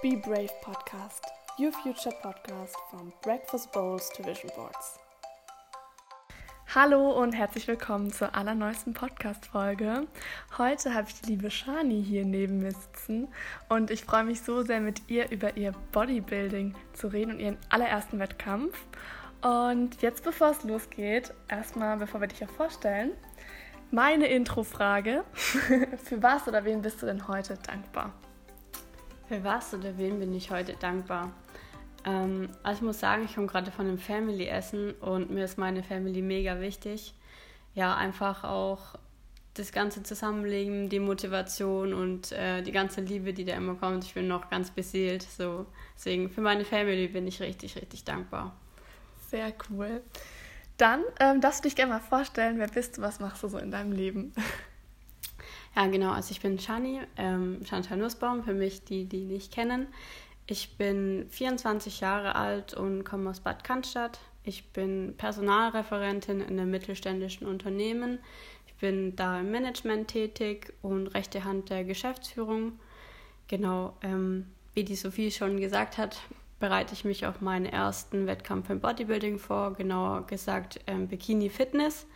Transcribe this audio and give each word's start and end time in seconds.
Be 0.00 0.14
Brave 0.14 0.52
Podcast, 0.62 1.22
your 1.58 1.72
future 1.72 2.12
podcast 2.22 2.76
from 2.88 3.12
breakfast 3.20 3.72
bowls 3.72 4.08
to 4.10 4.22
vision 4.22 4.48
boards. 4.54 5.00
Hallo 6.72 7.20
und 7.20 7.32
herzlich 7.32 7.66
willkommen 7.66 8.12
zur 8.12 8.32
allerneuesten 8.32 8.94
Podcast-Folge. 8.94 10.06
Heute 10.56 10.94
habe 10.94 11.08
ich 11.08 11.20
die 11.20 11.30
liebe 11.30 11.50
Shani 11.50 12.04
hier 12.04 12.24
neben 12.24 12.60
mir 12.60 12.70
sitzen 12.70 13.26
und 13.68 13.90
ich 13.90 14.04
freue 14.04 14.22
mich 14.22 14.42
so 14.42 14.62
sehr, 14.62 14.80
mit 14.80 15.02
ihr 15.08 15.32
über 15.32 15.56
ihr 15.56 15.72
Bodybuilding 15.90 16.76
zu 16.92 17.08
reden 17.08 17.32
und 17.32 17.40
ihren 17.40 17.58
allerersten 17.68 18.20
Wettkampf. 18.20 18.78
Und 19.42 20.00
jetzt, 20.00 20.22
bevor 20.22 20.50
es 20.50 20.62
losgeht, 20.62 21.34
erstmal, 21.48 21.96
bevor 21.96 22.20
wir 22.20 22.28
dich 22.28 22.44
auch 22.44 22.50
vorstellen, 22.50 23.14
meine 23.90 24.28
Intro-Frage. 24.28 25.24
Für 25.34 26.22
was 26.22 26.46
oder 26.46 26.64
wen 26.64 26.82
bist 26.82 27.02
du 27.02 27.06
denn 27.06 27.26
heute 27.26 27.58
dankbar? 27.66 28.12
Für 29.28 29.44
was 29.44 29.74
oder 29.74 29.98
wen 29.98 30.18
bin 30.18 30.34
ich 30.34 30.50
heute 30.50 30.72
dankbar? 30.72 31.32
Ähm, 32.06 32.48
also 32.62 32.78
ich 32.78 32.82
muss 32.82 32.98
sagen, 32.98 33.24
ich 33.26 33.34
komme 33.34 33.46
gerade 33.46 33.70
von 33.70 33.86
einem 33.86 33.98
Family-Essen 33.98 34.92
und 34.92 35.30
mir 35.30 35.44
ist 35.44 35.58
meine 35.58 35.82
Family 35.82 36.22
mega 36.22 36.60
wichtig. 36.60 37.12
Ja, 37.74 37.94
einfach 37.94 38.44
auch 38.44 38.98
das 39.52 39.72
ganze 39.72 40.02
Zusammenlegen, 40.02 40.88
die 40.88 41.00
Motivation 41.00 41.92
und 41.92 42.32
äh, 42.32 42.62
die 42.62 42.72
ganze 42.72 43.02
Liebe, 43.02 43.34
die 43.34 43.44
da 43.44 43.54
immer 43.54 43.74
kommt. 43.74 44.04
Ich 44.04 44.14
bin 44.14 44.28
noch 44.28 44.48
ganz 44.48 44.70
beseelt. 44.70 45.22
So. 45.22 45.66
Deswegen 45.94 46.30
für 46.30 46.40
meine 46.40 46.64
Family 46.64 47.08
bin 47.08 47.26
ich 47.26 47.42
richtig, 47.42 47.76
richtig 47.76 48.04
dankbar. 48.04 48.56
Sehr 49.28 49.52
cool. 49.68 50.00
Dann 50.78 51.02
ähm, 51.20 51.40
darfst 51.42 51.64
du 51.64 51.68
dich 51.68 51.76
gerne 51.76 51.92
mal 51.92 52.00
vorstellen, 52.00 52.58
wer 52.58 52.68
bist 52.68 52.96
du, 52.96 53.02
was 53.02 53.20
machst 53.20 53.42
du 53.42 53.48
so 53.48 53.58
in 53.58 53.70
deinem 53.70 53.92
Leben? 53.92 54.32
Ja, 55.76 55.86
genau. 55.86 56.10
Also 56.12 56.32
ich 56.32 56.40
bin 56.40 56.58
Shani, 56.58 57.00
ähm, 57.16 57.60
Chantal 57.64 57.98
Nussbaum, 57.98 58.42
für 58.42 58.54
mich, 58.54 58.84
die, 58.84 59.04
die 59.04 59.24
nicht 59.24 59.52
kennen. 59.52 59.86
Ich 60.46 60.76
bin 60.76 61.26
24 61.28 62.00
Jahre 62.00 62.34
alt 62.34 62.72
und 62.74 63.04
komme 63.04 63.30
aus 63.30 63.40
Bad 63.40 63.64
Cannstatt. 63.64 64.18
Ich 64.44 64.72
bin 64.72 65.14
Personalreferentin 65.18 66.40
in 66.40 66.58
einem 66.58 66.70
mittelständischen 66.70 67.46
Unternehmen. 67.46 68.18
Ich 68.66 68.74
bin 68.76 69.14
da 69.14 69.40
im 69.40 69.50
Management 69.50 70.08
tätig 70.08 70.72
und 70.80 71.08
rechte 71.08 71.44
Hand 71.44 71.68
der 71.68 71.84
Geschäftsführung. 71.84 72.78
Genau, 73.46 73.94
ähm, 74.02 74.46
wie 74.72 74.84
die 74.84 74.96
Sophie 74.96 75.30
schon 75.30 75.60
gesagt 75.60 75.98
hat, 75.98 76.18
bereite 76.60 76.94
ich 76.94 77.04
mich 77.04 77.26
auf 77.26 77.40
meinen 77.40 77.66
ersten 77.66 78.26
Wettkampf 78.26 78.70
im 78.70 78.80
Bodybuilding 78.80 79.38
vor, 79.38 79.74
genauer 79.74 80.26
gesagt 80.26 80.80
ähm, 80.86 81.08
Bikini 81.08 81.50
Fitness. 81.50 82.06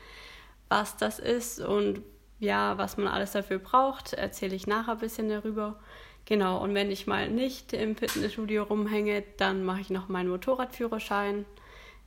Was 0.69 0.97
das 0.97 1.19
ist 1.19 1.61
und 1.61 2.01
ja, 2.43 2.77
was 2.77 2.97
man 2.97 3.07
alles 3.07 3.33
dafür 3.33 3.61
braucht, 3.61 4.15
erzähle 4.15 4.57
ich 4.57 4.67
nachher 4.67 4.95
ein 4.95 4.99
bisschen 4.99 5.29
darüber. 5.29 5.79
Genau, 6.25 6.61
und 6.61 6.75
wenn 6.75 6.91
ich 6.91 7.07
mal 7.07 7.31
nicht 7.31 7.73
im 7.73 7.95
Fitnessstudio 7.95 8.65
rumhänge, 8.65 9.23
dann 9.37 9.65
mache 9.65 9.81
ich 9.81 9.91
noch 9.91 10.09
meinen 10.09 10.29
Motorradführerschein 10.29 11.45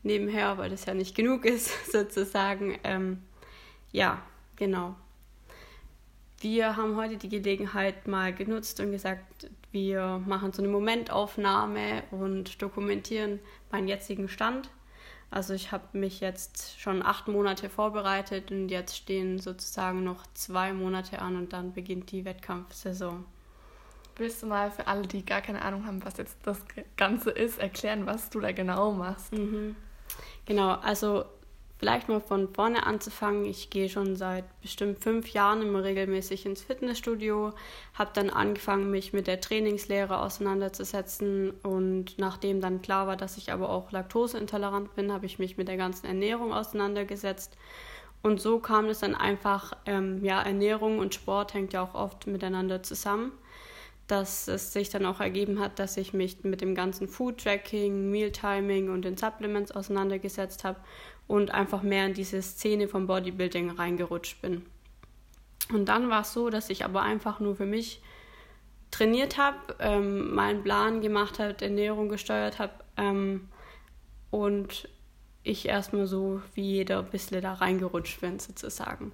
nebenher, 0.03 0.57
weil 0.57 0.69
das 0.69 0.85
ja 0.85 0.93
nicht 0.93 1.15
genug 1.15 1.45
ist, 1.45 1.71
sozusagen. 1.91 2.77
Ähm, 2.83 3.21
ja, 3.93 4.21
genau. 4.57 4.95
Wir 6.41 6.75
haben 6.75 6.97
heute 6.97 7.15
die 7.15 7.29
Gelegenheit 7.29 8.05
mal 8.05 8.33
genutzt 8.33 8.81
und 8.81 8.91
gesagt, 8.91 9.49
wir 9.71 10.21
machen 10.25 10.51
so 10.51 10.61
eine 10.61 10.69
Momentaufnahme 10.69 12.03
und 12.11 12.61
dokumentieren 12.61 13.39
meinen 13.71 13.87
jetzigen 13.87 14.27
Stand. 14.27 14.69
Also 15.31 15.53
ich 15.53 15.71
habe 15.71 15.97
mich 15.97 16.19
jetzt 16.21 16.79
schon 16.79 17.03
acht 17.03 17.27
Monate 17.27 17.69
vorbereitet 17.69 18.51
und 18.51 18.69
jetzt 18.69 18.95
stehen 18.95 19.39
sozusagen 19.39 20.03
noch 20.03 20.23
zwei 20.33 20.71
Monate 20.71 21.19
an 21.19 21.35
und 21.35 21.53
dann 21.53 21.73
beginnt 21.73 22.11
die 22.11 22.25
Wettkampfsaison. 22.25 23.25
Willst 24.17 24.43
du 24.43 24.47
mal 24.47 24.71
für 24.71 24.87
alle, 24.87 25.07
die 25.07 25.25
gar 25.25 25.41
keine 25.41 25.61
Ahnung 25.61 25.85
haben, 25.85 26.03
was 26.05 26.17
jetzt 26.17 26.37
das 26.43 26.59
Ganze 26.95 27.31
ist, 27.31 27.59
erklären, 27.59 28.05
was 28.05 28.29
du 28.29 28.39
da 28.39 28.53
genau 28.53 28.93
machst? 28.93 29.33
Mhm. 29.33 29.75
Genau, 30.45 30.75
also 30.75 31.25
vielleicht 31.77 32.07
mal 32.07 32.21
von 32.21 32.53
vorne 32.53 32.85
anzufangen. 32.85 33.45
Ich 33.45 33.69
gehe 33.69 33.89
schon 33.89 34.15
seit 34.15 34.45
bestimmt 34.61 35.03
fünf 35.03 35.29
Jahren 35.29 35.61
immer 35.61 35.83
regelmäßig 35.83 36.45
ins 36.45 36.61
Fitnessstudio, 36.61 37.53
habe 37.93 38.11
dann 38.13 38.29
angefangen, 38.29 38.91
mich 38.91 39.13
mit 39.13 39.27
der 39.27 39.41
Trainingslehre 39.41 40.19
auseinanderzusetzen 40.19 41.51
und 41.63 42.17
nachdem 42.17 42.61
dann 42.61 42.81
klar 42.81 43.07
war, 43.07 43.17
dass 43.17 43.37
ich 43.37 43.51
aber 43.51 43.69
auch 43.69 43.91
laktoseintolerant 43.91 44.95
bin, 44.95 45.11
habe 45.11 45.25
ich 45.25 45.39
mich 45.39 45.57
mit 45.57 45.67
der 45.67 45.77
ganzen 45.77 46.05
Ernährung 46.05 46.53
auseinandergesetzt. 46.53 47.57
Und 48.23 48.41
so 48.41 48.59
kam 48.59 48.85
es 48.85 48.99
dann 48.99 49.13
einfach, 49.13 49.73
ähm, 49.85 50.23
ja, 50.23 50.41
Ernährung 50.41 50.97
und 50.99 51.13
Sport 51.13 51.53
hängt 51.53 51.73
ja 51.73 51.83
auch 51.83 51.93
oft 51.93 52.25
miteinander 52.25 52.81
zusammen 52.81 53.31
dass 54.07 54.47
es 54.47 54.71
sich 54.71 54.89
dann 54.89 55.05
auch 55.05 55.19
ergeben 55.19 55.59
hat, 55.59 55.79
dass 55.79 55.97
ich 55.97 56.13
mich 56.13 56.43
mit 56.43 56.61
dem 56.61 56.75
ganzen 56.75 57.07
Food 57.07 57.39
Tracking, 57.39 58.11
Meal 58.11 58.31
Timing 58.31 58.89
und 58.89 59.03
den 59.03 59.17
Supplements 59.17 59.71
auseinandergesetzt 59.71 60.63
habe 60.63 60.79
und 61.27 61.51
einfach 61.51 61.81
mehr 61.81 62.05
in 62.05 62.13
diese 62.13 62.41
Szene 62.41 62.87
vom 62.87 63.07
Bodybuilding 63.07 63.71
reingerutscht 63.71 64.41
bin. 64.41 64.65
Und 65.73 65.85
dann 65.85 66.09
war 66.09 66.21
es 66.21 66.33
so, 66.33 66.49
dass 66.49 66.69
ich 66.69 66.85
aber 66.85 67.01
einfach 67.01 67.39
nur 67.39 67.55
für 67.55 67.65
mich 67.65 68.01
trainiert 68.91 69.37
habe, 69.37 69.57
ähm, 69.79 70.33
meinen 70.33 70.63
Plan 70.63 71.01
gemacht 71.01 71.39
habe, 71.39 71.55
Ernährung 71.61 72.09
gesteuert 72.09 72.59
habe 72.59 72.73
ähm, 72.97 73.49
und 74.29 74.87
ich 75.43 75.67
erstmal 75.67 76.07
so 76.07 76.41
wie 76.53 76.63
jeder 76.63 76.99
ein 76.99 77.09
bisschen 77.09 77.41
da 77.41 77.53
reingerutscht 77.53 78.21
bin 78.21 78.39
sozusagen. 78.39 79.13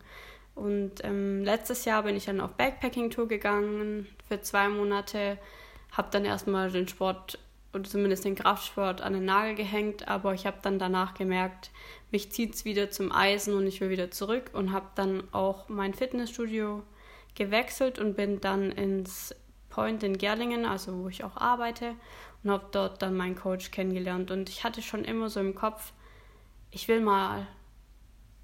Und 0.56 1.04
ähm, 1.04 1.44
letztes 1.44 1.86
Jahr 1.86 2.04
bin 2.04 2.16
ich 2.16 2.26
dann 2.26 2.42
auf 2.42 2.52
Backpacking-Tour 2.52 3.28
gegangen 3.28 4.08
für 4.28 4.42
zwei 4.42 4.70
Monate, 4.70 5.38
habe 5.92 6.10
dann 6.12 6.26
erstmal 6.26 6.72
den 6.72 6.88
Sport 6.88 7.40
oder 7.74 7.84
zumindest 7.84 8.26
den 8.26 8.36
Kraftsport 8.36 9.02
an 9.02 9.14
den 9.14 9.26
Nagel 9.26 9.56
gehängt, 9.56 10.08
aber 10.08 10.34
ich 10.34 10.46
habe 10.46 10.58
dann 10.62 10.78
danach 10.78 11.14
gemerkt, 11.14 11.72
mich 12.12 12.32
zieht 12.32 12.56
es 12.56 12.66
wieder 12.66 12.90
zum 12.92 13.12
Eisen 13.12 13.56
und 13.56 13.68
ich 13.68 13.82
will 13.82 13.90
wieder 13.90 14.12
zurück 14.12 14.52
und 14.54 14.72
habe 14.72 14.88
dann 14.96 15.24
auch 15.34 15.70
mein 15.70 15.94
Fitnessstudio 15.94 16.84
gewechselt 17.36 18.00
und 18.00 18.16
bin 18.16 18.42
dann 18.42 18.72
ins 18.72 19.36
Point 19.70 20.04
in 20.04 20.18
Gerlingen, 20.18 20.66
also 20.66 20.98
wo 21.04 21.08
ich 21.08 21.24
auch 21.24 21.38
arbeite, 21.38 21.96
und 22.44 22.52
habe 22.52 22.66
dort 22.72 23.02
dann 23.02 23.16
meinen 23.16 23.36
Coach 23.36 23.72
kennengelernt. 23.72 24.32
Und 24.32 24.50
ich 24.50 24.64
hatte 24.64 24.82
schon 24.82 25.06
immer 25.06 25.30
so 25.30 25.40
im 25.40 25.56
Kopf, 25.56 25.94
ich 26.72 26.88
will 26.88 27.00
mal 27.00 27.48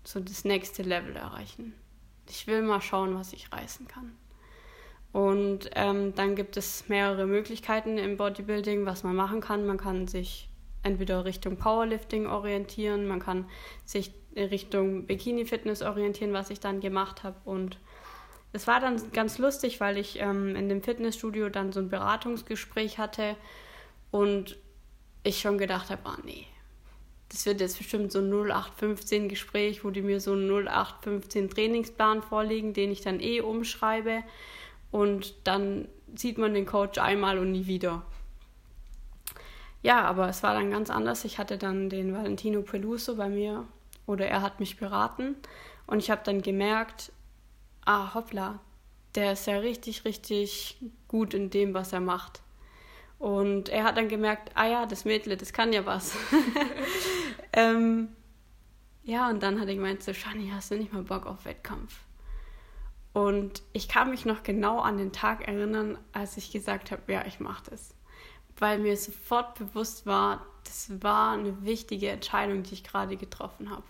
so 0.04 0.20
das 0.20 0.46
nächste 0.46 0.84
Level 0.84 1.16
erreichen 1.16 1.74
ich 2.30 2.48
will 2.48 2.62
mal 2.62 2.82
schauen, 2.82 3.16
was 3.16 3.34
ich 3.34 3.52
reißen 3.52 3.88
kann. 3.88 4.16
Und 5.12 5.70
ähm, 5.76 6.14
dann 6.16 6.36
gibt 6.36 6.58
es 6.58 6.90
mehrere 6.90 7.26
Möglichkeiten 7.26 7.98
im 7.98 8.18
Bodybuilding, 8.18 8.86
was 8.86 9.04
man 9.04 9.16
machen 9.16 9.42
kann. 9.42 9.66
Man 9.66 9.78
kann 9.78 10.08
sich 10.08 10.47
entweder 10.88 11.26
Richtung 11.26 11.58
Powerlifting 11.58 12.26
orientieren, 12.26 13.08
man 13.08 13.20
kann 13.20 13.46
sich 13.86 14.12
Richtung 14.36 15.06
Bikini-Fitness 15.06 15.82
orientieren, 15.82 16.34
was 16.34 16.50
ich 16.50 16.60
dann 16.60 16.80
gemacht 16.80 17.24
habe. 17.24 17.38
Und 17.46 17.78
es 18.54 18.68
war 18.68 18.80
dann 18.80 19.12
ganz 19.12 19.38
lustig, 19.38 19.80
weil 19.80 19.98
ich 19.98 20.20
ähm, 20.20 20.56
in 20.56 20.70
dem 20.70 20.82
Fitnessstudio 20.82 21.50
dann 21.50 21.72
so 21.72 21.80
ein 21.80 21.90
Beratungsgespräch 21.90 22.98
hatte 22.98 23.36
und 24.12 24.58
ich 25.24 25.40
schon 25.40 25.58
gedacht 25.58 25.90
habe, 25.90 26.02
ah 26.06 26.18
nee, 26.24 26.46
das 27.30 27.46
wird 27.46 27.60
jetzt 27.60 27.78
bestimmt 27.78 28.12
so 28.12 28.20
ein 28.20 28.32
0815 28.32 29.28
Gespräch, 29.28 29.84
wo 29.84 29.90
die 29.90 30.02
mir 30.02 30.22
so 30.22 30.34
einen 30.34 30.50
0815 30.50 31.50
Trainingsplan 31.50 32.22
vorlegen, 32.22 32.74
den 32.74 32.92
ich 32.92 33.02
dann 33.02 33.20
eh 33.20 33.42
umschreibe. 33.42 34.24
Und 34.92 35.36
dann 35.44 35.90
sieht 36.16 36.38
man 36.38 36.54
den 36.54 36.66
Coach 36.66 36.98
einmal 37.00 37.38
und 37.38 37.52
nie 37.52 37.68
wieder. 37.68 38.06
Ja, 39.88 40.04
aber 40.04 40.28
es 40.28 40.44
war 40.44 40.54
dann 40.54 40.70
ganz 40.70 40.90
anders. 40.90 41.24
Ich 41.24 41.38
hatte 41.38 41.58
dann 41.58 41.90
den 41.90 42.14
Valentino 42.14 42.62
Peluso 42.62 43.16
bei 43.16 43.30
mir 43.30 43.66
oder 44.06 44.28
er 44.28 44.42
hat 44.42 44.60
mich 44.60 44.76
beraten 44.76 45.38
und 45.86 46.00
ich 46.00 46.12
habe 46.12 46.20
dann 46.26 46.42
gemerkt, 46.42 47.14
ah 47.86 48.14
hoppla, 48.14 48.60
der 49.16 49.32
ist 49.32 49.48
ja 49.48 49.60
richtig, 49.60 50.04
richtig 50.04 50.78
gut 51.08 51.34
in 51.34 51.52
dem, 51.52 51.74
was 51.74 51.94
er 51.94 52.02
macht. 52.02 52.42
Und 53.18 53.70
er 53.70 53.86
hat 53.86 53.96
dann 53.96 54.10
gemerkt, 54.10 54.52
ah 54.56 54.68
ja, 54.68 54.86
das 54.86 55.06
Mädle, 55.06 55.38
das 55.38 55.54
kann 55.54 55.72
ja 55.72 55.86
was. 55.86 56.18
ähm, 57.54 58.10
ja, 59.06 59.30
und 59.30 59.42
dann 59.42 59.58
hat 59.58 59.70
er 59.70 59.76
gemeint, 59.76 60.04
so, 60.04 60.14
Shani, 60.14 60.52
hast 60.54 60.70
du 60.70 60.76
nicht 60.76 60.92
mal 60.92 61.04
Bock 61.04 61.26
auf 61.26 61.46
Wettkampf? 61.46 62.02
Und 63.14 63.64
ich 63.72 63.88
kann 63.88 64.10
mich 64.10 64.26
noch 64.26 64.44
genau 64.44 64.82
an 64.82 64.98
den 64.98 65.14
Tag 65.14 65.48
erinnern, 65.48 65.98
als 66.12 66.36
ich 66.36 66.52
gesagt 66.52 66.92
habe, 66.92 67.10
ja, 67.10 67.26
ich 67.26 67.40
mache 67.40 67.70
das. 67.70 67.97
Weil 68.60 68.80
mir 68.80 68.98
sofort 68.98 69.56
bewusst 69.56 70.06
war, 70.06 70.46
das 70.64 70.92
war 71.02 71.34
eine 71.34 71.64
wichtige 71.64 72.10
Entscheidung, 72.10 72.64
die 72.64 72.74
ich 72.74 72.84
gerade 72.84 73.18
getroffen 73.18 73.70
habe. 73.70 73.84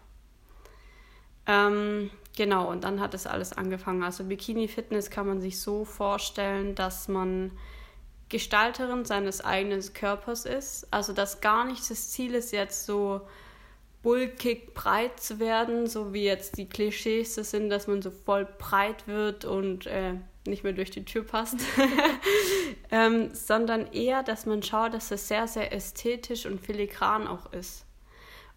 Ähm, 1.47 2.11
genau, 2.35 2.69
und 2.69 2.83
dann 2.83 2.99
hat 2.99 3.13
es 3.13 3.25
alles 3.25 3.53
angefangen. 3.53 4.03
Also 4.03 4.25
Bikini 4.25 4.67
Fitness 4.67 5.09
kann 5.09 5.27
man 5.27 5.41
sich 5.41 5.59
so 5.59 5.85
vorstellen, 5.85 6.75
dass 6.75 7.07
man 7.07 7.51
Gestalterin 8.29 9.05
seines 9.05 9.43
eigenen 9.43 9.81
Körpers 9.93 10.45
ist. 10.45 10.87
Also 10.91 11.13
dass 11.13 11.39
gar 11.41 11.65
nicht 11.65 11.89
das 11.89 12.09
Ziel 12.09 12.35
ist, 12.35 12.51
jetzt 12.51 12.85
so 12.85 13.21
bulkig 14.03 14.73
breit 14.73 15.19
zu 15.19 15.39
werden, 15.39 15.87
so 15.87 16.13
wie 16.13 16.23
jetzt 16.23 16.57
die 16.57 16.67
Klischees 16.69 17.35
das 17.35 17.51
sind, 17.51 17.69
dass 17.69 17.87
man 17.87 18.01
so 18.01 18.11
voll 18.11 18.45
breit 18.57 19.07
wird 19.07 19.45
und 19.45 19.87
äh, 19.87 20.15
nicht 20.47 20.63
mehr 20.63 20.73
durch 20.73 20.91
die 20.91 21.05
Tür 21.05 21.23
passt, 21.23 21.57
ähm, 22.91 23.29
sondern 23.33 23.91
eher, 23.91 24.23
dass 24.23 24.45
man 24.45 24.63
schaut, 24.63 24.93
dass 24.93 25.11
es 25.11 25.27
sehr, 25.27 25.47
sehr 25.47 25.73
ästhetisch 25.73 26.45
und 26.45 26.59
filigran 26.59 27.27
auch 27.27 27.51
ist. 27.53 27.85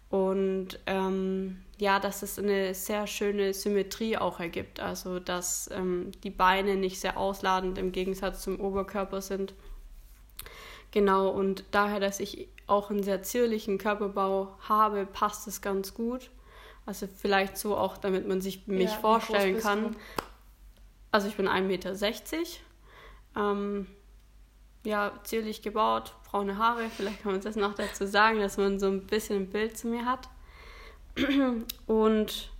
Und 0.09 0.79
ähm, 0.87 1.61
ja, 1.77 1.99
dass 1.99 2.21
es 2.21 2.37
eine 2.37 2.73
sehr 2.73 3.07
schöne 3.07 3.53
Symmetrie 3.53 4.17
auch 4.17 4.39
ergibt. 4.39 4.79
Also, 4.79 5.19
dass 5.19 5.69
ähm, 5.73 6.11
die 6.23 6.29
Beine 6.29 6.75
nicht 6.75 6.99
sehr 6.99 7.17
ausladend 7.17 7.77
im 7.77 7.91
Gegensatz 7.91 8.41
zum 8.41 8.59
Oberkörper 8.59 9.21
sind. 9.21 9.53
Genau, 10.91 11.29
und 11.29 11.63
daher, 11.71 12.01
dass 12.01 12.19
ich 12.19 12.49
auch 12.67 12.89
einen 12.89 13.03
sehr 13.03 13.23
zierlichen 13.23 13.77
Körperbau 13.77 14.49
habe, 14.67 15.05
passt 15.05 15.47
es 15.47 15.61
ganz 15.61 15.93
gut. 15.93 16.29
Also 16.85 17.07
vielleicht 17.07 17.57
so 17.57 17.77
auch, 17.77 17.97
damit 17.97 18.27
man 18.27 18.41
sich 18.41 18.67
mich 18.67 18.91
ja, 18.91 18.97
vorstellen 18.97 19.59
kann. 19.59 19.95
Also 21.11 21.27
ich 21.27 21.35
bin 21.35 21.47
1,60 21.47 21.61
Meter. 21.61 21.93
Ähm, 23.35 23.87
ja, 24.83 25.11
zierlich 25.23 25.61
gebaut, 25.61 26.13
braune 26.29 26.57
Haare. 26.57 26.89
Vielleicht 26.95 27.21
kann 27.21 27.33
man 27.33 27.41
das 27.41 27.55
noch 27.55 27.75
dazu 27.75 28.07
sagen, 28.07 28.39
dass 28.39 28.57
man 28.57 28.79
so 28.79 28.87
ein 28.87 29.05
bisschen 29.05 29.43
ein 29.43 29.49
Bild 29.49 29.77
zu 29.77 29.87
mir 29.87 30.05
hat. 30.05 30.29
Und 31.85 32.51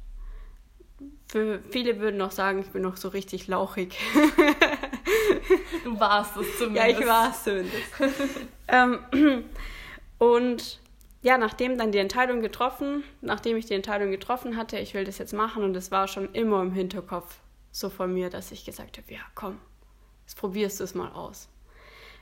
für 1.27 1.61
viele 1.69 1.99
würden 1.99 2.17
noch 2.17 2.31
sagen, 2.31 2.59
ich 2.59 2.67
bin 2.67 2.81
noch 2.81 2.97
so 2.97 3.07
richtig 3.07 3.47
lauchig. 3.47 3.97
du 5.83 5.99
warst 5.99 6.37
es 6.37 6.57
zumindest. 6.57 6.87
Ja, 6.91 6.99
ich 6.99 7.07
war 7.07 7.31
es 7.31 7.43
zumindest. 7.43 7.93
ähm, 8.67 9.45
und 10.19 10.79
ja, 11.23 11.37
nachdem 11.37 11.77
dann 11.77 11.91
die 11.91 11.99
Entscheidung 11.99 12.41
getroffen, 12.41 13.03
nachdem 13.21 13.55
ich 13.55 13.65
die 13.65 13.75
Entscheidung 13.75 14.11
getroffen 14.11 14.57
hatte, 14.57 14.77
ich 14.77 14.93
will 14.93 15.05
das 15.05 15.19
jetzt 15.19 15.33
machen 15.33 15.63
und 15.63 15.75
es 15.75 15.89
war 15.89 16.07
schon 16.07 16.33
immer 16.33 16.61
im 16.61 16.73
Hinterkopf 16.73 17.39
so 17.71 17.89
von 17.89 18.13
mir, 18.13 18.29
dass 18.29 18.51
ich 18.51 18.65
gesagt 18.65 18.97
habe, 18.97 19.13
ja, 19.13 19.21
komm, 19.35 19.59
jetzt 20.25 20.37
probierst 20.37 20.79
du 20.79 20.83
es 20.83 20.95
mal 20.95 21.11
aus. 21.11 21.47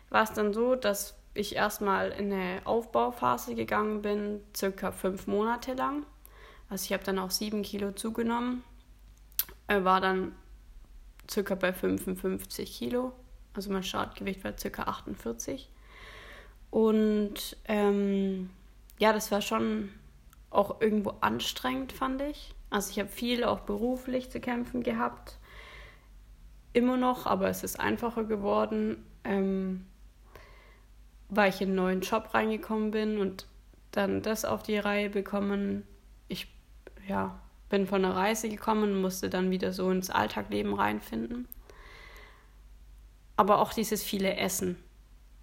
War 0.09 0.23
es 0.23 0.33
dann 0.33 0.53
so, 0.53 0.75
dass 0.75 1.15
ich 1.33 1.55
erstmal 1.55 2.09
in 2.11 2.33
eine 2.33 2.61
Aufbauphase 2.65 3.55
gegangen 3.55 4.01
bin, 4.01 4.41
circa 4.55 4.91
fünf 4.91 5.27
Monate 5.27 5.73
lang. 5.73 6.05
Also 6.69 6.85
ich 6.85 6.93
habe 6.93 7.03
dann 7.03 7.19
auch 7.19 7.31
sieben 7.31 7.61
Kilo 7.63 7.91
zugenommen, 7.91 8.63
war 9.67 10.01
dann 10.01 10.35
circa 11.29 11.55
bei 11.55 11.73
55 11.73 12.77
Kilo, 12.77 13.13
also 13.53 13.71
mein 13.71 13.83
Startgewicht 13.83 14.43
war 14.43 14.57
circa 14.57 14.83
48. 14.83 15.69
Und 16.71 17.57
ähm, 17.65 18.49
ja, 18.99 19.13
das 19.13 19.31
war 19.31 19.41
schon 19.41 19.89
auch 20.51 20.81
irgendwo 20.81 21.15
anstrengend, 21.21 21.91
fand 21.91 22.21
ich. 22.21 22.53
Also 22.69 22.91
ich 22.91 22.99
habe 22.99 23.09
viel 23.09 23.43
auch 23.43 23.61
beruflich 23.61 24.29
zu 24.29 24.39
kämpfen 24.39 24.83
gehabt. 24.83 25.38
Immer 26.73 26.97
noch, 26.97 27.25
aber 27.25 27.49
es 27.49 27.63
ist 27.63 27.79
einfacher 27.79 28.23
geworden, 28.23 29.05
ähm, 29.23 29.85
weil 31.29 31.49
ich 31.49 31.61
in 31.61 31.69
einen 31.69 31.75
neuen 31.75 32.01
Job 32.01 32.33
reingekommen 32.33 32.91
bin 32.91 33.19
und 33.19 33.47
dann 33.91 34.21
das 34.21 34.45
auf 34.45 34.63
die 34.63 34.77
Reihe 34.77 35.09
bekommen. 35.09 35.83
Ich 36.27 36.47
ja, 37.07 37.39
bin 37.69 37.87
von 37.87 38.01
der 38.01 38.15
Reise 38.15 38.49
gekommen 38.49 38.83
und 38.83 39.01
musste 39.01 39.29
dann 39.29 39.51
wieder 39.51 39.73
so 39.73 39.89
ins 39.89 40.09
Alltagleben 40.09 40.73
reinfinden. 40.73 41.47
Aber 43.35 43.59
auch 43.59 43.73
dieses 43.73 44.03
viele 44.03 44.35
Essen. 44.35 44.77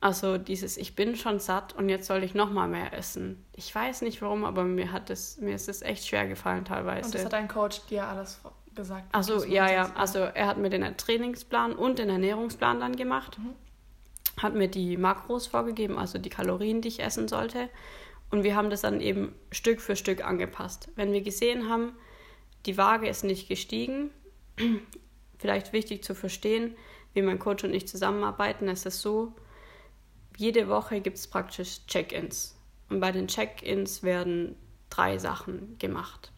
Also 0.00 0.36
dieses, 0.36 0.76
ich 0.76 0.94
bin 0.94 1.16
schon 1.16 1.40
satt 1.40 1.72
und 1.72 1.88
jetzt 1.88 2.06
soll 2.06 2.22
ich 2.22 2.34
noch 2.34 2.50
mal 2.50 2.68
mehr 2.68 2.92
essen. 2.92 3.44
Ich 3.54 3.74
weiß 3.74 4.02
nicht 4.02 4.20
warum, 4.20 4.44
aber 4.44 4.64
mir 4.64 4.92
hat 4.92 5.08
das, 5.08 5.38
mir 5.38 5.54
ist 5.54 5.68
es 5.68 5.82
echt 5.82 6.06
schwer 6.06 6.28
gefallen 6.28 6.64
teilweise. 6.64 7.06
Und 7.06 7.14
das 7.14 7.24
hat 7.24 7.32
dein 7.32 7.48
Coach 7.48 7.80
dir 7.86 8.06
alles 8.06 8.40
gesagt? 8.76 9.12
Also 9.12 9.44
ja, 9.44 9.70
ja. 9.70 9.92
Also 9.94 10.20
er 10.20 10.46
hat 10.46 10.58
mir 10.58 10.70
den 10.70 10.96
Trainingsplan 10.96 11.72
und 11.72 11.98
den 11.98 12.08
Ernährungsplan 12.08 12.80
dann 12.80 12.96
gemacht. 12.96 13.38
Mhm. 13.38 13.54
Hat 14.40 14.54
mir 14.54 14.68
die 14.68 14.96
Makros 14.96 15.46
vorgegeben, 15.46 15.98
also 15.98 16.18
die 16.18 16.30
Kalorien, 16.30 16.82
die 16.82 16.88
ich 16.88 17.00
essen 17.00 17.26
sollte. 17.26 17.68
Und 18.30 18.44
wir 18.44 18.54
haben 18.54 18.70
das 18.70 18.82
dann 18.82 19.00
eben 19.00 19.34
Stück 19.50 19.80
für 19.80 19.96
Stück 19.96 20.24
angepasst. 20.24 20.88
Wenn 20.94 21.12
wir 21.12 21.22
gesehen 21.22 21.68
haben, 21.68 21.92
die 22.66 22.76
Waage 22.76 23.08
ist 23.08 23.24
nicht 23.24 23.48
gestiegen, 23.48 24.10
vielleicht 25.38 25.72
wichtig 25.72 26.04
zu 26.04 26.14
verstehen, 26.14 26.76
wie 27.14 27.22
mein 27.22 27.38
Coach 27.38 27.64
und 27.64 27.72
ich 27.72 27.88
zusammenarbeiten, 27.88 28.68
ist 28.68 28.84
es 28.84 29.00
so, 29.00 29.32
jede 30.36 30.68
Woche 30.68 31.00
gibt 31.00 31.16
es 31.16 31.28
praktisch 31.28 31.86
Check-ins. 31.86 32.56
Und 32.90 33.00
bei 33.00 33.10
den 33.10 33.26
Check-ins 33.26 34.02
werden 34.02 34.56
drei 34.90 35.18
Sachen 35.18 35.78
gemacht. 35.78 36.30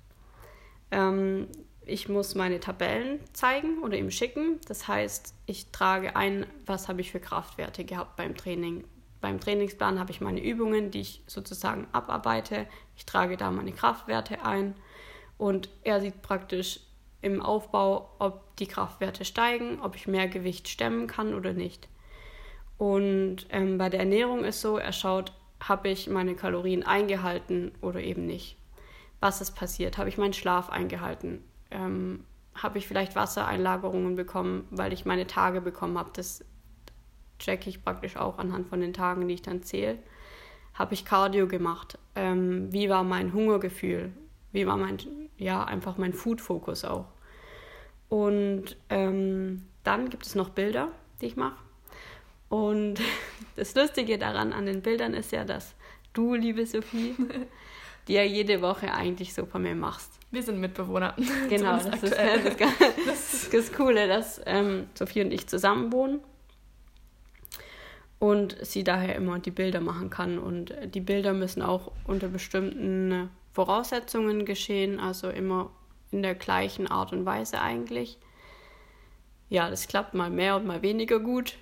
Ähm, 0.90 1.48
ich 1.88 2.08
muss 2.08 2.34
meine 2.34 2.60
Tabellen 2.60 3.20
zeigen 3.32 3.82
oder 3.82 3.96
ihm 3.96 4.10
schicken. 4.10 4.60
Das 4.66 4.86
heißt, 4.86 5.34
ich 5.46 5.70
trage 5.70 6.16
ein, 6.16 6.46
was 6.66 6.88
habe 6.88 7.00
ich 7.00 7.10
für 7.10 7.20
Kraftwerte 7.20 7.84
gehabt 7.84 8.16
beim 8.16 8.36
Training. 8.36 8.84
Beim 9.20 9.40
Trainingsplan 9.40 9.98
habe 9.98 10.12
ich 10.12 10.20
meine 10.20 10.42
Übungen, 10.42 10.90
die 10.90 11.00
ich 11.00 11.22
sozusagen 11.26 11.88
abarbeite. 11.92 12.66
Ich 12.96 13.06
trage 13.06 13.36
da 13.36 13.50
meine 13.50 13.72
Kraftwerte 13.72 14.44
ein 14.44 14.74
und 15.38 15.70
er 15.82 16.00
sieht 16.00 16.22
praktisch 16.22 16.80
im 17.20 17.42
Aufbau, 17.42 18.10
ob 18.18 18.56
die 18.56 18.66
Kraftwerte 18.66 19.24
steigen, 19.24 19.80
ob 19.80 19.96
ich 19.96 20.06
mehr 20.06 20.28
Gewicht 20.28 20.68
stemmen 20.68 21.06
kann 21.06 21.34
oder 21.34 21.52
nicht. 21.52 21.88
Und 22.76 23.46
ähm, 23.50 23.78
bei 23.78 23.88
der 23.88 24.00
Ernährung 24.00 24.44
ist 24.44 24.60
so, 24.60 24.76
er 24.78 24.92
schaut, 24.92 25.32
habe 25.60 25.88
ich 25.88 26.08
meine 26.08 26.36
Kalorien 26.36 26.84
eingehalten 26.84 27.72
oder 27.80 28.00
eben 28.00 28.26
nicht. 28.26 28.56
Was 29.20 29.40
ist 29.40 29.56
passiert? 29.56 29.98
Habe 29.98 30.08
ich 30.08 30.18
meinen 30.18 30.32
Schlaf 30.32 30.70
eingehalten? 30.70 31.42
Ähm, 31.70 32.24
habe 32.54 32.78
ich 32.78 32.88
vielleicht 32.88 33.14
Wassereinlagerungen 33.14 34.16
bekommen, 34.16 34.66
weil 34.70 34.92
ich 34.92 35.04
meine 35.04 35.26
Tage 35.26 35.60
bekommen 35.60 35.98
habe? 35.98 36.10
Das 36.12 36.44
checke 37.38 37.70
ich 37.70 37.84
praktisch 37.84 38.16
auch 38.16 38.38
anhand 38.38 38.68
von 38.68 38.80
den 38.80 38.92
Tagen, 38.92 39.28
die 39.28 39.34
ich 39.34 39.42
dann 39.42 39.62
zähle. 39.62 39.98
Habe 40.74 40.94
ich 40.94 41.04
Cardio 41.04 41.46
gemacht? 41.46 41.98
Ähm, 42.14 42.72
wie 42.72 42.88
war 42.88 43.04
mein 43.04 43.32
Hungergefühl? 43.32 44.12
Wie 44.52 44.66
war 44.66 44.76
mein, 44.76 44.98
ja, 45.36 45.64
einfach 45.64 45.98
mein 45.98 46.12
Food-Fokus 46.12 46.84
auch? 46.84 47.06
Und 48.08 48.76
ähm, 48.88 49.66
dann 49.84 50.08
gibt 50.08 50.26
es 50.26 50.34
noch 50.34 50.50
Bilder, 50.50 50.88
die 51.20 51.26
ich 51.26 51.36
mache. 51.36 51.58
Und 52.48 53.00
das 53.56 53.74
Lustige 53.74 54.18
daran 54.18 54.52
an 54.52 54.66
den 54.66 54.82
Bildern 54.82 55.14
ist 55.14 55.32
ja, 55.32 55.44
dass 55.44 55.74
du, 56.12 56.34
liebe 56.34 56.66
Sophie, 56.66 57.14
die 58.08 58.14
ja 58.14 58.22
jede 58.22 58.62
Woche 58.62 58.92
eigentlich 58.92 59.34
so 59.34 59.46
von 59.46 59.62
mir 59.62 59.74
machst. 59.74 60.18
Wir 60.30 60.42
sind 60.42 60.60
Mitbewohner. 60.60 61.14
Genau, 61.48 61.76
das 61.84 62.02
ist, 62.02 62.16
das, 62.16 62.56
das, 63.06 63.34
ist 63.34 63.54
das 63.54 63.72
Coole, 63.72 64.08
dass 64.08 64.40
ähm, 64.46 64.88
Sophie 64.94 65.22
und 65.22 65.32
ich 65.32 65.46
zusammen 65.46 65.92
wohnen 65.92 66.20
und 68.18 68.56
sie 68.62 68.84
daher 68.84 69.14
immer 69.14 69.38
die 69.38 69.50
Bilder 69.50 69.80
machen 69.80 70.10
kann. 70.10 70.38
Und 70.38 70.74
die 70.94 71.00
Bilder 71.00 71.32
müssen 71.32 71.62
auch 71.62 71.92
unter 72.04 72.28
bestimmten 72.28 73.30
Voraussetzungen 73.52 74.44
geschehen, 74.44 74.98
also 74.98 75.30
immer 75.30 75.70
in 76.10 76.22
der 76.22 76.34
gleichen 76.34 76.86
Art 76.86 77.12
und 77.12 77.24
Weise 77.24 77.60
eigentlich. 77.60 78.18
Ja, 79.48 79.70
das 79.70 79.88
klappt 79.88 80.14
mal 80.14 80.30
mehr 80.30 80.56
und 80.56 80.66
mal 80.66 80.82
weniger 80.82 81.20
gut. 81.20 81.56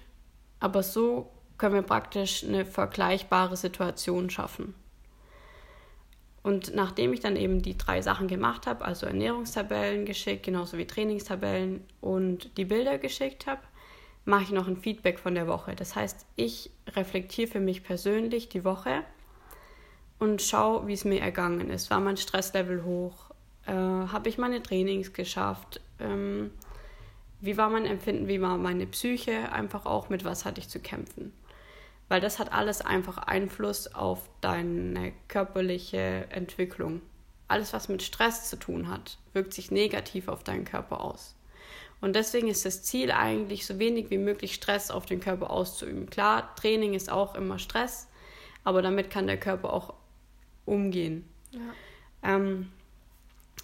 Aber 0.58 0.82
so 0.82 1.30
können 1.58 1.74
wir 1.74 1.82
praktisch 1.82 2.44
eine 2.44 2.64
vergleichbare 2.64 3.56
Situation 3.56 4.30
schaffen. 4.30 4.74
Und 6.46 6.76
nachdem 6.76 7.12
ich 7.12 7.18
dann 7.18 7.34
eben 7.34 7.60
die 7.60 7.76
drei 7.76 8.00
Sachen 8.02 8.28
gemacht 8.28 8.68
habe, 8.68 8.84
also 8.84 9.04
Ernährungstabellen 9.04 10.04
geschickt, 10.04 10.44
genauso 10.44 10.78
wie 10.78 10.86
Trainingstabellen 10.86 11.82
und 12.00 12.56
die 12.56 12.64
Bilder 12.64 12.98
geschickt 12.98 13.48
habe, 13.48 13.62
mache 14.24 14.44
ich 14.44 14.50
noch 14.52 14.68
ein 14.68 14.76
Feedback 14.76 15.18
von 15.18 15.34
der 15.34 15.48
Woche. 15.48 15.74
Das 15.74 15.96
heißt, 15.96 16.24
ich 16.36 16.70
reflektiere 16.86 17.48
für 17.48 17.58
mich 17.58 17.82
persönlich 17.82 18.48
die 18.48 18.64
Woche 18.64 19.02
und 20.20 20.40
schaue, 20.40 20.86
wie 20.86 20.92
es 20.92 21.04
mir 21.04 21.20
ergangen 21.20 21.68
ist. 21.68 21.90
War 21.90 21.98
mein 21.98 22.16
Stresslevel 22.16 22.84
hoch? 22.84 23.32
Äh, 23.66 23.72
habe 23.72 24.28
ich 24.28 24.38
meine 24.38 24.62
Trainings 24.62 25.12
geschafft? 25.12 25.80
Ähm, 25.98 26.52
wie 27.40 27.56
war 27.56 27.70
mein 27.70 27.86
Empfinden, 27.86 28.28
wie 28.28 28.40
war 28.40 28.56
meine 28.56 28.86
Psyche, 28.86 29.50
einfach 29.50 29.84
auch 29.84 30.10
mit 30.10 30.24
was 30.24 30.44
hatte 30.44 30.60
ich 30.60 30.68
zu 30.68 30.78
kämpfen. 30.78 31.32
Weil 32.08 32.20
das 32.20 32.38
hat 32.38 32.52
alles 32.52 32.80
einfach 32.80 33.18
Einfluss 33.18 33.94
auf 33.94 34.28
deine 34.40 35.12
körperliche 35.28 36.26
Entwicklung. 36.30 37.02
Alles, 37.48 37.72
was 37.72 37.88
mit 37.88 38.02
Stress 38.02 38.48
zu 38.48 38.56
tun 38.56 38.88
hat, 38.88 39.18
wirkt 39.32 39.54
sich 39.54 39.70
negativ 39.70 40.28
auf 40.28 40.44
deinen 40.44 40.64
Körper 40.64 41.00
aus. 41.00 41.36
Und 42.00 42.14
deswegen 42.14 42.48
ist 42.48 42.64
das 42.64 42.82
Ziel 42.82 43.10
eigentlich, 43.10 43.66
so 43.66 43.78
wenig 43.78 44.10
wie 44.10 44.18
möglich 44.18 44.54
Stress 44.54 44.90
auf 44.90 45.06
den 45.06 45.20
Körper 45.20 45.50
auszuüben. 45.50 46.08
Klar, 46.10 46.54
Training 46.56 46.94
ist 46.94 47.10
auch 47.10 47.34
immer 47.34 47.58
Stress, 47.58 48.08
aber 48.64 48.82
damit 48.82 49.10
kann 49.10 49.26
der 49.26 49.40
Körper 49.40 49.72
auch 49.72 49.94
umgehen. 50.66 51.28
Ja. 51.50 51.60
Ähm, 52.22 52.70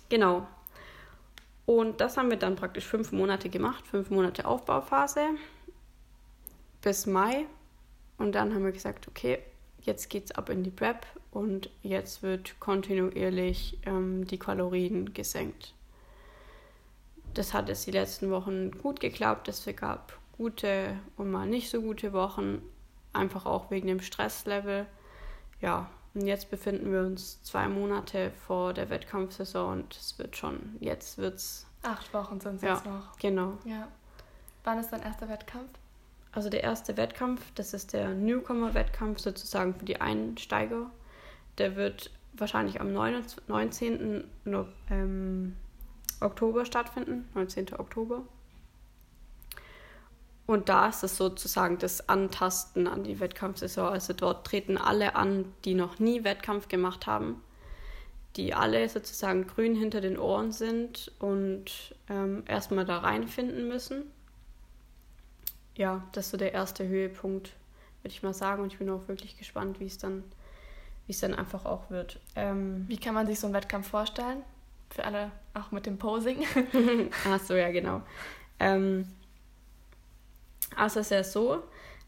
genau. 0.09 0.47
Und 1.67 2.01
das 2.01 2.17
haben 2.17 2.31
wir 2.31 2.39
dann 2.39 2.57
praktisch 2.57 2.85
fünf 2.85 3.13
Monate 3.13 3.49
gemacht, 3.49 3.87
fünf 3.87 4.11
Monate 4.11 4.47
Aufbauphase 4.47 5.27
bis 6.81 7.07
Mai. 7.07 7.47
Und 8.19 8.33
dann 8.33 8.55
haben 8.55 8.65
wir 8.65 8.73
gesagt, 8.73 9.09
okay, 9.09 9.39
jetzt 9.81 10.11
geht's 10.11 10.33
ab 10.33 10.49
in 10.49 10.63
die 10.63 10.71
Prep 10.71 11.07
und 11.31 11.71
jetzt 11.83 12.23
wird 12.23 12.59
kontinuierlich 12.61 13.79
ähm, 13.85 14.27
die 14.27 14.39
Kalorien 14.39 15.13
gesenkt. 15.13 15.75
das 17.35 17.55
hat 17.55 17.69
jetzt 17.69 17.87
die 17.87 17.93
letzten 17.93 18.31
Wochen 18.31 18.71
gut 18.73 19.01
geklappt. 19.01 19.49
Es 19.49 19.67
gab 19.77 20.19
gute 20.37 20.99
und 21.17 21.31
mal 21.31 21.47
nicht 21.47 21.71
so 21.71 21.81
gute 21.81 22.13
Wochen, 22.13 22.63
einfach 23.13 23.47
auch 23.47 23.71
wegen 23.71 23.89
dem 23.89 24.01
Stresslevel. 24.01 24.87
Ja, 25.61 25.89
und 26.15 26.27
jetzt 26.27 26.51
befinden 26.51 26.93
wir 26.93 27.01
uns 27.01 27.43
zwei 27.43 27.69
Monate 27.69 28.33
vor 28.47 28.75
der 28.75 28.91
Wettkampfsaison 28.91 29.73
und 29.81 29.97
es 29.97 30.19
wird 30.19 30.37
schon, 30.37 30.77
jetzt 30.81 31.17
wird 31.19 31.37
es. 31.37 31.67
Acht 31.83 32.13
Wochen 32.13 32.41
sind 32.41 32.57
es 32.57 32.63
ja, 32.63 32.75
jetzt 32.75 32.87
noch. 32.87 33.17
Genau. 33.19 33.59
Ja. 33.65 33.89
Wann 34.65 34.79
ist 34.79 34.91
dein 34.91 35.03
erster 35.03 35.29
Wettkampf? 35.29 35.71
Also 36.33 36.49
der 36.49 36.63
erste 36.63 36.97
Wettkampf, 36.97 37.43
das 37.55 37.75
ist 37.75 37.93
der 37.93 38.09
Newcomer-Wettkampf 38.09 39.19
sozusagen 39.19 39.75
für 39.75 39.85
die 39.85 40.01
Einsteiger. 40.01 40.91
Der 41.59 41.77
wird 41.77 42.11
wahrscheinlich 42.33 42.81
am 42.81 42.93
19. 42.93 44.25
Ähm, 44.91 45.57
Oktober 46.21 46.65
stattfinden, 46.65 47.29
19. 47.35 47.75
Oktober. 47.79 48.23
Und 50.47 50.69
da 50.69 50.89
ist 50.89 51.03
es 51.03 51.17
sozusagen 51.17 51.79
das 51.79 52.09
Antasten 52.09 52.87
an 52.87 53.05
die 53.05 53.21
Wettkampfsaison. 53.21 53.89
Also 53.89 54.13
dort 54.13 54.47
treten 54.47 54.77
alle 54.77 55.15
an, 55.15 55.45
die 55.65 55.75
noch 55.75 55.99
nie 55.99 56.25
Wettkampf 56.25 56.69
gemacht 56.69 57.07
haben, 57.07 57.43
die 58.37 58.55
alle 58.55 58.89
sozusagen 58.89 59.47
grün 59.47 59.75
hinter 59.75 60.01
den 60.01 60.19
Ohren 60.19 60.51
sind 60.53 61.13
und 61.19 61.95
ähm, 62.09 62.43
erstmal 62.47 62.85
da 62.85 62.99
reinfinden 62.99 63.69
müssen. 63.69 64.11
Ja, 65.77 66.07
das 66.13 66.27
ist 66.27 66.31
so 66.33 66.37
der 66.37 66.53
erste 66.53 66.87
Höhepunkt, 66.87 67.53
würde 68.03 68.15
ich 68.15 68.23
mal 68.23 68.35
sagen. 68.35 68.63
Und 68.63 68.73
ich 68.73 68.79
bin 68.79 68.91
auch 68.91 69.09
wirklich 69.09 69.39
gespannt, 69.39 69.81
wie 69.81 69.87
es 69.87 69.99
dann, 69.99 70.23
wie 71.07 71.13
es 71.13 71.21
dann 71.21 71.35
einfach 71.35 71.65
auch 71.65 71.91
wird. 71.91 72.21
Ähm, 72.37 72.85
wie 72.89 72.99
kann 72.99 73.15
man 73.15 73.27
sich 73.27 73.41
so 73.41 73.47
einen 73.47 73.55
Wettkampf 73.55 73.89
vorstellen? 73.89 74.43
Für 74.91 75.05
alle 75.05 75.31
auch 75.55 75.71
mit 75.71 75.87
dem 75.87 75.99
Posing. 75.99 76.45
Ach 77.27 77.41
so, 77.41 77.55
ja, 77.55 77.71
genau. 77.71 78.03
Ähm, 78.61 79.09
also 80.77 81.01
es 81.01 81.07
ist 81.07 81.11
ja 81.11 81.25
so, 81.25 81.63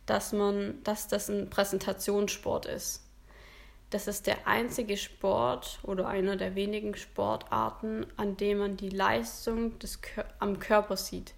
dass 0.06 0.33
man, 0.33 0.83
dass 0.85 1.09
das 1.09 1.28
ein 1.28 1.49
Präsentationssport 1.49 2.66
ist. 2.66 3.02
Das 3.90 4.09
ist 4.09 4.26
der 4.26 4.47
einzige 4.47 4.97
Sport 4.97 5.78
oder 5.83 6.09
einer 6.09 6.37
der 6.37 6.54
wenigen 6.54 6.97
Sportarten, 6.97 8.06
an 8.16 8.37
dem 8.37 8.59
man 8.59 8.76
die 8.76 8.88
Leistung 8.88 9.78
des 9.78 10.02
Kör 10.02 10.25
am 10.40 10.59
Körper 10.59 10.97
sieht. 10.97 11.35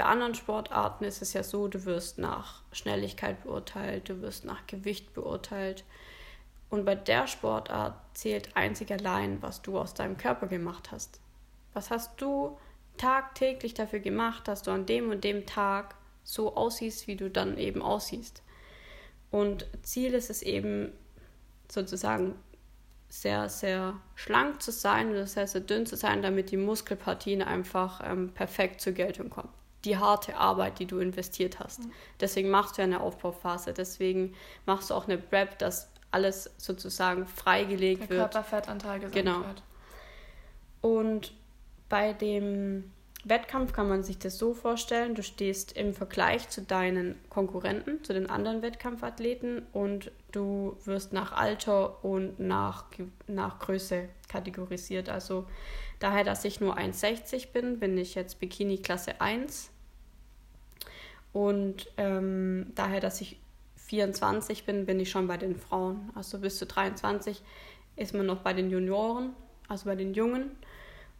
Bei 0.00 0.06
anderen 0.06 0.34
Sportarten 0.34 1.04
ist 1.04 1.20
es 1.20 1.34
ja 1.34 1.42
so, 1.42 1.68
du 1.68 1.84
wirst 1.84 2.16
nach 2.16 2.62
Schnelligkeit 2.72 3.42
beurteilt, 3.42 4.08
du 4.08 4.22
wirst 4.22 4.46
nach 4.46 4.66
Gewicht 4.66 5.12
beurteilt. 5.12 5.84
Und 6.70 6.86
bei 6.86 6.94
der 6.94 7.26
Sportart 7.26 8.00
zählt 8.14 8.56
einzig 8.56 8.90
allein, 8.92 9.42
was 9.42 9.60
du 9.60 9.78
aus 9.78 9.92
deinem 9.92 10.16
Körper 10.16 10.46
gemacht 10.46 10.90
hast. 10.90 11.20
Was 11.74 11.90
hast 11.90 12.18
du 12.18 12.56
tagtäglich 12.96 13.74
dafür 13.74 13.98
gemacht, 13.98 14.48
dass 14.48 14.62
du 14.62 14.70
an 14.70 14.86
dem 14.86 15.10
und 15.10 15.22
dem 15.22 15.44
Tag 15.44 15.94
so 16.24 16.56
aussiehst, 16.56 17.06
wie 17.06 17.16
du 17.16 17.28
dann 17.28 17.58
eben 17.58 17.82
aussiehst. 17.82 18.42
Und 19.30 19.66
Ziel 19.82 20.14
ist 20.14 20.30
es 20.30 20.40
eben 20.40 20.92
sozusagen 21.70 22.36
sehr, 23.10 23.50
sehr 23.50 24.00
schlank 24.14 24.62
zu 24.62 24.72
sein 24.72 25.10
oder 25.10 25.26
sehr, 25.26 25.46
sehr 25.46 25.60
dünn 25.60 25.84
zu 25.84 25.94
sein, 25.94 26.22
damit 26.22 26.52
die 26.52 26.56
Muskelpartien 26.56 27.42
einfach 27.42 28.00
ähm, 28.02 28.32
perfekt 28.32 28.80
zur 28.80 28.94
Geltung 28.94 29.28
kommen. 29.28 29.59
Die 29.84 29.96
harte 29.96 30.36
Arbeit, 30.36 30.78
die 30.78 30.86
du 30.86 30.98
investiert 30.98 31.58
hast. 31.58 31.80
Mhm. 31.80 31.92
Deswegen 32.20 32.50
machst 32.50 32.76
du 32.76 32.82
ja 32.82 32.86
eine 32.86 33.00
Aufbauphase. 33.00 33.72
Deswegen 33.72 34.34
machst 34.66 34.90
du 34.90 34.94
auch 34.94 35.06
eine 35.06 35.18
Prep, 35.18 35.58
dass 35.58 35.88
alles 36.10 36.50
sozusagen 36.58 37.26
freigelegt 37.26 38.02
Der 38.02 38.10
wird. 38.10 38.32
Körperfettanteil 38.32 39.00
gesenkt 39.00 39.14
genau. 39.14 39.46
wird. 39.46 39.62
Und 40.80 41.32
bei 41.88 42.12
dem 42.12 42.90
Wettkampf 43.24 43.72
kann 43.72 43.88
man 43.88 44.02
sich 44.02 44.18
das 44.18 44.38
so 44.38 44.54
vorstellen, 44.54 45.14
du 45.14 45.22
stehst 45.22 45.76
im 45.76 45.92
Vergleich 45.92 46.48
zu 46.48 46.62
deinen 46.62 47.16
Konkurrenten, 47.28 48.02
zu 48.02 48.14
den 48.14 48.30
anderen 48.30 48.62
Wettkampfathleten 48.62 49.66
und 49.72 50.10
du 50.32 50.78
wirst 50.86 51.12
nach 51.12 51.32
Alter 51.32 52.02
und 52.02 52.40
nach, 52.40 52.86
nach 53.26 53.58
Größe 53.58 54.08
kategorisiert. 54.28 55.10
Also 55.10 55.46
daher, 56.00 56.24
dass 56.24 56.44
ich 56.44 56.60
nur 56.60 56.76
1,60 56.76 57.52
bin, 57.52 57.78
bin 57.78 57.96
ich 57.96 58.16
jetzt 58.16 58.40
Bikini 58.40 58.78
Klasse 58.78 59.20
1 59.20 59.70
und 61.32 61.88
ähm, 61.96 62.72
daher, 62.74 63.00
dass 63.00 63.20
ich 63.20 63.38
24 63.76 64.64
bin, 64.64 64.86
bin 64.86 65.00
ich 65.00 65.10
schon 65.10 65.26
bei 65.26 65.36
den 65.36 65.56
Frauen. 65.56 66.10
Also 66.14 66.38
bis 66.38 66.58
zu 66.58 66.66
23 66.66 67.42
ist 67.96 68.14
man 68.14 68.26
noch 68.26 68.40
bei 68.40 68.52
den 68.52 68.70
Junioren, 68.70 69.34
also 69.68 69.86
bei 69.86 69.94
den 69.94 70.14
Jungen. 70.14 70.50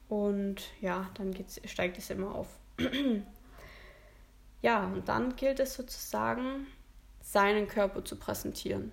Und 0.08 0.62
ja, 0.80 1.08
dann 1.14 1.32
geht's, 1.32 1.60
steigt 1.64 1.98
es 1.98 2.10
immer 2.10 2.34
auf. 2.34 2.48
ja, 4.62 4.86
und 4.86 5.08
dann 5.08 5.36
gilt 5.36 5.60
es 5.60 5.74
sozusagen, 5.74 6.66
seinen 7.20 7.68
Körper 7.68 8.04
zu 8.04 8.16
präsentieren. 8.16 8.92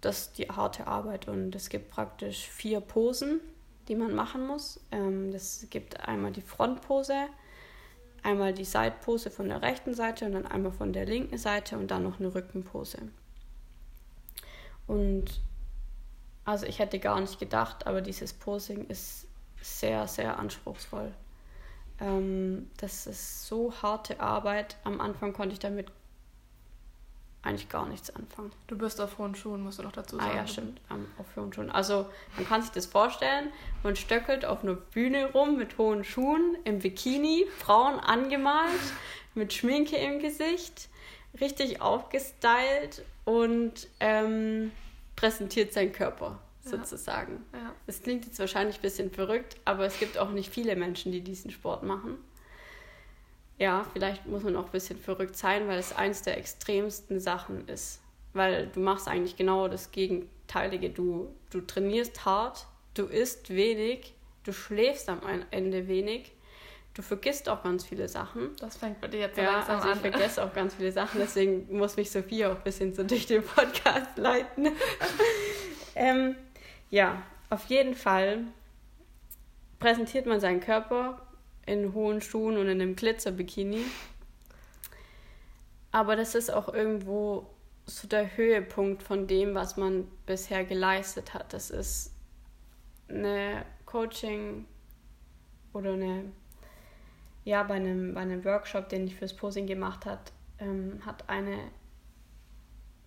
Das 0.00 0.20
ist 0.20 0.38
die 0.38 0.48
harte 0.48 0.86
Arbeit. 0.86 1.28
Und 1.28 1.54
es 1.54 1.70
gibt 1.70 1.90
praktisch 1.90 2.48
vier 2.48 2.80
Posen, 2.80 3.40
die 3.88 3.96
man 3.96 4.14
machen 4.14 4.46
muss. 4.46 4.80
Ähm, 4.92 5.32
das 5.32 5.66
gibt 5.70 6.00
einmal 6.00 6.32
die 6.32 6.42
Frontpose, 6.42 7.26
einmal 8.22 8.52
die 8.52 8.64
Seitpose 8.64 9.30
von 9.30 9.48
der 9.48 9.62
rechten 9.62 9.94
Seite 9.94 10.26
und 10.26 10.32
dann 10.32 10.46
einmal 10.46 10.72
von 10.72 10.92
der 10.92 11.06
linken 11.06 11.38
Seite 11.38 11.78
und 11.78 11.90
dann 11.90 12.02
noch 12.02 12.20
eine 12.20 12.34
Rückenpose. 12.34 12.98
Und 14.86 15.40
also 16.44 16.66
ich 16.66 16.78
hätte 16.78 16.98
gar 16.98 17.20
nicht 17.20 17.38
gedacht, 17.38 17.86
aber 17.86 18.00
dieses 18.00 18.32
Posing 18.32 18.86
ist 18.86 19.26
sehr, 19.60 20.08
sehr 20.08 20.38
anspruchsvoll. 20.38 21.12
Ähm, 22.00 22.70
das 22.78 23.06
ist 23.06 23.46
so 23.46 23.72
harte 23.82 24.20
Arbeit. 24.20 24.76
Am 24.84 25.00
Anfang 25.00 25.32
konnte 25.32 25.52
ich 25.52 25.58
damit 25.58 25.90
eigentlich 27.48 27.68
gar 27.68 27.88
nichts 27.88 28.10
anfangen. 28.10 28.52
Du 28.66 28.76
bist 28.76 29.00
auf 29.00 29.18
hohen 29.18 29.34
Schuhen, 29.34 29.62
musst 29.62 29.78
du 29.78 29.82
noch 29.82 29.92
dazu 29.92 30.16
sagen. 30.16 30.30
Ah 30.32 30.36
ja, 30.36 30.46
stimmt, 30.46 30.80
um, 30.90 31.06
auf 31.18 31.26
hohen 31.34 31.52
Schuhen. 31.52 31.70
Also 31.70 32.06
man 32.36 32.46
kann 32.46 32.62
sich 32.62 32.70
das 32.70 32.86
vorstellen, 32.86 33.50
man 33.82 33.96
stöckelt 33.96 34.44
auf 34.44 34.62
einer 34.62 34.74
Bühne 34.74 35.32
rum 35.32 35.56
mit 35.56 35.78
hohen 35.78 36.04
Schuhen, 36.04 36.56
im 36.64 36.80
Bikini, 36.80 37.46
Frauen 37.58 37.98
angemalt, 37.98 38.80
mit 39.34 39.52
Schminke 39.52 39.96
im 39.96 40.20
Gesicht, 40.20 40.88
richtig 41.40 41.80
aufgestylt 41.80 43.02
und 43.24 43.88
ähm, 44.00 44.70
präsentiert 45.16 45.72
seinen 45.72 45.92
Körper 45.92 46.38
sozusagen. 46.62 47.44
Ja. 47.52 47.74
Das 47.86 48.02
klingt 48.02 48.26
jetzt 48.26 48.38
wahrscheinlich 48.38 48.76
ein 48.76 48.82
bisschen 48.82 49.10
verrückt, 49.10 49.56
aber 49.64 49.86
es 49.86 49.98
gibt 49.98 50.18
auch 50.18 50.30
nicht 50.30 50.52
viele 50.52 50.76
Menschen, 50.76 51.12
die 51.12 51.22
diesen 51.22 51.50
Sport 51.50 51.82
machen. 51.82 52.18
Ja, 53.58 53.84
vielleicht 53.92 54.26
muss 54.26 54.44
man 54.44 54.56
auch 54.56 54.66
ein 54.66 54.70
bisschen 54.70 54.98
verrückt 54.98 55.36
sein, 55.36 55.66
weil 55.66 55.78
es 55.78 55.92
eines 55.92 56.22
der 56.22 56.38
extremsten 56.38 57.18
Sachen 57.18 57.66
ist. 57.68 58.00
Weil 58.32 58.68
du 58.68 58.80
machst 58.80 59.08
eigentlich 59.08 59.36
genau 59.36 59.66
das 59.66 59.90
Gegenteilige. 59.90 60.90
Du, 60.90 61.34
du 61.50 61.60
trainierst 61.60 62.24
hart, 62.24 62.66
du 62.94 63.06
isst 63.06 63.50
wenig, 63.50 64.14
du 64.44 64.52
schläfst 64.52 65.08
am 65.08 65.20
Ende 65.50 65.88
wenig, 65.88 66.32
du 66.94 67.02
vergisst 67.02 67.48
auch 67.48 67.64
ganz 67.64 67.84
viele 67.84 68.08
Sachen. 68.08 68.50
Das 68.60 68.76
fängt 68.76 69.00
bei 69.00 69.08
dir 69.08 69.20
jetzt 69.20 69.38
ja, 69.38 69.52
langsam 69.52 69.76
also 69.76 69.88
an. 69.88 69.94
Ich 69.94 70.00
vergesse 70.00 70.44
auch 70.44 70.52
ganz 70.52 70.74
viele 70.74 70.92
Sachen, 70.92 71.20
deswegen 71.20 71.76
muss 71.76 71.96
mich 71.96 72.10
Sophia 72.10 72.52
auch 72.52 72.56
ein 72.56 72.62
bisschen 72.62 72.94
so 72.94 73.02
durch 73.02 73.26
den 73.26 73.42
Podcast 73.42 74.16
leiten. 74.16 74.68
ähm, 75.96 76.36
ja, 76.90 77.22
auf 77.50 77.64
jeden 77.66 77.94
Fall 77.94 78.44
präsentiert 79.80 80.26
man 80.26 80.40
seinen 80.40 80.60
Körper 80.60 81.27
in 81.68 81.92
hohen 81.94 82.20
Schuhen 82.20 82.56
und 82.56 82.68
in 82.68 82.80
einem 82.80 82.96
Glitzerbikini. 82.96 83.82
Aber 85.92 86.16
das 86.16 86.34
ist 86.34 86.50
auch 86.50 86.72
irgendwo 86.72 87.46
so 87.86 88.06
der 88.08 88.36
Höhepunkt 88.36 89.02
von 89.02 89.26
dem, 89.26 89.54
was 89.54 89.76
man 89.76 90.06
bisher 90.26 90.64
geleistet 90.64 91.34
hat. 91.34 91.52
Das 91.52 91.70
ist 91.70 92.12
eine 93.08 93.64
Coaching 93.86 94.66
oder 95.72 95.92
eine, 95.92 96.24
ja, 97.44 97.62
bei 97.62 97.74
einem, 97.74 98.14
bei 98.14 98.20
einem 98.20 98.44
Workshop, 98.44 98.88
den 98.88 99.06
ich 99.06 99.14
fürs 99.14 99.34
Posing 99.34 99.66
gemacht 99.66 100.04
hat, 100.04 100.32
ähm, 100.58 101.00
hat 101.06 101.28
eine 101.28 101.58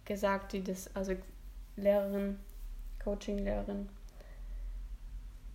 gesagt, 0.06 0.54
die 0.54 0.64
das, 0.64 0.94
also 0.96 1.16
Lehrerin, 1.76 2.40
Coaching-Lehrerin, 3.04 3.90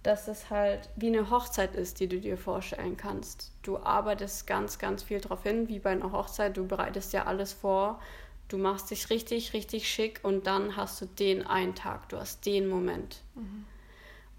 dass 0.07 0.29
es 0.29 0.51
halt 0.51 0.89
wie 0.95 1.09
eine 1.09 1.31
Hochzeit 1.31 1.75
ist, 1.75 1.99
die 1.99 2.07
du 2.07 2.21
dir 2.21 2.39
vorstellen 2.39 2.97
kannst. 2.97 3.51
Du 3.63 3.79
arbeitest 3.79 4.47
ganz, 4.47 4.79
ganz 4.79 5.03
viel 5.03 5.21
darauf 5.21 5.43
hin, 5.43 5.69
wie 5.69 5.81
bei 5.81 5.91
einer 5.91 6.13
Hochzeit. 6.13 6.57
Du 6.57 6.65
bereitest 6.65 7.13
ja 7.13 7.25
alles 7.25 7.53
vor. 7.53 8.01
Du 8.47 8.57
machst 8.57 8.93
dich 8.93 9.11
richtig, 9.11 9.53
richtig 9.53 9.89
schick 9.89 10.21
und 10.23 10.47
dann 10.47 10.77
hast 10.77 11.01
du 11.01 11.07
den 11.07 11.45
einen 11.45 11.75
Tag, 11.75 12.09
du 12.09 12.19
hast 12.19 12.47
den 12.47 12.69
Moment. 12.69 13.23
Mhm. 13.35 13.65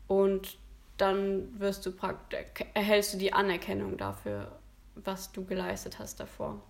Und 0.07 0.57
dann 0.95 1.59
wirst 1.59 1.85
du 1.85 1.91
praktisch, 1.91 2.65
erhältst 2.73 3.15
du 3.15 3.17
die 3.17 3.33
Anerkennung 3.33 3.97
dafür, 3.97 4.57
was 4.95 5.33
du 5.33 5.43
geleistet 5.43 5.99
hast 5.99 6.21
davor. 6.21 6.61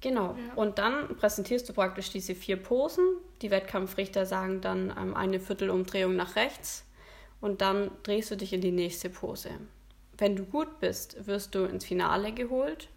Genau. 0.00 0.36
Ja. 0.36 0.54
Und 0.54 0.78
dann 0.78 1.16
präsentierst 1.16 1.68
du 1.68 1.72
praktisch 1.72 2.10
diese 2.10 2.34
vier 2.34 2.56
Posen. 2.56 3.04
Die 3.42 3.50
Wettkampfrichter 3.50 4.26
sagen 4.26 4.60
dann 4.60 4.94
ähm, 4.96 5.14
eine 5.14 5.40
Viertelumdrehung 5.40 6.16
nach 6.16 6.36
rechts 6.36 6.84
und 7.40 7.60
dann 7.60 7.90
drehst 8.02 8.30
du 8.30 8.36
dich 8.36 8.52
in 8.52 8.60
die 8.60 8.72
nächste 8.72 9.10
Pose. 9.10 9.50
wenn 10.18 10.34
du 10.36 10.44
gut 10.44 10.80
bist, 10.80 11.26
wirst 11.26 11.54
du 11.54 11.64
ins 11.64 11.84
Finale 11.84 12.32
geholt 12.32 12.88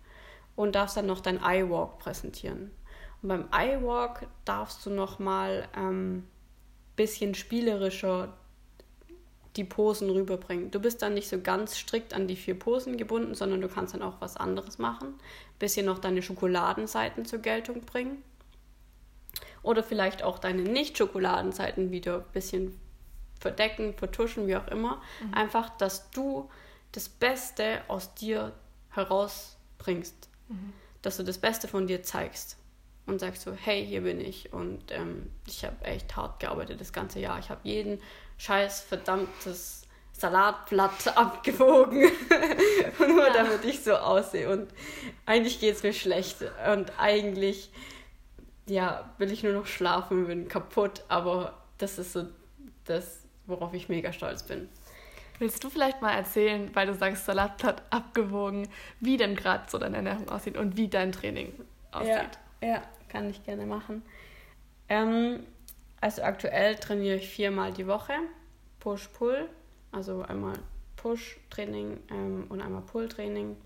und 0.56 0.76
darfst 0.76 0.98
dann 0.98 1.06
noch 1.06 1.20
dein 1.20 1.40
iWalk 1.44 2.00
präsentieren. 2.00 2.72
Und 3.22 3.30
beim 3.30 3.50
iWalk 3.54 4.28
darfst 4.46 4.86
du 4.86 4.90
noch 4.90 5.20
mal 5.20 5.68
ähm, 5.76 6.26
bisschen 6.96 7.36
spielerischer 7.36 8.38
die 9.56 9.64
Posen 9.64 10.10
rüberbringen. 10.10 10.72
Du 10.72 10.80
bist 10.80 11.02
dann 11.02 11.14
nicht 11.14 11.28
so 11.28 11.42
ganz 11.42 11.78
strikt 11.78 12.14
an 12.14 12.28
die 12.28 12.36
vier 12.36 12.58
Posen 12.58 12.98
gebunden, 12.98 13.34
sondern 13.34 13.62
du 13.62 13.68
kannst 13.68 13.94
dann 13.94 14.04
auch 14.04 14.22
was 14.22 14.38
anderes 14.38 14.78
machen. 14.78 15.16
Bisschen 15.58 15.86
noch 15.86 16.00
deine 16.00 16.22
Schokoladenseiten 16.22 17.26
zur 17.26 17.40
Geltung 17.40 17.82
bringen. 17.82 18.24
Oder 19.62 19.84
vielleicht 19.84 20.24
auch 20.24 20.40
deine 20.40 20.62
Nicht-Schokoladenseiten 20.62 21.92
wieder 21.92 22.18
ein 22.18 22.32
bisschen 22.32 22.80
verdecken, 23.40 23.94
vertuschen, 23.94 24.48
wie 24.48 24.56
auch 24.56 24.68
immer. 24.68 25.02
Mhm. 25.22 25.34
Einfach, 25.34 25.70
dass 25.78 26.12
du 26.12 26.50
das 26.92 27.10
Beste 27.10 27.82
aus 27.88 28.14
dir 28.14 28.54
herausbringst. 28.92 30.30
Mhm. 30.48 30.74
Dass 31.02 31.18
du 31.18 31.24
das 31.24 31.38
Beste 31.38 31.68
von 31.68 31.88
dir 31.88 32.04
zeigst. 32.04 32.58
Und 33.06 33.20
sagst 33.20 33.42
so, 33.42 33.54
hey, 33.54 33.84
hier 33.86 34.02
bin 34.02 34.22
ich. 34.22 34.54
Und 34.54 34.92
ähm, 34.92 35.32
ich 35.48 35.66
habe 35.66 35.84
echt 35.84 36.16
hart 36.16 36.40
gearbeitet 36.40 36.80
das 36.80 36.94
ganze 36.94 37.20
Jahr. 37.20 37.40
Ich 37.40 37.50
habe 37.50 37.62
jeden 37.64 38.00
scheiß 38.40 38.82
verdammtes 38.82 39.84
Salatblatt 40.14 41.08
abgewogen. 41.16 42.02
Nur 43.00 43.28
ja. 43.28 43.34
damit 43.34 43.64
ich 43.64 43.84
so 43.84 43.94
aussehe. 43.94 44.50
Und 44.50 44.72
eigentlich 45.28 45.60
geht 45.60 45.76
es 45.76 45.84
mir 45.84 45.94
schlecht. 45.94 46.38
Und 46.74 46.92
eigentlich, 46.98 47.72
ja, 48.66 49.14
will 49.18 49.32
ich 49.32 49.44
nur 49.44 49.54
noch 49.54 49.68
schlafen, 49.68 50.28
bin 50.28 50.48
kaputt. 50.48 51.04
Aber 51.08 51.54
das 51.78 52.00
ist 52.00 52.14
so 52.14 52.26
das, 52.86 53.20
worauf 53.46 53.74
ich 53.74 53.88
mega 53.88 54.12
stolz 54.12 54.44
bin. 54.44 54.68
Willst 55.38 55.64
du 55.64 55.70
vielleicht 55.70 56.02
mal 56.02 56.14
erzählen, 56.14 56.70
weil 56.74 56.88
du 56.88 56.94
sagst, 56.94 57.26
Salatblatt 57.26 57.82
abgewogen, 57.92 58.68
wie 59.00 59.16
denn 59.16 59.36
gerade 59.36 59.64
so 59.70 59.78
deine 59.78 59.98
Ernährung 59.98 60.28
aussieht 60.28 60.58
und 60.58 60.76
wie 60.76 60.90
dein 60.90 61.14
Training 61.14 61.54
aussieht? 61.92 62.40
Ja, 62.62 62.68
ja 62.68 62.84
kann 63.08 63.30
ich 63.30 63.44
gerne 63.44 63.66
machen. 63.66 64.04
Ähm, 64.90 65.46
also 66.02 66.24
aktuell 66.24 66.76
trainiere 66.76 67.18
ich 67.18 67.30
viermal 67.30 67.74
die 67.74 67.88
Woche, 67.88 68.14
Push-Pull, 68.80 69.50
also 69.92 70.22
einmal 70.22 70.58
Push-Training 70.96 72.00
ähm, 72.10 72.46
und 72.50 72.62
einmal 72.62 72.84
Pull-Training. 72.84 73.58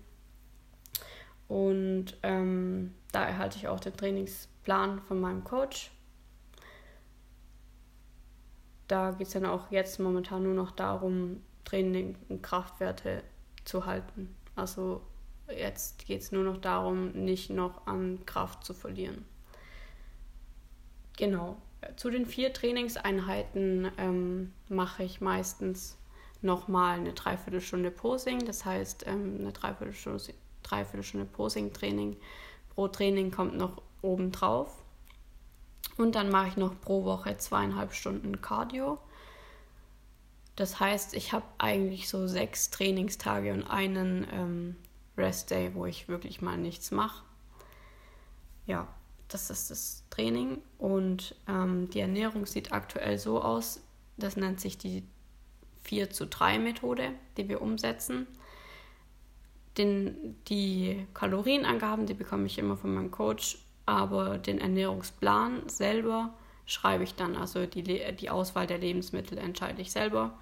Und 1.48 2.16
ähm, 2.22 2.94
da 3.12 3.24
erhalte 3.24 3.58
ich 3.58 3.68
auch 3.68 3.80
den 3.80 3.96
Trainingsplan 3.96 5.00
von 5.02 5.20
meinem 5.20 5.44
Coach. 5.44 5.90
Da 8.88 9.12
geht 9.12 9.28
es 9.28 9.32
dann 9.32 9.46
auch 9.46 9.70
jetzt 9.70 10.00
momentan 10.00 10.42
nur 10.42 10.54
noch 10.54 10.72
darum, 10.72 11.42
Training 11.64 12.16
und 12.28 12.42
Kraftwerte 12.42 13.22
zu 13.64 13.86
halten. 13.86 14.34
Also 14.56 15.02
jetzt 15.48 16.06
geht 16.06 16.20
es 16.20 16.32
nur 16.32 16.44
noch 16.44 16.58
darum, 16.58 17.12
nicht 17.12 17.50
noch 17.50 17.86
an 17.86 18.24
Kraft 18.26 18.64
zu 18.64 18.74
verlieren. 18.74 19.24
Genau, 21.16 21.56
zu 21.96 22.10
den 22.10 22.26
vier 22.26 22.52
Trainingseinheiten 22.52 23.90
ähm, 23.98 24.52
mache 24.68 25.02
ich 25.02 25.20
meistens 25.20 25.96
nochmal 26.42 26.98
eine 26.98 27.12
Dreiviertelstunde 27.12 27.90
Posing. 27.90 28.44
Das 28.44 28.64
heißt, 28.64 29.06
ähm, 29.06 29.38
eine 29.40 29.52
Dreiviertelstunde, 29.52 30.34
Dreiviertelstunde 30.62 31.26
Posing-Training 31.26 32.16
pro 32.74 32.88
Training 32.88 33.30
kommt 33.30 33.56
noch 33.56 33.82
oben 34.02 34.32
drauf. 34.32 34.82
Und 35.96 36.14
dann 36.14 36.30
mache 36.30 36.48
ich 36.48 36.56
noch 36.56 36.80
pro 36.80 37.04
Woche 37.04 37.36
zweieinhalb 37.36 37.92
Stunden 37.92 38.40
Cardio. 38.40 38.98
Das 40.56 40.80
heißt, 40.80 41.14
ich 41.14 41.32
habe 41.32 41.46
eigentlich 41.58 42.08
so 42.08 42.26
sechs 42.26 42.70
Trainingstage 42.70 43.52
und 43.52 43.64
einen 43.64 44.26
ähm, 44.32 44.76
Rest-Day, 45.16 45.74
wo 45.74 45.86
ich 45.86 46.08
wirklich 46.08 46.42
mal 46.42 46.58
nichts 46.58 46.90
mache. 46.90 47.24
Ja, 48.66 48.88
das 49.28 49.50
ist 49.50 49.70
das 49.70 50.04
Training 50.10 50.58
und 50.78 51.34
ähm, 51.48 51.90
die 51.90 52.00
Ernährung 52.00 52.46
sieht 52.46 52.72
aktuell 52.72 53.18
so 53.18 53.42
aus, 53.42 53.82
das 54.16 54.36
nennt 54.36 54.60
sich 54.60 54.78
die 54.78 55.02
4 55.82 56.10
zu 56.10 56.26
3 56.26 56.58
Methode, 56.58 57.10
die 57.36 57.48
wir 57.48 57.60
umsetzen. 57.60 58.26
Den, 59.76 60.36
die 60.48 61.06
Kalorienangaben, 61.14 62.06
die 62.06 62.14
bekomme 62.14 62.46
ich 62.46 62.58
immer 62.58 62.76
von 62.76 62.94
meinem 62.94 63.10
Coach, 63.10 63.58
aber 63.86 64.38
den 64.38 64.60
Ernährungsplan 64.60 65.68
selber 65.68 66.32
schreibe 66.64 67.04
ich 67.04 67.14
dann, 67.14 67.36
also 67.36 67.66
die, 67.66 67.82
die 67.82 68.30
Auswahl 68.30 68.66
der 68.66 68.78
Lebensmittel 68.78 69.36
entscheide 69.36 69.82
ich 69.82 69.90
selber 69.90 70.38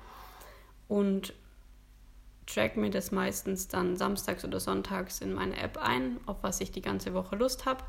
und 0.87 1.33
track 2.47 2.77
mir 2.77 2.91
das 2.91 3.11
meistens 3.11 3.69
dann 3.69 3.97
samstags 3.97 4.45
oder 4.45 4.61
sonntags 4.61 5.21
in 5.21 5.33
meine 5.33 5.57
App 5.57 5.79
ein, 5.79 6.21
auf 6.27 6.37
was 6.43 6.61
ich 6.61 6.71
die 6.71 6.83
ganze 6.83 7.15
Woche 7.15 7.37
Lust 7.37 7.65
habe 7.65 7.83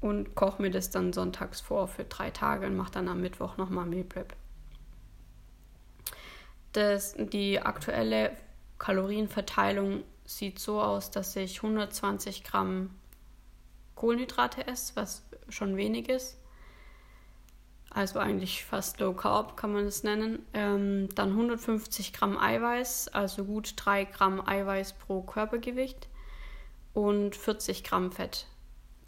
und 0.00 0.34
koche 0.34 0.62
mir 0.62 0.70
das 0.70 0.90
dann 0.90 1.12
sonntags 1.12 1.60
vor 1.60 1.88
für 1.88 2.04
drei 2.04 2.30
Tage 2.30 2.66
und 2.66 2.76
mache 2.76 2.92
dann 2.92 3.08
am 3.08 3.20
Mittwoch 3.20 3.56
nochmal 3.56 3.86
Meal 3.86 4.04
Prep. 4.04 4.34
Das, 6.72 7.14
die 7.18 7.60
aktuelle 7.60 8.36
Kalorienverteilung 8.78 10.04
sieht 10.24 10.58
so 10.58 10.80
aus, 10.80 11.10
dass 11.10 11.34
ich 11.34 11.62
120 11.62 12.44
Gramm 12.44 12.90
Kohlenhydrate 13.94 14.66
esse, 14.66 14.94
was 14.94 15.24
schon 15.48 15.76
wenig 15.76 16.08
ist. 16.08 16.38
Also 17.90 18.18
eigentlich 18.18 18.64
fast 18.64 19.00
Low 19.00 19.14
Carb 19.14 19.56
kann 19.56 19.72
man 19.72 19.86
es 19.86 20.04
nennen. 20.04 20.46
Ähm, 20.52 21.08
dann 21.14 21.30
150 21.30 22.12
Gramm 22.12 22.38
Eiweiß, 22.38 23.08
also 23.08 23.44
gut 23.44 23.72
3 23.76 24.04
Gramm 24.04 24.46
Eiweiß 24.46 24.92
pro 24.92 25.22
Körpergewicht 25.22 26.08
und 26.92 27.34
40 27.34 27.82
Gramm 27.82 28.12
Fett 28.12 28.46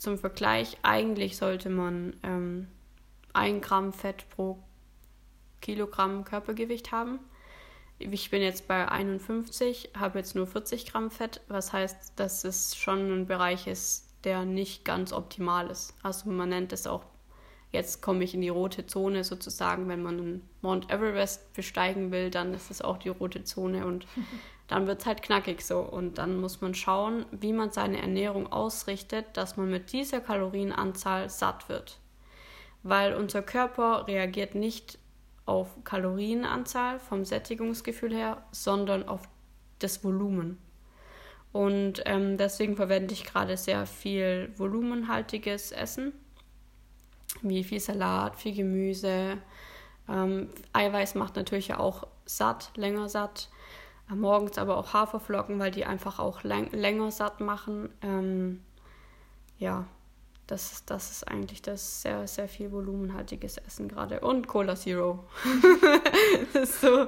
zum 0.00 0.18
Vergleich, 0.18 0.78
eigentlich 0.82 1.36
sollte 1.36 1.68
man 1.68 2.16
ähm, 2.22 2.68
1 3.34 3.64
Gramm 3.64 3.92
Fett 3.92 4.28
pro 4.30 4.58
Kilogramm 5.60 6.24
Körpergewicht 6.24 6.90
haben. 6.90 7.18
Ich 7.98 8.30
bin 8.30 8.40
jetzt 8.40 8.66
bei 8.66 8.88
51, 8.88 9.90
habe 9.98 10.18
jetzt 10.18 10.34
nur 10.34 10.46
40 10.46 10.86
Gramm 10.86 11.10
Fett, 11.10 11.42
was 11.48 11.74
heißt, 11.74 12.14
dass 12.16 12.44
es 12.44 12.74
schon 12.76 13.12
ein 13.12 13.26
Bereich 13.26 13.66
ist, 13.66 14.08
der 14.24 14.46
nicht 14.46 14.86
ganz 14.86 15.12
optimal 15.12 15.68
ist. 15.68 15.94
Also 16.02 16.30
man 16.30 16.48
nennt 16.48 16.72
es 16.72 16.86
auch, 16.86 17.04
jetzt 17.70 18.00
komme 18.00 18.24
ich 18.24 18.32
in 18.32 18.40
die 18.40 18.48
rote 18.48 18.86
Zone 18.86 19.22
sozusagen, 19.22 19.86
wenn 19.88 20.02
man 20.02 20.18
einen 20.18 20.48
Mount 20.62 20.90
Everest 20.90 21.52
besteigen 21.52 22.10
will, 22.10 22.30
dann 22.30 22.54
ist 22.54 22.70
es 22.70 22.80
auch 22.80 22.96
die 22.96 23.10
rote 23.10 23.44
Zone 23.44 23.84
und 23.84 24.06
dann 24.70 24.86
wird 24.86 25.00
es 25.00 25.06
halt 25.06 25.20
knackig 25.20 25.62
so. 25.62 25.80
Und 25.80 26.18
dann 26.18 26.40
muss 26.40 26.60
man 26.60 26.74
schauen, 26.74 27.26
wie 27.32 27.52
man 27.52 27.72
seine 27.72 28.00
Ernährung 28.00 28.52
ausrichtet, 28.52 29.26
dass 29.36 29.56
man 29.56 29.68
mit 29.68 29.92
dieser 29.92 30.20
Kalorienanzahl 30.20 31.28
satt 31.28 31.68
wird. 31.68 31.98
Weil 32.84 33.14
unser 33.14 33.42
Körper 33.42 34.06
reagiert 34.06 34.54
nicht 34.54 35.00
auf 35.44 35.82
Kalorienanzahl 35.82 37.00
vom 37.00 37.24
Sättigungsgefühl 37.24 38.14
her, 38.14 38.44
sondern 38.52 39.08
auf 39.08 39.28
das 39.80 40.04
Volumen. 40.04 40.58
Und 41.50 42.02
ähm, 42.06 42.36
deswegen 42.36 42.76
verwende 42.76 43.12
ich 43.12 43.24
gerade 43.24 43.56
sehr 43.56 43.86
viel 43.86 44.52
volumenhaltiges 44.56 45.72
Essen, 45.72 46.12
wie 47.42 47.64
viel 47.64 47.80
Salat, 47.80 48.36
viel 48.36 48.54
Gemüse. 48.54 49.38
Ähm, 50.08 50.50
Eiweiß 50.72 51.16
macht 51.16 51.34
natürlich 51.34 51.74
auch 51.74 52.06
satt, 52.24 52.70
länger 52.76 53.08
satt 53.08 53.48
morgens 54.14 54.58
aber 54.58 54.76
auch 54.76 54.92
Haferflocken, 54.92 55.58
weil 55.58 55.70
die 55.70 55.84
einfach 55.84 56.18
auch 56.18 56.42
länger 56.42 57.10
satt 57.10 57.40
machen. 57.40 57.90
Ähm, 58.02 58.62
ja, 59.58 59.86
das, 60.46 60.84
das 60.84 61.10
ist 61.10 61.28
eigentlich 61.28 61.62
das 61.62 62.02
sehr, 62.02 62.26
sehr 62.26 62.48
viel 62.48 62.72
volumenhaltiges 62.72 63.58
Essen 63.58 63.88
gerade. 63.88 64.20
Und 64.20 64.48
Cola 64.48 64.74
Zero. 64.74 65.24
das 66.52 66.70
ist 66.70 66.80
so 66.80 67.06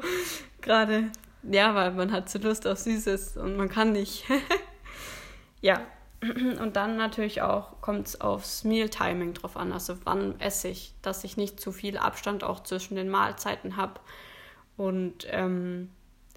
gerade, 0.61 1.11
ja, 1.43 1.75
weil 1.75 1.93
man 1.93 2.13
hat 2.13 2.29
so 2.31 2.39
Lust 2.39 2.67
auf 2.67 2.79
Süßes 2.79 3.37
und 3.37 3.57
man 3.57 3.69
kann 3.69 3.93
nicht. 3.93 4.25
ja, 5.61 5.81
und 6.23 6.77
dann 6.77 6.97
natürlich 6.97 7.43
auch 7.43 7.81
kommt 7.81 8.07
es 8.07 8.21
aufs 8.21 8.63
Meal-Timing 8.63 9.35
drauf 9.35 9.57
an, 9.57 9.73
also 9.73 9.97
wann 10.05 10.39
esse 10.41 10.69
ich, 10.69 10.95
dass 11.03 11.25
ich 11.25 11.37
nicht 11.37 11.61
zu 11.61 11.73
viel 11.73 11.99
Abstand 11.99 12.45
auch 12.45 12.63
zwischen 12.63 12.95
den 12.95 13.09
Mahlzeiten 13.09 13.77
habe. 13.77 14.01
Und 14.77 15.27
ähm, 15.31 15.91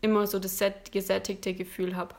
immer 0.05 0.27
so 0.27 0.39
das 0.39 0.63
gesättigte 0.91 1.53
Gefühl 1.53 1.95
habe. 1.95 2.15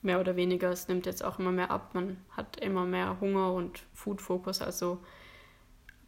Mehr 0.00 0.18
oder 0.18 0.34
weniger. 0.34 0.70
Es 0.70 0.88
nimmt 0.88 1.06
jetzt 1.06 1.24
auch 1.24 1.38
immer 1.38 1.52
mehr 1.52 1.70
ab. 1.70 1.94
Man 1.94 2.16
hat 2.30 2.56
immer 2.56 2.84
mehr 2.84 3.18
Hunger 3.20 3.52
und 3.52 3.84
Food-Fokus. 3.94 4.60
Also 4.62 4.98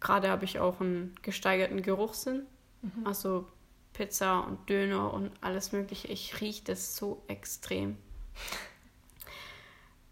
gerade 0.01 0.29
habe 0.29 0.45
ich 0.45 0.59
auch 0.59 0.81
einen 0.81 1.15
gesteigerten 1.23 1.83
Geruchssinn. 1.83 2.47
Mhm. 2.83 3.07
Also 3.07 3.47
Pizza 3.93 4.41
und 4.41 4.69
Döner 4.69 5.15
und 5.15 5.31
alles 5.41 5.73
Mögliche. 5.73 6.09
Ich 6.09 6.41
rieche 6.41 6.65
das 6.65 6.97
so 6.97 7.23
extrem. 7.29 7.97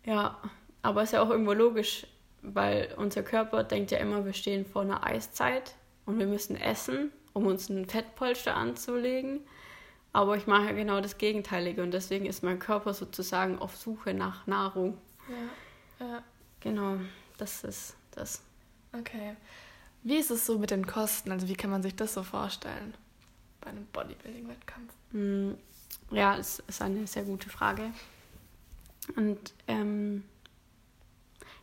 Ja, 0.04 0.36
aber 0.82 1.04
ist 1.04 1.12
ja 1.12 1.22
auch 1.22 1.30
irgendwo 1.30 1.52
logisch, 1.52 2.08
weil 2.42 2.92
unser 2.96 3.22
Körper 3.22 3.62
denkt 3.62 3.92
ja 3.92 3.98
immer, 3.98 4.24
wir 4.24 4.32
stehen 4.32 4.66
vor 4.66 4.82
einer 4.82 5.06
Eiszeit 5.06 5.76
und 6.06 6.18
wir 6.18 6.26
müssen 6.26 6.56
essen, 6.56 7.12
um 7.32 7.46
uns 7.46 7.70
einen 7.70 7.86
Fettpolster 7.86 8.56
anzulegen. 8.56 9.42
Aber 10.12 10.36
ich 10.36 10.46
mache 10.46 10.66
ja 10.66 10.72
genau 10.72 11.00
das 11.00 11.16
Gegenteilige 11.16 11.82
und 11.82 11.92
deswegen 11.92 12.26
ist 12.26 12.42
mein 12.42 12.58
Körper 12.58 12.92
sozusagen 12.92 13.58
auf 13.58 13.76
Suche 13.76 14.12
nach 14.12 14.46
Nahrung. 14.46 14.98
Ja, 15.28 16.06
ja. 16.06 16.22
Genau, 16.60 16.98
das 17.38 17.64
ist 17.64 17.96
das. 18.10 18.42
Okay. 18.92 19.36
Wie 20.02 20.16
ist 20.16 20.30
es 20.30 20.44
so 20.44 20.58
mit 20.58 20.70
den 20.70 20.86
Kosten? 20.86 21.32
Also 21.32 21.48
wie 21.48 21.54
kann 21.54 21.70
man 21.70 21.82
sich 21.82 21.96
das 21.96 22.14
so 22.14 22.22
vorstellen 22.22 22.94
bei 23.60 23.70
einem 23.70 23.86
Bodybuilding-Wettkampf? 23.86 24.92
Hm, 25.12 25.56
ja, 26.10 26.36
es 26.36 26.58
ist 26.60 26.82
eine 26.82 27.06
sehr 27.06 27.22
gute 27.22 27.48
Frage. 27.48 27.90
Und 29.16 29.54
ähm, 29.66 30.24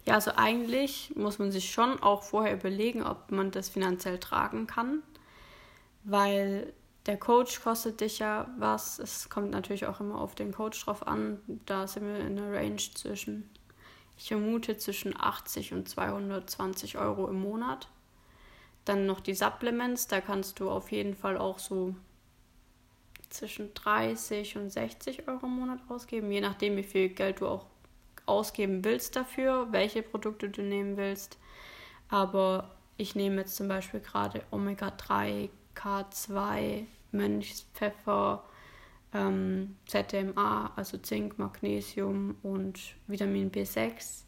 ja, 0.05 0.15
also 0.15 0.31
eigentlich 0.35 1.13
muss 1.15 1.37
man 1.37 1.51
sich 1.51 1.71
schon 1.71 2.01
auch 2.01 2.23
vorher 2.23 2.55
überlegen, 2.55 3.03
ob 3.03 3.31
man 3.31 3.51
das 3.51 3.69
finanziell 3.69 4.19
tragen 4.19 4.65
kann, 4.65 5.03
weil 6.03 6.73
der 7.09 7.17
Coach 7.17 7.61
kostet 7.61 8.01
dich 8.01 8.19
ja 8.19 8.47
was. 8.59 8.99
Es 8.99 9.29
kommt 9.29 9.49
natürlich 9.49 9.87
auch 9.87 9.99
immer 9.99 10.21
auf 10.21 10.35
den 10.35 10.51
Coach 10.51 10.85
drauf 10.85 11.07
an. 11.07 11.39
Da 11.65 11.87
sind 11.87 12.05
wir 12.05 12.19
in 12.19 12.37
einer 12.37 12.53
Range 12.53 12.77
zwischen, 12.77 13.49
ich 14.15 14.27
vermute, 14.27 14.77
zwischen 14.77 15.19
80 15.19 15.73
und 15.73 15.89
220 15.89 16.99
Euro 16.99 17.27
im 17.27 17.41
Monat. 17.41 17.87
Dann 18.85 19.07
noch 19.07 19.21
die 19.21 19.33
Supplements, 19.33 20.05
da 20.05 20.21
kannst 20.21 20.59
du 20.59 20.69
auf 20.69 20.91
jeden 20.91 21.15
Fall 21.15 21.39
auch 21.39 21.57
so 21.57 21.95
zwischen 23.31 23.73
30 23.73 24.57
und 24.57 24.69
60 24.69 25.27
Euro 25.27 25.47
im 25.47 25.55
Monat 25.55 25.79
ausgeben, 25.89 26.31
je 26.31 26.41
nachdem, 26.41 26.77
wie 26.77 26.83
viel 26.83 27.09
Geld 27.09 27.41
du 27.41 27.47
auch 27.47 27.65
ausgeben 28.27 28.85
willst 28.85 29.15
dafür, 29.15 29.69
welche 29.71 30.03
Produkte 30.03 30.49
du 30.49 30.61
nehmen 30.61 30.95
willst. 30.95 31.39
Aber 32.07 32.69
ich 32.97 33.15
nehme 33.15 33.37
jetzt 33.37 33.55
zum 33.55 33.67
Beispiel 33.67 33.99
gerade 33.99 34.43
Omega-3, 34.51 35.49
K2, 35.75 36.85
Mönchspfeffer, 37.11 38.43
ähm, 39.13 39.75
ZMA, 39.87 40.73
also 40.75 40.97
Zink, 40.97 41.39
Magnesium 41.39 42.37
und 42.43 42.79
Vitamin 43.07 43.51
B6, 43.51 44.23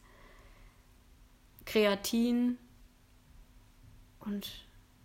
Kreatin 1.66 2.58
und 4.20 4.50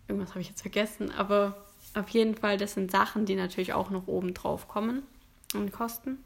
irgendwas 0.07 0.31
habe 0.31 0.41
ich 0.41 0.49
jetzt 0.49 0.61
vergessen, 0.61 1.11
aber 1.11 1.65
auf 1.93 2.09
jeden 2.09 2.35
Fall, 2.35 2.57
das 2.57 2.73
sind 2.73 2.91
Sachen, 2.91 3.25
die 3.25 3.35
natürlich 3.35 3.73
auch 3.73 3.89
noch 3.89 4.07
oben 4.07 4.33
drauf 4.33 4.67
kommen 4.67 5.03
und 5.53 5.71
kosten. 5.71 6.23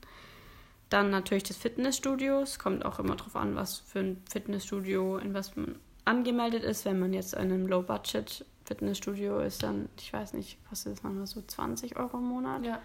Dann 0.89 1.09
natürlich 1.09 1.43
das 1.43 1.57
Fitnessstudio. 1.57 2.41
Es 2.41 2.59
kommt 2.59 2.83
auch 2.83 2.99
immer 2.99 3.15
darauf 3.15 3.35
an, 3.35 3.55
was 3.55 3.79
für 3.79 3.99
ein 3.99 4.21
Fitnessstudio, 4.29 5.17
in 5.17 5.33
was 5.33 5.55
man 5.55 5.75
angemeldet 6.03 6.63
ist. 6.63 6.83
Wenn 6.83 6.99
man 6.99 7.13
jetzt 7.13 7.33
in 7.33 7.39
einem 7.39 7.67
Low-Budget 7.67 8.45
Fitnessstudio 8.65 9.39
ist, 9.39 9.63
dann, 9.63 9.89
ich 9.97 10.12
weiß 10.13 10.34
nicht, 10.34 10.58
kostet 10.69 10.93
das 10.93 11.04
manchmal 11.04 11.28
so 11.28 11.41
20 11.41 11.97
Euro 11.97 12.17
im 12.17 12.26
Monat. 12.26 12.65
Ja. 12.65 12.82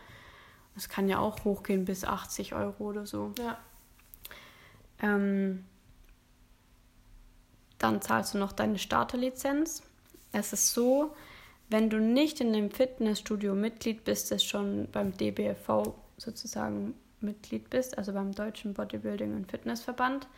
Das 0.74 0.88
kann 0.88 1.08
ja 1.08 1.18
auch 1.18 1.44
hochgehen 1.44 1.84
bis 1.84 2.04
80 2.04 2.54
Euro 2.54 2.84
oder 2.84 3.06
so. 3.06 3.32
Ja. 3.38 3.58
Ähm, 5.00 5.64
dann 7.78 8.00
zahlst 8.00 8.34
du 8.34 8.38
noch 8.38 8.52
deine 8.52 8.78
Starterlizenz. 8.78 9.82
Es 10.32 10.52
ist 10.52 10.72
so, 10.72 11.14
wenn 11.68 11.90
du 11.90 11.98
nicht 11.98 12.40
in 12.40 12.52
dem 12.52 12.70
Fitnessstudio 12.70 13.54
Mitglied 13.54 14.04
bist, 14.04 14.30
das 14.30 14.44
schon 14.44 14.88
beim 14.92 15.16
DBFV 15.16 15.94
sozusagen 16.16 16.94
Mitglied 17.20 17.70
bist, 17.70 17.98
also 17.98 18.12
beim 18.12 18.32
Deutschen 18.32 18.74
Bodybuilding 18.74 19.34
und 19.34 19.50
Fitnessverband, 19.50 20.28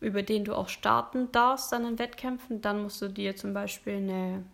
über 0.00 0.22
den 0.22 0.44
du 0.44 0.54
auch 0.54 0.68
starten 0.68 1.30
darfst 1.32 1.72
an 1.72 1.84
den 1.84 1.98
Wettkämpfen, 1.98 2.60
dann 2.60 2.82
musst 2.82 3.02
du 3.02 3.08
dir 3.08 3.36
zum 3.36 3.54
Beispiel 3.54 3.94
eine 3.94 4.44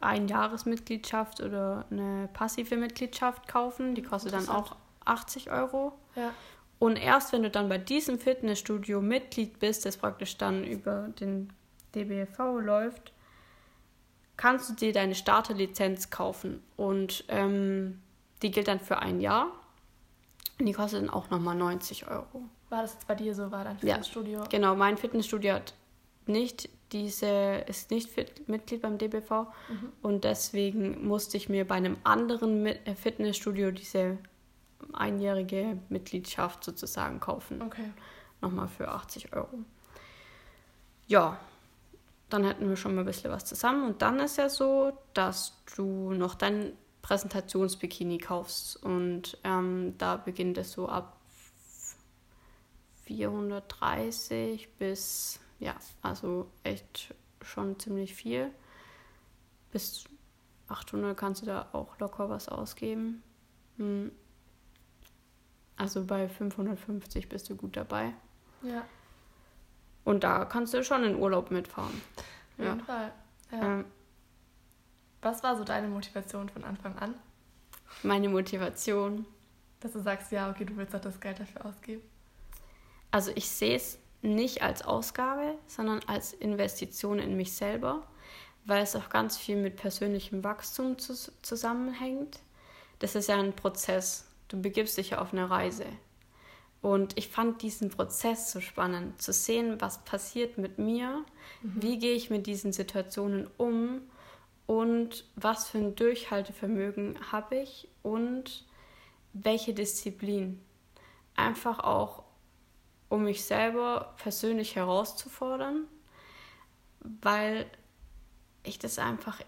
Einjahresmitgliedschaft 0.00 1.40
oder 1.40 1.84
eine 1.90 2.28
passive 2.32 2.76
Mitgliedschaft 2.76 3.48
kaufen. 3.48 3.94
Die 3.94 4.02
kostet 4.02 4.32
dann 4.32 4.48
auch 4.48 4.76
80 5.04 5.50
Euro. 5.50 5.92
Ja. 6.14 6.32
Und 6.78 6.96
erst 6.96 7.32
wenn 7.32 7.42
du 7.42 7.50
dann 7.50 7.68
bei 7.68 7.78
diesem 7.78 8.18
Fitnessstudio 8.18 9.00
Mitglied 9.00 9.58
bist, 9.58 9.84
das 9.84 9.96
praktisch 9.96 10.36
dann 10.38 10.64
über 10.64 11.08
den 11.20 11.52
DBFV 11.94 12.60
läuft, 12.60 13.12
kannst 14.36 14.70
du 14.70 14.74
dir 14.74 14.92
deine 14.92 15.14
Starterlizenz 15.14 16.10
kaufen. 16.10 16.62
Und 16.76 17.24
ähm, 17.28 18.00
die 18.42 18.50
gilt 18.52 18.68
dann 18.68 18.80
für 18.80 19.00
ein 19.00 19.20
Jahr. 19.20 19.50
Und 20.60 20.66
die 20.66 20.72
kostet 20.72 21.02
dann 21.02 21.10
auch 21.10 21.30
nochmal 21.30 21.56
90 21.56 22.08
Euro. 22.08 22.44
War 22.68 22.82
das 22.82 22.94
jetzt 22.94 23.08
bei 23.08 23.14
dir 23.14 23.34
so? 23.34 23.50
War 23.50 23.64
dein 23.64 23.76
Ja. 23.78 23.94
Fitnessstudio? 23.94 24.44
Genau, 24.50 24.76
mein 24.76 24.96
Fitnessstudio 24.96 25.54
hat 25.54 25.74
nicht 26.26 26.68
diese, 26.92 27.64
ist 27.66 27.90
nicht 27.90 28.10
Mitglied 28.48 28.82
beim 28.82 28.98
DBV 28.98 29.30
Mhm. 29.68 29.92
und 30.02 30.24
deswegen 30.24 31.06
musste 31.06 31.36
ich 31.36 31.48
mir 31.48 31.66
bei 31.66 31.74
einem 31.74 31.96
anderen 32.04 32.66
äh, 32.66 32.94
Fitnessstudio 32.94 33.70
diese 33.70 34.18
einjährige 34.92 35.78
Mitgliedschaft 35.88 36.64
sozusagen 36.64 37.20
kaufen. 37.20 37.62
Okay. 37.62 37.92
Nochmal 38.40 38.68
für 38.68 38.88
80 38.88 39.32
Euro. 39.34 39.58
Ja, 41.06 41.38
dann 42.28 42.44
hätten 42.44 42.68
wir 42.68 42.76
schon 42.76 42.94
mal 42.94 43.02
ein 43.02 43.06
bisschen 43.06 43.30
was 43.30 43.44
zusammen. 43.44 43.84
Und 43.86 44.02
dann 44.02 44.20
ist 44.20 44.36
ja 44.38 44.48
so, 44.48 44.92
dass 45.14 45.62
du 45.76 46.12
noch 46.12 46.34
dein 46.34 46.72
Präsentationsbikini 47.02 48.18
kaufst. 48.18 48.82
Und 48.82 49.38
ähm, 49.44 49.94
da 49.98 50.16
beginnt 50.16 50.58
es 50.58 50.72
so 50.72 50.88
ab 50.88 51.16
430 53.04 54.68
bis, 54.78 55.40
ja, 55.58 55.74
also 56.02 56.50
echt 56.62 57.14
schon 57.42 57.78
ziemlich 57.78 58.14
viel. 58.14 58.50
Bis 59.72 60.04
800 60.68 61.16
kannst 61.16 61.42
du 61.42 61.46
da 61.46 61.68
auch 61.72 61.98
locker 61.98 62.28
was 62.28 62.48
ausgeben. 62.48 63.22
Hm. 63.76 64.10
Also 65.76 66.04
bei 66.04 66.28
550 66.28 67.28
bist 67.28 67.48
du 67.48 67.56
gut 67.56 67.76
dabei. 67.76 68.12
Ja, 68.62 68.84
Und 70.04 70.24
da 70.24 70.44
kannst 70.44 70.74
du 70.74 70.82
schon 70.82 71.04
in 71.04 71.14
Urlaub 71.16 71.50
mitfahren. 71.52 72.02
auf 72.16 72.64
jeden 72.64 72.80
Fall. 72.80 73.12
Ja. 73.52 73.62
Ähm, 73.78 73.84
Was 75.22 75.42
war 75.44 75.56
so 75.56 75.62
deine 75.64 75.86
Motivation 75.88 76.48
von 76.48 76.64
Anfang 76.64 76.96
an? 76.98 77.14
meine 78.02 78.28
Motivation. 78.28 79.24
Dass 79.80 79.92
du 79.92 80.00
sagst, 80.00 80.30
ja, 80.32 80.50
okay, 80.50 80.64
du 80.64 80.76
willst 80.76 80.94
auch 80.94 81.00
das 81.00 81.20
Geld 81.20 81.38
dafür 81.40 81.64
ausgeben. 81.66 82.02
Also 83.12 83.30
ich 83.34 83.48
sehe 83.48 83.76
es 83.76 83.98
nicht 84.22 84.62
als 84.62 84.82
Ausgabe, 84.82 85.54
sondern 85.66 86.00
als 86.06 86.32
Investition 86.32 87.18
in 87.18 87.36
mich 87.36 87.52
selber, 87.52 88.06
weil 88.64 88.82
es 88.82 88.96
auch 88.96 89.08
ganz 89.08 89.36
viel 89.36 89.56
mit 89.56 89.76
persönlichem 89.76 90.44
Wachstum 90.44 90.98
zu, 90.98 91.14
zusammenhängt. 91.42 92.40
Das 92.98 93.14
ist 93.14 93.28
ja 93.28 93.38
ein 93.38 93.54
Prozess. 93.54 94.26
Du 94.48 94.60
begibst 94.60 94.98
dich 94.98 95.10
ja 95.10 95.20
auf 95.20 95.32
eine 95.32 95.48
Reise. 95.48 95.86
Und 96.80 97.18
ich 97.18 97.28
fand 97.28 97.62
diesen 97.62 97.90
Prozess 97.90 98.52
so 98.52 98.60
spannend, 98.60 99.20
zu 99.20 99.32
sehen, 99.32 99.80
was 99.80 100.04
passiert 100.04 100.58
mit 100.58 100.78
mir, 100.78 101.24
wie 101.62 101.98
gehe 101.98 102.14
ich 102.14 102.30
mit 102.30 102.46
diesen 102.46 102.72
Situationen 102.72 103.48
um 103.56 104.02
und 104.66 105.24
was 105.34 105.68
für 105.68 105.78
ein 105.78 105.96
Durchhaltevermögen 105.96 107.18
habe 107.32 107.56
ich 107.56 107.88
und 108.02 108.64
welche 109.32 109.74
Disziplin. 109.74 110.60
Einfach 111.34 111.80
auch, 111.80 112.22
um 113.08 113.24
mich 113.24 113.44
selber 113.44 114.14
persönlich 114.18 114.76
herauszufordern, 114.76 115.84
weil 117.00 117.66
ich 118.62 118.78
das 118.78 118.98
einfach 118.98 119.40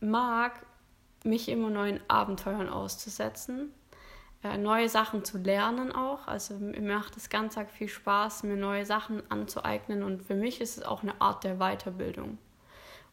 mag, 0.00 0.64
mich 1.24 1.48
immer 1.48 1.70
neuen 1.70 2.00
Abenteuern 2.08 2.68
auszusetzen, 2.68 3.72
äh, 4.42 4.58
neue 4.58 4.88
Sachen 4.88 5.24
zu 5.24 5.38
lernen 5.38 5.92
auch. 5.92 6.26
Also 6.26 6.54
mir 6.54 6.80
macht 6.80 7.16
es 7.16 7.30
ganz 7.30 7.56
arg 7.56 7.70
viel 7.70 7.88
Spaß, 7.88 8.42
mir 8.44 8.56
neue 8.56 8.86
Sachen 8.86 9.22
anzueignen 9.30 10.02
und 10.02 10.22
für 10.22 10.34
mich 10.34 10.60
ist 10.60 10.78
es 10.78 10.82
auch 10.82 11.02
eine 11.02 11.20
Art 11.20 11.44
der 11.44 11.56
Weiterbildung. 11.56 12.38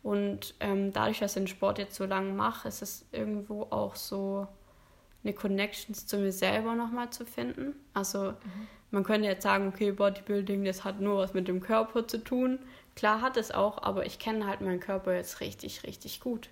Und 0.03 0.55
ähm, 0.59 0.91
dadurch, 0.91 1.19
dass 1.19 1.35
ich 1.35 1.43
den 1.43 1.47
Sport 1.47 1.77
jetzt 1.77 1.95
so 1.95 2.05
lange 2.05 2.33
mache, 2.33 2.67
ist 2.67 2.81
es 2.81 3.05
irgendwo 3.11 3.63
auch 3.69 3.95
so 3.95 4.47
eine 5.23 5.33
Connection 5.33 5.93
zu 5.93 6.17
mir 6.17 6.31
selber 6.31 6.75
nochmal 6.75 7.09
zu 7.11 7.25
finden. 7.25 7.75
Also 7.93 8.33
man 8.91 9.03
könnte 9.03 9.27
jetzt 9.27 9.43
sagen, 9.43 9.67
okay, 9.67 9.91
Bodybuilding, 9.91 10.65
das 10.65 10.83
hat 10.83 10.99
nur 10.99 11.17
was 11.17 11.33
mit 11.33 11.47
dem 11.47 11.61
Körper 11.61 12.07
zu 12.07 12.17
tun. 12.17 12.59
Klar 12.95 13.21
hat 13.21 13.37
es 13.37 13.51
auch, 13.51 13.81
aber 13.83 14.05
ich 14.05 14.19
kenne 14.19 14.47
halt 14.47 14.61
meinen 14.61 14.79
Körper 14.79 15.15
jetzt 15.15 15.39
richtig, 15.39 15.83
richtig 15.83 16.19
gut. 16.19 16.49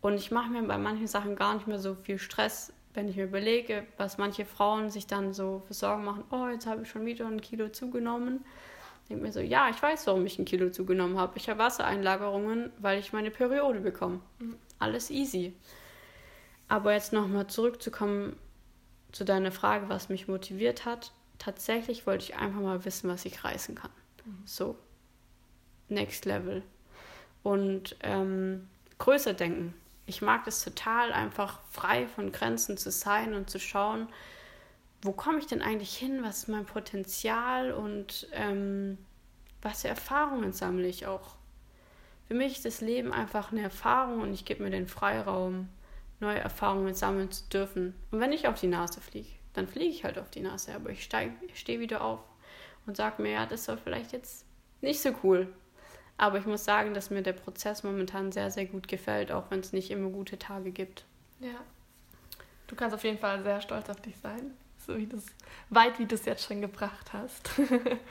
Und 0.00 0.14
ich 0.14 0.30
mache 0.30 0.50
mir 0.50 0.62
bei 0.62 0.78
manchen 0.78 1.06
Sachen 1.06 1.34
gar 1.36 1.54
nicht 1.54 1.66
mehr 1.66 1.78
so 1.78 1.94
viel 1.94 2.18
Stress, 2.18 2.72
wenn 2.94 3.08
ich 3.08 3.16
mir 3.16 3.24
überlege, 3.24 3.86
was 3.96 4.18
manche 4.18 4.44
Frauen 4.44 4.90
sich 4.90 5.06
dann 5.06 5.32
so 5.32 5.62
für 5.66 5.74
Sorgen 5.74 6.04
machen, 6.04 6.24
oh, 6.30 6.48
jetzt 6.48 6.66
habe 6.66 6.82
ich 6.82 6.88
schon 6.88 7.06
wieder 7.06 7.26
ein 7.26 7.40
Kilo 7.40 7.68
zugenommen. 7.68 8.44
Ich 9.02 9.08
denke 9.08 9.24
mir 9.24 9.32
so, 9.32 9.40
ja, 9.40 9.68
ich 9.68 9.80
weiß, 9.80 10.06
warum 10.08 10.26
ich 10.26 10.38
ein 10.38 10.44
Kilo 10.44 10.70
zugenommen 10.70 11.18
habe. 11.18 11.36
Ich 11.36 11.48
habe 11.48 11.60
Wassereinlagerungen, 11.60 12.72
weil 12.78 12.98
ich 12.98 13.12
meine 13.12 13.30
Periode 13.30 13.80
bekomme. 13.80 14.20
Alles 14.78 15.10
easy. 15.10 15.54
Aber 16.68 16.92
jetzt 16.92 17.12
nochmal 17.12 17.46
zurückzukommen 17.46 18.36
zu 19.12 19.24
deiner 19.24 19.52
Frage, 19.52 19.88
was 19.88 20.08
mich 20.08 20.28
motiviert 20.28 20.84
hat. 20.84 21.12
Tatsächlich 21.38 22.06
wollte 22.06 22.24
ich 22.24 22.36
einfach 22.36 22.60
mal 22.60 22.84
wissen, 22.84 23.08
was 23.08 23.24
ich 23.24 23.44
reißen 23.44 23.74
kann. 23.74 23.90
So, 24.44 24.76
next 25.88 26.24
level. 26.24 26.62
Und 27.42 27.96
ähm, 28.02 28.68
größer 28.98 29.34
denken. 29.34 29.74
ich 30.06 30.22
mag 30.22 30.46
es 30.46 30.62
total, 30.64 31.12
einfach 31.12 31.60
frei 31.70 32.06
von 32.06 32.32
Grenzen 32.32 32.76
zu 32.76 32.90
sein 32.90 33.34
und 33.34 33.50
zu 33.50 33.58
schauen, 33.58 34.08
wo 35.02 35.12
komme 35.12 35.38
ich 35.38 35.46
denn 35.46 35.62
eigentlich 35.62 35.96
hin, 35.96 36.22
was 36.22 36.38
ist 36.38 36.48
mein 36.48 36.64
Potenzial 36.66 37.72
und 37.72 38.26
ähm, 38.32 38.98
was 39.62 39.82
für 39.82 39.88
Erfahrungen 39.88 40.52
sammle 40.52 40.86
ich 40.86 41.06
auch. 41.06 41.36
Für 42.28 42.34
mich 42.34 42.54
ist 42.54 42.64
das 42.64 42.80
Leben 42.80 43.12
einfach 43.12 43.52
eine 43.52 43.62
Erfahrung 43.62 44.20
und 44.20 44.32
ich 44.32 44.44
gebe 44.44 44.62
mir 44.62 44.70
den 44.70 44.88
Freiraum, 44.88 45.68
neue 46.20 46.38
Erfahrungen 46.38 46.94
sammeln 46.94 47.30
zu 47.30 47.48
dürfen. 47.48 47.94
Und 48.10 48.20
wenn 48.20 48.32
ich 48.32 48.48
auf 48.48 48.58
die 48.58 48.66
Nase 48.66 49.00
fliege, 49.00 49.28
dann 49.52 49.68
fliege 49.68 49.90
ich 49.90 50.04
halt 50.04 50.18
auf 50.18 50.30
die 50.30 50.40
Nase, 50.40 50.74
aber 50.74 50.90
ich, 50.90 51.08
ich 51.48 51.58
stehe 51.58 51.80
wieder 51.80 52.02
auf 52.02 52.20
und 52.86 52.96
sage 52.96 53.22
mir, 53.22 53.32
ja, 53.32 53.46
das 53.46 53.68
war 53.68 53.76
vielleicht 53.76 54.12
jetzt 54.12 54.44
nicht 54.80 55.00
so 55.00 55.10
cool. 55.22 55.52
Aber 56.18 56.38
ich 56.38 56.46
muss 56.46 56.64
sagen, 56.64 56.94
dass 56.94 57.10
mir 57.10 57.22
der 57.22 57.34
Prozess 57.34 57.82
momentan 57.82 58.32
sehr, 58.32 58.50
sehr 58.50 58.66
gut 58.66 58.88
gefällt, 58.88 59.30
auch 59.32 59.50
wenn 59.50 59.60
es 59.60 59.72
nicht 59.72 59.90
immer 59.90 60.08
gute 60.08 60.38
Tage 60.38 60.70
gibt. 60.70 61.04
Ja. 61.40 61.60
Du 62.66 62.74
kannst 62.74 62.94
auf 62.94 63.04
jeden 63.04 63.18
Fall 63.18 63.42
sehr 63.42 63.60
stolz 63.60 63.90
auf 63.90 64.00
dich 64.00 64.16
sein, 64.16 64.52
so 64.78 64.96
wie 64.96 65.06
das, 65.06 65.26
weit 65.68 65.98
wie 65.98 66.06
du 66.06 66.14
es 66.14 66.24
jetzt 66.24 66.44
schon 66.44 66.60
gebracht 66.60 67.12
hast. 67.12 67.50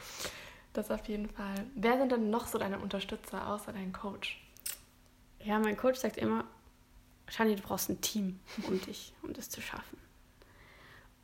das 0.73 0.91
auf 0.91 1.07
jeden 1.07 1.29
Fall. 1.29 1.65
Wer 1.73 1.97
sind 1.97 2.11
denn 2.11 2.29
noch 2.29 2.47
so 2.47 2.57
deine 2.57 2.79
Unterstützer 2.79 3.47
außer 3.47 3.73
dein 3.73 3.91
Coach? 3.91 4.41
Ja, 5.43 5.59
mein 5.59 5.77
Coach 5.77 5.99
sagt 5.99 6.17
immer, 6.17 6.45
Shani, 7.27 7.55
du 7.55 7.61
brauchst 7.61 7.89
ein 7.89 8.01
Team 8.01 8.39
um 8.67 8.79
dich, 8.81 9.13
um 9.23 9.33
das 9.33 9.49
zu 9.49 9.61
schaffen. 9.61 9.97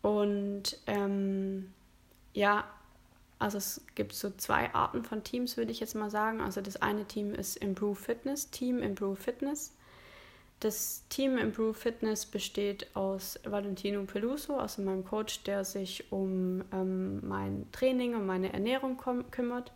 Und 0.02 0.80
ähm, 0.88 1.72
ja, 2.34 2.66
also 3.40 3.58
es 3.58 3.82
gibt 3.96 4.14
so 4.14 4.30
zwei 4.32 4.74
Arten 4.74 5.04
von 5.04 5.24
Teams, 5.24 5.58
würde 5.58 5.72
ich 5.72 5.80
jetzt 5.80 5.96
mal 5.96 6.10
sagen. 6.10 6.42
Also 6.42 6.62
das 6.62 6.82
eine 6.82 7.06
Team 7.06 7.34
ist 7.34 7.58
Improve 7.58 7.96
Fitness, 7.96 8.50
Team 8.50 8.80
Improve 8.80 9.16
Fitness. 9.16 9.74
Das 10.60 11.04
Team 11.10 11.40
Improve 11.40 11.74
Fitness 11.74 12.28
besteht 12.28 12.96
aus 12.96 13.40
Valentino 13.44 14.04
Peluso, 14.04 14.58
also 14.58 14.84
meinem 14.84 15.04
Coach, 15.04 15.42
der 15.44 15.66
sich 15.66 16.12
um 16.12 16.64
ähm, 16.72 17.28
mein 17.28 17.66
Training 17.72 18.14
und 18.14 18.28
meine 18.28 18.54
Ernährung 18.54 18.96
kümmert, 19.32 19.72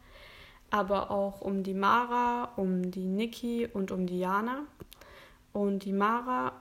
aber 0.69 1.09
auch 1.09 1.41
um 1.41 1.63
die 1.63 1.73
Mara, 1.73 2.51
um 2.55 2.91
die 2.91 3.07
Niki 3.07 3.67
und 3.73 3.89
um 3.89 4.05
die 4.05 4.19
Jana. 4.19 4.67
Und 5.55 5.85
die 5.85 5.93
Mara 5.93 6.51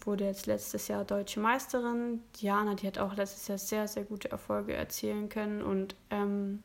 wurde 0.00 0.24
jetzt 0.24 0.46
letztes 0.46 0.88
Jahr 0.88 1.04
deutsche 1.04 1.38
Meisterin. 1.38 2.24
Diana, 2.40 2.74
die 2.74 2.88
hat 2.88 2.98
auch 2.98 3.14
letztes 3.14 3.46
Jahr 3.46 3.56
sehr, 3.56 3.86
sehr 3.86 4.02
gute 4.02 4.32
Erfolge 4.32 4.74
erzielen 4.74 5.28
können 5.28 5.62
und 5.62 5.94
ähm, 6.10 6.64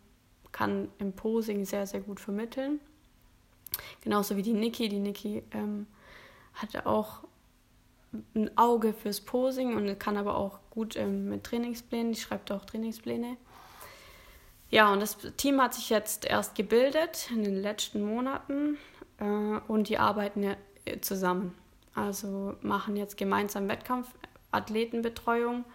kann 0.51 0.89
im 0.97 1.13
Posing 1.13 1.65
sehr, 1.65 1.85
sehr 1.85 1.99
gut 1.99 2.19
vermitteln. 2.19 2.79
Genauso 4.01 4.35
wie 4.37 4.41
die 4.41 4.53
Niki. 4.53 4.89
Die 4.89 4.97
Niki 4.97 5.43
ähm, 5.51 5.85
hatte 6.55 6.87
auch 6.87 7.19
ein 8.33 8.57
Auge 8.57 8.91
fürs 8.91 9.21
Posing 9.21 9.75
und 9.75 9.99
kann 9.99 10.17
aber 10.17 10.35
auch 10.35 10.57
gut 10.71 10.95
ähm, 10.95 11.29
mit 11.29 11.43
Trainingsplänen. 11.43 12.11
Die 12.11 12.19
schreibt 12.19 12.51
auch 12.51 12.65
Trainingspläne. 12.65 13.37
Ja, 14.71 14.91
und 14.91 14.99
das 14.99 15.15
Team 15.37 15.61
hat 15.61 15.75
sich 15.75 15.91
jetzt 15.91 16.25
erst 16.25 16.55
gebildet 16.55 17.29
in 17.29 17.43
den 17.43 17.61
letzten 17.61 18.01
Monaten 18.01 18.79
äh, 19.19 19.59
und 19.67 19.89
die 19.89 19.99
arbeiten 19.99 20.41
ja 20.41 20.55
äh, 20.85 20.99
zusammen. 21.01 21.53
Also 21.97 22.55
machen 22.61 22.95
jetzt 22.95 23.17
gemeinsam 23.17 23.67
Wettkampfathletenbetreuung, 23.67 25.65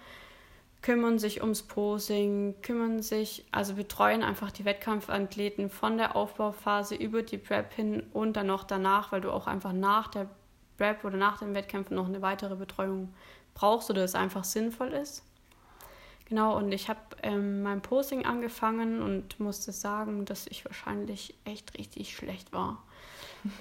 kümmern 0.81 1.19
sich 1.19 1.43
ums 1.43 1.65
Posing, 1.65 2.55
kümmern 2.63 3.03
sich, 3.03 3.45
also 3.51 3.75
betreuen 3.75 4.23
einfach 4.23 4.53
die 4.53 4.65
Wettkampfathleten 4.65 5.69
von 5.69 5.99
der 5.99 6.15
Aufbauphase 6.15 6.95
über 6.95 7.23
die 7.23 7.39
Prep 7.39 7.75
hin 7.75 8.05
und 8.13 8.35
dann 8.35 8.47
noch 8.47 8.63
danach, 8.63 9.11
weil 9.11 9.21
du 9.21 9.33
auch 9.33 9.49
einfach 9.49 9.73
nach 9.73 10.07
der 10.07 10.31
Prep 10.79 11.05
oder 11.05 11.17
nach 11.17 11.41
den 11.41 11.57
Wettkämpfen 11.57 11.97
noch 11.97 12.07
eine 12.07 12.23
weitere 12.23 12.55
Betreuung 12.55 13.13
brauchst 13.55 13.91
oder 13.91 14.05
es 14.05 14.15
einfach 14.15 14.45
sinnvoll 14.45 14.93
ist. 14.93 15.25
Genau, 16.27 16.57
und 16.57 16.71
ich 16.71 16.89
habe 16.89 17.01
ähm, 17.25 17.65
mein 17.65 17.83
Posing 17.83 18.27
angefangen 18.27 19.03
und 19.03 19.41
musste 19.41 19.73
sagen, 19.73 20.25
dass 20.25 20.47
ich 20.47 20.65
wahrscheinlich 20.65 21.35
echt 21.45 21.77
richtig 21.77 22.15
schlecht 22.15 22.53
war 22.53 22.85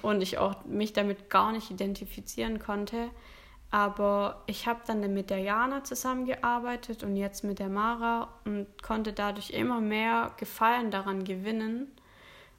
und 0.02 0.22
ich 0.22 0.38
auch 0.38 0.64
mich 0.64 0.92
damit 0.92 1.30
gar 1.30 1.52
nicht 1.52 1.70
identifizieren 1.70 2.58
konnte. 2.58 3.10
Aber 3.70 4.42
ich 4.46 4.66
habe 4.66 4.80
dann 4.86 5.00
mit 5.14 5.30
der 5.30 5.38
Jana 5.38 5.82
zusammengearbeitet 5.82 7.02
und 7.02 7.16
jetzt 7.16 7.42
mit 7.42 7.58
der 7.58 7.70
Mara 7.70 8.28
und 8.44 8.66
konnte 8.82 9.14
dadurch 9.14 9.50
immer 9.50 9.80
mehr 9.80 10.32
Gefallen 10.36 10.90
daran 10.90 11.24
gewinnen 11.24 11.90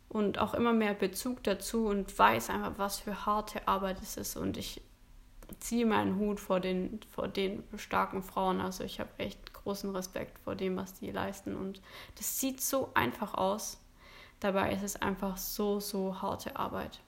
und 0.09 0.39
auch 0.39 0.55
immer 0.55 0.73
mehr 0.73 0.95
Bezug 0.95 1.43
dazu 1.43 1.85
und 1.85 2.17
weiß 2.17 2.49
einfach, 2.49 2.73
was 2.77 2.99
für 2.99 3.27
harte 3.27 3.67
Arbeit 3.67 4.01
es 4.01 4.17
ist. 4.17 4.37
Und 4.37 4.57
ich 4.57 4.81
ziehe 5.59 5.85
meinen 5.85 6.17
Hut 6.17 6.39
vor 6.39 6.59
den, 6.59 6.99
vor 7.11 7.27
den 7.27 7.63
starken 7.77 8.23
Frauen. 8.23 8.59
Also 8.59 8.83
ich 8.83 8.99
habe 8.99 9.09
echt 9.17 9.53
großen 9.53 9.95
Respekt 9.95 10.39
vor 10.39 10.55
dem, 10.55 10.77
was 10.77 10.95
die 10.95 11.11
leisten. 11.11 11.55
Und 11.55 11.81
das 12.17 12.39
sieht 12.39 12.61
so 12.61 12.89
einfach 12.95 13.35
aus. 13.35 13.79
Dabei 14.39 14.73
ist 14.73 14.83
es 14.83 15.01
einfach 15.01 15.37
so, 15.37 15.79
so 15.79 16.21
harte 16.21 16.55
Arbeit. 16.55 16.99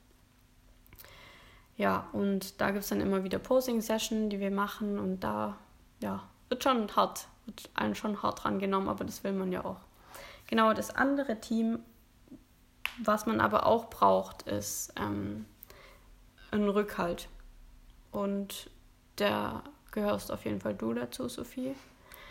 Ja, 1.77 2.07
und 2.13 2.61
da 2.61 2.71
gibt 2.71 2.83
es 2.83 2.89
dann 2.89 3.01
immer 3.01 3.23
wieder 3.23 3.39
Posing-Session, 3.39 4.29
die 4.29 4.39
wir 4.39 4.51
machen 4.51 4.97
und 4.97 5.19
da 5.19 5.57
ja, 5.99 6.23
wird 6.49 6.63
schon 6.63 6.93
hart, 6.95 7.27
wird 7.45 7.69
einen 7.73 7.95
schon 7.95 8.21
hart 8.21 8.43
dran 8.43 8.59
genommen, 8.59 8.87
aber 8.87 9.03
das 9.03 9.23
will 9.23 9.33
man 9.33 9.51
ja 9.51 9.65
auch. 9.65 9.81
Genau, 10.47 10.73
das 10.73 10.95
andere 10.95 11.41
Team, 11.41 11.79
was 13.03 13.25
man 13.25 13.41
aber 13.41 13.65
auch 13.65 13.89
braucht, 13.89 14.43
ist 14.43 14.93
ähm, 14.95 15.45
ein 16.51 16.69
Rückhalt. 16.69 17.27
Und 18.11 18.69
da 19.17 19.63
gehörst 19.91 20.31
auf 20.31 20.45
jeden 20.45 20.61
Fall 20.61 20.75
du 20.75 20.93
dazu, 20.93 21.27
Sophie. 21.27 21.75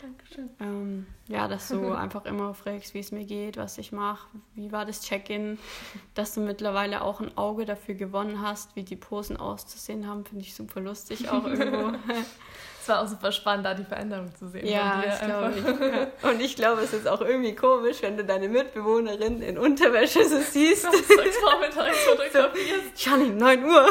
Dankeschön. 0.05 0.51
Ähm, 0.61 1.07
ja, 1.29 1.49
dass 1.49 1.69
du 1.69 1.93
einfach 1.93 2.27
immer 2.27 2.53
fragst, 2.53 2.93
wie 2.93 2.99
es 2.99 3.11
mir 3.11 3.25
geht, 3.25 3.57
was 3.57 3.79
ich 3.79 3.91
mache, 3.91 4.29
wie 4.55 4.71
war 4.71 4.85
das 4.85 5.01
Check-in, 5.01 5.59
dass 6.15 6.35
du 6.35 6.41
mittlerweile 6.41 7.01
auch 7.01 7.21
ein 7.21 7.37
Auge 7.39 7.65
dafür 7.65 7.95
gewonnen 7.95 8.43
hast, 8.43 8.77
wie 8.77 8.83
die 8.83 8.97
Posen 8.97 9.39
auszusehen 9.39 10.07
haben, 10.07 10.27
finde 10.27 10.45
ich 10.45 10.55
super 10.55 10.81
lustig 10.81 11.31
auch 11.31 11.47
irgendwo. 11.47 11.97
es 12.85 12.89
war 12.91 13.03
auch 13.03 13.09
super 13.09 13.33
spannend, 13.33 13.65
da 13.65 13.73
die 13.73 13.85
Veränderung 13.85 14.31
zu 14.39 14.47
sehen. 14.47 14.67
Ja, 14.67 15.03
das 15.03 15.21
glaube 15.21 15.55
ich. 15.57 16.31
Und 16.31 16.41
ich 16.43 16.55
glaube, 16.55 16.83
es 16.83 16.93
ist 16.93 17.09
auch 17.09 17.23
irgendwie 17.23 17.55
komisch, 17.55 18.03
wenn 18.03 18.19
du 18.19 18.25
deine 18.25 18.47
Mitbewohnerin 18.47 19.41
in 19.41 19.57
Unterwäsche 19.57 20.23
so 20.23 20.39
siehst. 20.39 20.85
Vormittags 20.85 21.99
fotografierst. 22.01 22.95
Charlie, 22.95 23.31
9 23.31 23.65
Uhr. 23.65 23.89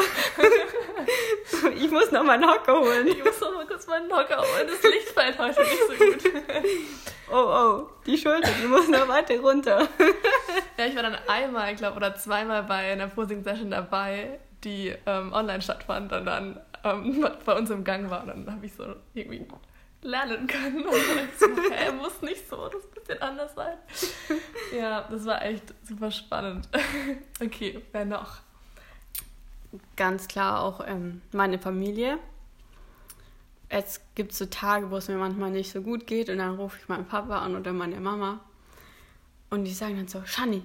ich 1.74 1.90
muss 1.90 2.12
noch 2.12 2.22
meinen 2.22 2.48
Hocker 2.48 2.78
holen. 2.78 3.08
Ich 3.08 3.24
muss 3.24 3.40
noch 3.40 3.52
mal 3.52 3.66
kurz 3.66 3.84
meinen 3.88 4.12
Hocker 4.12 4.38
holen. 4.38 4.68
Das 4.68 4.80
Licht 4.84 5.08
fällt 5.08 5.38
heute 5.40 5.60
nicht 5.60 5.88
so 5.88 6.04
gut. 6.04 6.44
Oh, 7.32 7.36
oh, 7.36 7.88
die 8.06 8.18
Schulter, 8.18 8.50
die 8.62 8.66
muss 8.66 8.86
noch 8.86 9.08
weiter 9.08 9.40
runter. 9.40 9.88
ja, 10.78 10.84
ich 10.84 10.94
war 10.94 11.02
dann 11.02 11.16
einmal, 11.26 11.72
ich 11.72 11.78
glaube, 11.78 11.96
oder 11.96 12.14
zweimal 12.14 12.64
bei 12.64 12.92
einer 12.92 13.08
Posing-Session 13.08 13.70
dabei, 13.70 14.38
die 14.62 14.94
ähm, 15.06 15.32
online 15.32 15.62
stattfand 15.62 16.12
und 16.12 16.26
dann 16.26 16.60
ähm, 16.84 17.26
bei 17.44 17.56
uns 17.56 17.70
im 17.70 17.82
Gang 17.82 18.08
war. 18.10 18.24
Dann 18.26 18.50
habe 18.50 18.66
ich 18.66 18.74
so 18.74 18.94
irgendwie 19.14 19.46
lernen 20.04 20.46
können. 20.46 20.84
Und 20.84 20.94
so, 21.38 21.46
hä, 21.72 21.92
muss 21.92 22.22
nicht 22.22 22.48
so, 22.48 22.68
das 22.68 22.84
ein 22.84 22.90
bisschen 22.94 23.22
anders 23.22 23.54
sein. 23.54 23.76
Ja, 24.76 25.02
das 25.02 25.24
war 25.24 25.40
echt 25.44 25.72
super 25.84 26.10
spannend. 26.10 26.68
Okay, 27.40 27.80
wer 27.92 28.04
noch? 28.04 28.38
Ganz 29.94 30.26
klar 30.26 30.62
auch 30.62 30.84
ähm, 30.84 31.22
meine 31.32 31.60
Familie. 31.60 32.18
Es 33.68 34.00
gibt 34.16 34.32
so 34.32 34.46
Tage, 34.46 34.90
wo 34.90 34.96
es 34.96 35.06
mir 35.06 35.16
manchmal 35.16 35.52
nicht 35.52 35.70
so 35.70 35.80
gut 35.80 36.08
geht 36.08 36.28
und 36.28 36.38
dann 36.38 36.56
rufe 36.56 36.78
ich 36.80 36.88
meinen 36.88 37.06
Papa 37.06 37.38
an 37.38 37.54
oder 37.54 37.72
meine 37.72 38.00
Mama. 38.00 38.40
Und 39.50 39.64
die 39.64 39.72
sagen 39.72 39.96
dann 39.96 40.08
so, 40.08 40.24
Shani, 40.24 40.62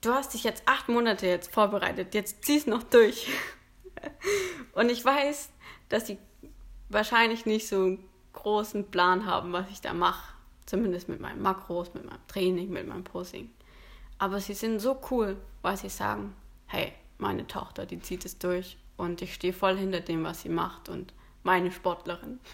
du 0.00 0.12
hast 0.12 0.32
dich 0.32 0.44
jetzt 0.44 0.62
acht 0.64 0.88
Monate 0.88 1.26
jetzt 1.26 1.52
vorbereitet, 1.52 2.14
jetzt 2.14 2.44
zieh's 2.44 2.66
noch 2.66 2.82
durch. 2.82 3.28
Und 4.72 4.90
ich 4.90 5.04
weiß, 5.04 5.50
dass 5.88 6.06
sie 6.06 6.18
wahrscheinlich 6.88 7.46
nicht 7.46 7.68
so 7.68 7.76
einen 7.76 8.08
großen 8.32 8.90
Plan 8.90 9.26
haben, 9.26 9.52
was 9.52 9.70
ich 9.70 9.80
da 9.80 9.92
mache. 9.92 10.32
Zumindest 10.66 11.08
mit 11.08 11.20
meinen 11.20 11.42
Makros, 11.42 11.92
mit 11.94 12.04
meinem 12.04 12.26
Training, 12.28 12.70
mit 12.70 12.86
meinem 12.86 13.04
Posing. 13.04 13.50
Aber 14.18 14.40
sie 14.40 14.54
sind 14.54 14.78
so 14.78 15.00
cool, 15.10 15.36
weil 15.62 15.76
sie 15.76 15.88
sagen, 15.88 16.34
hey, 16.66 16.92
meine 17.18 17.46
Tochter, 17.46 17.86
die 17.86 18.00
zieht 18.00 18.24
es 18.24 18.38
durch 18.38 18.78
und 18.96 19.20
ich 19.22 19.34
stehe 19.34 19.52
voll 19.52 19.76
hinter 19.76 20.00
dem, 20.00 20.24
was 20.24 20.42
sie 20.42 20.48
macht 20.48 20.88
und 20.88 21.12
meine 21.42 21.70
Sportlerin. 21.72 22.40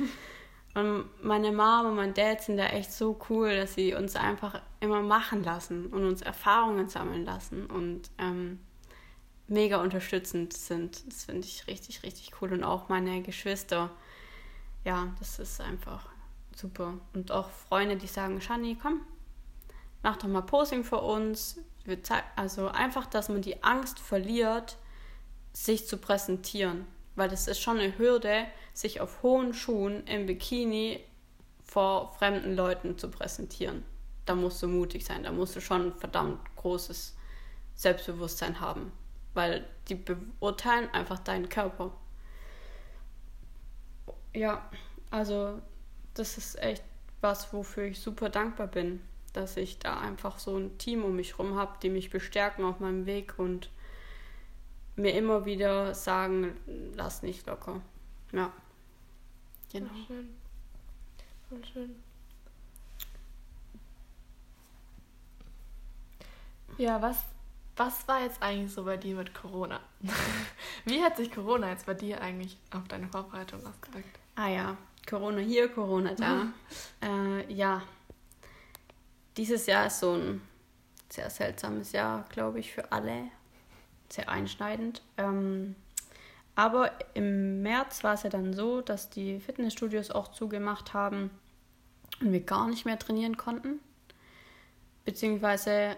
Und 0.74 1.06
meine 1.24 1.50
Mom 1.50 1.87
und 1.87 1.96
mein 1.96 2.14
Dad 2.14 2.42
sind 2.42 2.58
da 2.58 2.66
echt 2.66 2.92
so 2.92 3.18
cool, 3.30 3.56
dass 3.56 3.74
sie 3.74 3.94
uns 3.94 4.14
einfach 4.14 4.61
immer 4.80 5.02
machen 5.02 5.42
lassen 5.42 5.87
und 5.87 6.04
uns 6.04 6.22
Erfahrungen 6.22 6.88
sammeln 6.88 7.24
lassen 7.24 7.66
und 7.66 8.11
ähm, 8.18 8.61
mega 9.48 9.82
unterstützend 9.82 10.52
sind. 10.52 11.06
Das 11.08 11.24
finde 11.24 11.46
ich 11.46 11.66
richtig, 11.66 12.02
richtig 12.02 12.32
cool. 12.40 12.52
Und 12.52 12.64
auch 12.64 12.88
meine 12.88 13.22
Geschwister. 13.22 13.90
Ja, 14.84 15.12
das 15.18 15.38
ist 15.38 15.61
einfach 15.61 16.08
super. 16.54 16.94
Und 17.14 17.32
auch 17.32 17.50
Freunde, 17.50 17.96
die 17.96 18.06
sagen, 18.06 18.40
Shani, 18.40 18.76
komm, 18.80 19.00
mach 20.02 20.16
doch 20.16 20.28
mal 20.28 20.42
Posing 20.42 20.84
für 20.84 21.00
uns. 21.00 21.61
Also 22.37 22.68
einfach, 22.68 23.06
dass 23.06 23.28
man 23.28 23.40
die 23.40 23.62
Angst 23.62 23.98
verliert, 23.98 24.76
sich 25.52 25.87
zu 25.87 25.96
präsentieren. 25.96 26.87
Weil 27.16 27.28
das 27.28 27.48
ist 27.48 27.61
schon 27.61 27.78
eine 27.78 27.98
Hürde, 27.98 28.46
sich 28.74 29.00
auf 29.00 29.22
hohen 29.22 29.54
Schuhen 29.54 30.06
im 30.06 30.26
Bikini 30.26 31.02
vor 31.64 32.12
fremden 32.18 32.54
Leuten 32.54 32.96
zu 32.98 33.11
präsentieren. 33.11 33.84
Da 34.24 34.34
musst 34.34 34.62
du 34.62 34.68
mutig 34.68 35.04
sein, 35.04 35.22
da 35.22 35.32
musst 35.32 35.56
du 35.56 35.61
schon 35.61 35.94
verdammt 35.94 36.38
großes 36.56 37.16
Selbstbewusstsein 37.74 38.61
haben, 38.61 38.92
weil 39.38 39.64
die 39.87 39.94
beurteilen 39.94 40.90
einfach 40.92 41.20
deinen 41.20 41.48
Körper. 41.48 41.92
Ja, 44.35 44.68
also 45.12 45.62
das 46.14 46.38
ist 46.38 46.61
echt 46.61 46.83
was, 47.20 47.53
wofür 47.53 47.85
ich 47.85 48.01
super 48.01 48.31
dankbar 48.31 48.66
bin, 48.66 49.01
dass 49.35 49.57
ich 49.57 49.79
da 49.79 50.01
einfach 50.01 50.40
so 50.40 50.57
ein 50.57 50.77
Team 50.79 51.05
um 51.05 51.14
mich 51.14 51.38
herum 51.38 51.55
habe, 51.55 51.79
die 51.81 51.88
mich 51.88 52.11
bestärken 52.11 52.64
auf 52.64 52.81
meinem 52.81 53.07
Weg 53.07 53.38
und 53.38 53.70
mir 54.96 55.14
immer 55.14 55.44
wieder 55.44 55.94
sagen, 55.94 56.57
lass 56.96 57.22
nicht 57.22 57.46
locker. 57.46 57.81
Ja. 58.33 58.53
Genau. 59.72 59.88
Voll 59.88 60.05
schön. 60.09 60.29
Voll 61.48 61.64
schön. 61.64 62.03
Ja, 66.77 67.01
was, 67.01 67.18
was 67.78 68.06
war 68.08 68.22
jetzt 68.22 68.42
eigentlich 68.42 68.72
so 68.72 68.84
bei 68.84 68.96
dir 68.96 69.16
mit 69.16 69.34
Corona? 69.34 69.80
Wie 70.84 71.02
hat 71.02 71.16
sich 71.16 71.30
Corona 71.30 71.70
jetzt 71.70 71.86
bei 71.86 71.94
dir 71.94 72.20
eigentlich 72.20 72.58
auf 72.72 72.86
deine 72.88 73.08
Vorbereitung 73.08 73.64
ausgewirkt? 73.64 74.18
Ah 74.34 74.48
ja, 74.48 74.76
Corona 75.08 75.38
hier, 75.38 75.68
Corona 75.68 76.14
da. 76.14 76.46
äh, 77.02 77.52
ja, 77.52 77.82
dieses 79.36 79.66
Jahr 79.66 79.86
ist 79.86 80.00
so 80.00 80.14
ein 80.14 80.42
sehr 81.08 81.30
seltsames 81.30 81.92
Jahr, 81.92 82.24
glaube 82.28 82.58
ich, 82.58 82.72
für 82.72 82.92
alle. 82.92 83.28
Sehr 84.10 84.28
einschneidend. 84.28 85.02
Ähm, 85.16 85.76
aber 86.54 86.92
im 87.14 87.62
März 87.62 88.02
war 88.02 88.14
es 88.14 88.24
ja 88.24 88.30
dann 88.30 88.52
so, 88.52 88.80
dass 88.80 89.10
die 89.10 89.38
Fitnessstudios 89.38 90.10
auch 90.10 90.28
zugemacht 90.28 90.92
haben 90.92 91.30
und 92.20 92.32
wir 92.32 92.40
gar 92.40 92.66
nicht 92.68 92.84
mehr 92.84 92.98
trainieren 92.98 93.36
konnten. 93.36 93.80
Beziehungsweise 95.04 95.96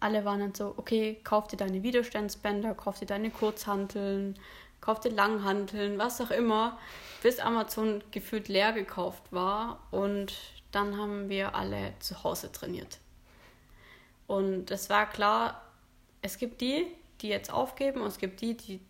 alle 0.00 0.24
waren 0.24 0.40
dann 0.40 0.54
so, 0.54 0.74
okay, 0.76 1.18
kauf 1.24 1.48
dir 1.48 1.56
deine 1.56 1.82
Widerstandsbänder, 1.82 2.74
kauf 2.74 2.98
dir 2.98 3.06
deine 3.06 3.30
Kurzhanteln, 3.30 4.38
kauf 4.80 5.00
dir 5.00 5.10
Langhanteln, 5.10 5.98
was 5.98 6.20
auch 6.20 6.30
immer, 6.30 6.78
bis 7.22 7.40
Amazon 7.40 8.02
gefühlt 8.10 8.48
leer 8.48 8.72
gekauft 8.72 9.22
war 9.30 9.80
und 9.90 10.34
dann 10.70 10.96
haben 10.96 11.28
wir 11.28 11.54
alle 11.54 11.94
zu 11.98 12.22
Hause 12.22 12.52
trainiert. 12.52 12.98
Und 14.26 14.70
es 14.70 14.90
war 14.90 15.08
klar, 15.08 15.62
es 16.22 16.38
gibt 16.38 16.60
die, 16.60 16.86
die 17.20 17.28
jetzt 17.28 17.52
aufgeben 17.52 18.02
und 18.02 18.08
es 18.08 18.18
gibt 18.18 18.40
die, 18.40 18.56
die 18.56 18.80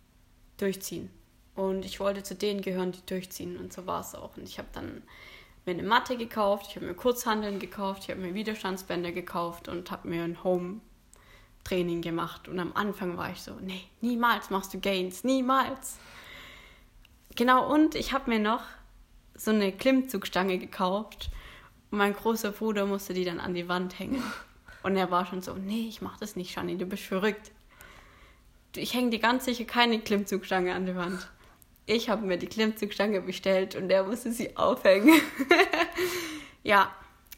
durchziehen. 0.57 1.09
Und 1.55 1.85
ich 1.85 1.99
wollte 1.99 2.23
zu 2.23 2.35
denen 2.35 2.61
gehören, 2.61 2.91
die 2.91 3.05
durchziehen. 3.05 3.57
Und 3.57 3.73
so 3.73 3.85
war 3.85 4.01
es 4.01 4.15
auch. 4.15 4.37
Und 4.37 4.43
ich 4.43 4.59
habe 4.59 4.69
dann 4.73 5.03
mir 5.65 5.71
eine 5.71 5.83
Matte 5.83 6.17
gekauft, 6.17 6.67
ich 6.69 6.75
habe 6.75 6.85
mir 6.85 6.93
Kurzhandeln 6.93 7.59
gekauft, 7.59 8.03
ich 8.03 8.09
habe 8.09 8.21
mir 8.21 8.33
Widerstandsbänder 8.33 9.11
gekauft 9.11 9.67
und 9.67 9.91
habe 9.91 10.07
mir 10.07 10.23
ein 10.23 10.43
Home-Training 11.69 12.01
gemacht. 12.01 12.47
Und 12.47 12.59
am 12.59 12.73
Anfang 12.73 13.17
war 13.17 13.31
ich 13.31 13.41
so, 13.41 13.53
nee, 13.61 13.83
niemals 14.01 14.49
machst 14.49 14.73
du 14.73 14.79
Gains, 14.79 15.23
niemals. 15.23 15.97
Genau, 17.35 17.71
und 17.71 17.95
ich 17.95 18.13
habe 18.13 18.29
mir 18.29 18.39
noch 18.39 18.63
so 19.35 19.51
eine 19.51 19.71
Klimmzugstange 19.71 20.57
gekauft. 20.57 21.29
Und 21.91 21.97
mein 21.97 22.13
großer 22.13 22.51
Bruder 22.51 22.85
musste 22.85 23.13
die 23.13 23.25
dann 23.25 23.39
an 23.39 23.53
die 23.53 23.67
Wand 23.67 23.99
hängen. 23.99 24.23
Und 24.81 24.95
er 24.95 25.11
war 25.11 25.25
schon 25.25 25.41
so, 25.41 25.55
nee, 25.55 25.87
ich 25.89 26.01
mach 26.01 26.17
das 26.19 26.37
nicht, 26.37 26.53
Shani, 26.53 26.77
du 26.77 26.85
bist 26.85 27.03
verrückt 27.03 27.51
ich 28.75 28.93
hänge 28.93 29.09
dir 29.09 29.19
ganz 29.19 29.45
sicher 29.45 29.65
keine 29.65 29.99
Klimmzugstange 29.99 30.73
an 30.73 30.85
die 30.85 30.95
Wand. 30.95 31.27
Ich 31.85 32.09
habe 32.09 32.25
mir 32.25 32.37
die 32.37 32.47
Klimmzugstange 32.47 33.21
bestellt 33.21 33.75
und 33.75 33.89
der 33.89 34.03
musste 34.03 34.31
sie 34.31 34.55
aufhängen. 34.55 35.19
ja, 36.63 36.91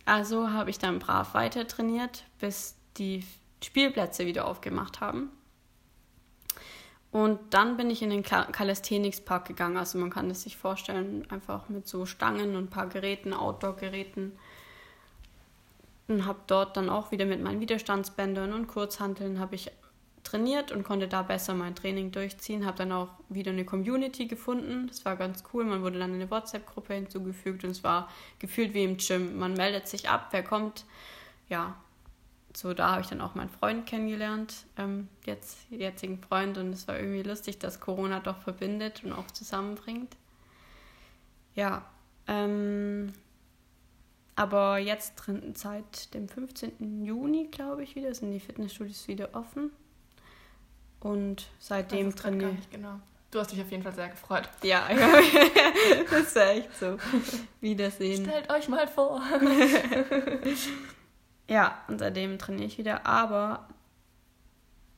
also 0.06 0.52
habe 0.52 0.70
ich 0.70 0.78
dann 0.78 1.00
brav 1.00 1.34
weiter 1.34 1.68
trainiert, 1.68 2.26
bis 2.40 2.76
die 2.98 3.24
Spielplätze 3.64 4.26
wieder 4.26 4.48
aufgemacht 4.48 5.02
haben. 5.02 5.30
Und 7.12 7.40
dann 7.50 7.76
bin 7.76 7.90
ich 7.90 8.02
in 8.02 8.10
den 8.10 8.24
Calisthenics-Park 8.24 9.46
gegangen. 9.46 9.78
Also 9.78 9.98
man 9.98 10.10
kann 10.10 10.32
es 10.32 10.44
sich 10.44 10.56
vorstellen, 10.56 11.30
einfach 11.30 11.68
mit 11.68 11.88
so 11.88 12.06
Stangen 12.06 12.56
und 12.56 12.66
ein 12.66 12.70
paar 12.70 12.88
Geräten, 12.88 13.34
Outdoor-Geräten. 13.34 14.32
Und 16.08 16.26
habe 16.26 16.40
dort 16.48 16.78
dann 16.78 16.90
auch 16.90 17.12
wieder 17.12 17.26
mit 17.26 17.42
meinen 17.42 17.60
Widerstandsbändern 17.60 18.54
und 18.54 18.68
Kurzhanteln 18.68 19.40
habe 19.40 19.56
ich 19.56 19.72
trainiert 20.24 20.72
und 20.72 20.84
konnte 20.84 21.08
da 21.08 21.24
besser 21.24 21.54
mein 21.54 21.76
Training 21.76 22.12
durchziehen. 22.12 22.66
Habe 22.66 22.78
dann 22.78 22.92
auch 22.94 23.10
wieder 23.28 23.52
eine 23.52 23.66
Community 23.66 24.28
gefunden. 24.28 24.88
Das 24.88 25.04
war 25.04 25.18
ganz 25.18 25.44
cool. 25.54 25.66
Man 25.66 25.82
wurde 25.82 26.00
dann 26.00 26.12
in 26.14 26.22
eine 26.22 26.32
WhatsApp-Gruppe 26.32 26.94
hinzugefügt 26.94 27.64
und 27.66 27.72
es 27.72 27.84
war 27.84 28.10
gefühlt 28.40 28.74
wie 28.74 28.84
im 28.84 28.98
Gym. 28.98 29.38
Man 29.38 29.54
meldet 29.54 29.88
sich 29.88 30.10
ab, 30.10 30.30
wer 30.32 30.44
kommt. 30.44 30.86
Ja, 31.50 31.76
so 32.56 32.74
da 32.74 32.92
habe 32.92 33.02
ich 33.02 33.08
dann 33.08 33.22
auch 33.22 33.36
meinen 33.36 33.50
Freund 33.50 33.86
kennengelernt, 33.86 34.66
ähm, 34.78 35.08
jetzt 35.26 35.58
jetzigen 35.70 36.20
Freund. 36.22 36.58
Und 36.58 36.74
es 36.74 36.88
war 36.88 37.00
irgendwie 37.00 37.24
lustig, 37.24 37.60
dass 37.60 37.80
Corona 37.80 38.20
doch 38.20 38.38
verbindet 38.40 39.04
und 39.04 39.14
auch 39.14 39.28
zusammenbringt. 39.32 40.16
Ja, 41.56 41.86
ähm, 42.28 43.14
aber 44.36 44.78
jetzt 44.78 45.16
drin, 45.16 45.54
seit 45.56 46.14
dem 46.14 46.28
15. 46.28 47.06
Juni, 47.06 47.48
glaube 47.52 47.84
ich, 47.84 47.96
wieder, 47.96 48.14
sind 48.14 48.32
die 48.32 48.40
Fitnessstudios 48.40 49.08
wieder 49.08 49.30
offen. 49.34 49.72
Und 51.00 51.48
seitdem 51.60 52.16
trainiere 52.16 52.56
ich. 52.60 52.70
Genau. 52.70 53.00
Du 53.32 53.40
hast 53.40 53.52
dich 53.52 53.62
auf 53.62 53.72
jeden 53.72 53.82
Fall 53.82 53.94
sehr 53.96 54.10
gefreut. 54.10 54.50
Ja, 54.62 54.88
das 56.10 56.36
war 56.36 56.50
echt 56.50 56.78
so. 56.78 56.98
Wiedersehen. 57.62 58.26
Stellt 58.26 58.50
euch 58.52 58.68
mal 58.68 58.88
vor. 58.88 59.22
ja, 61.52 61.78
und 61.90 62.00
seitdem 62.00 62.40
trainiere 62.40 62.68
ich 62.68 62.78
wieder. 62.78 63.06
Aber 63.06 63.68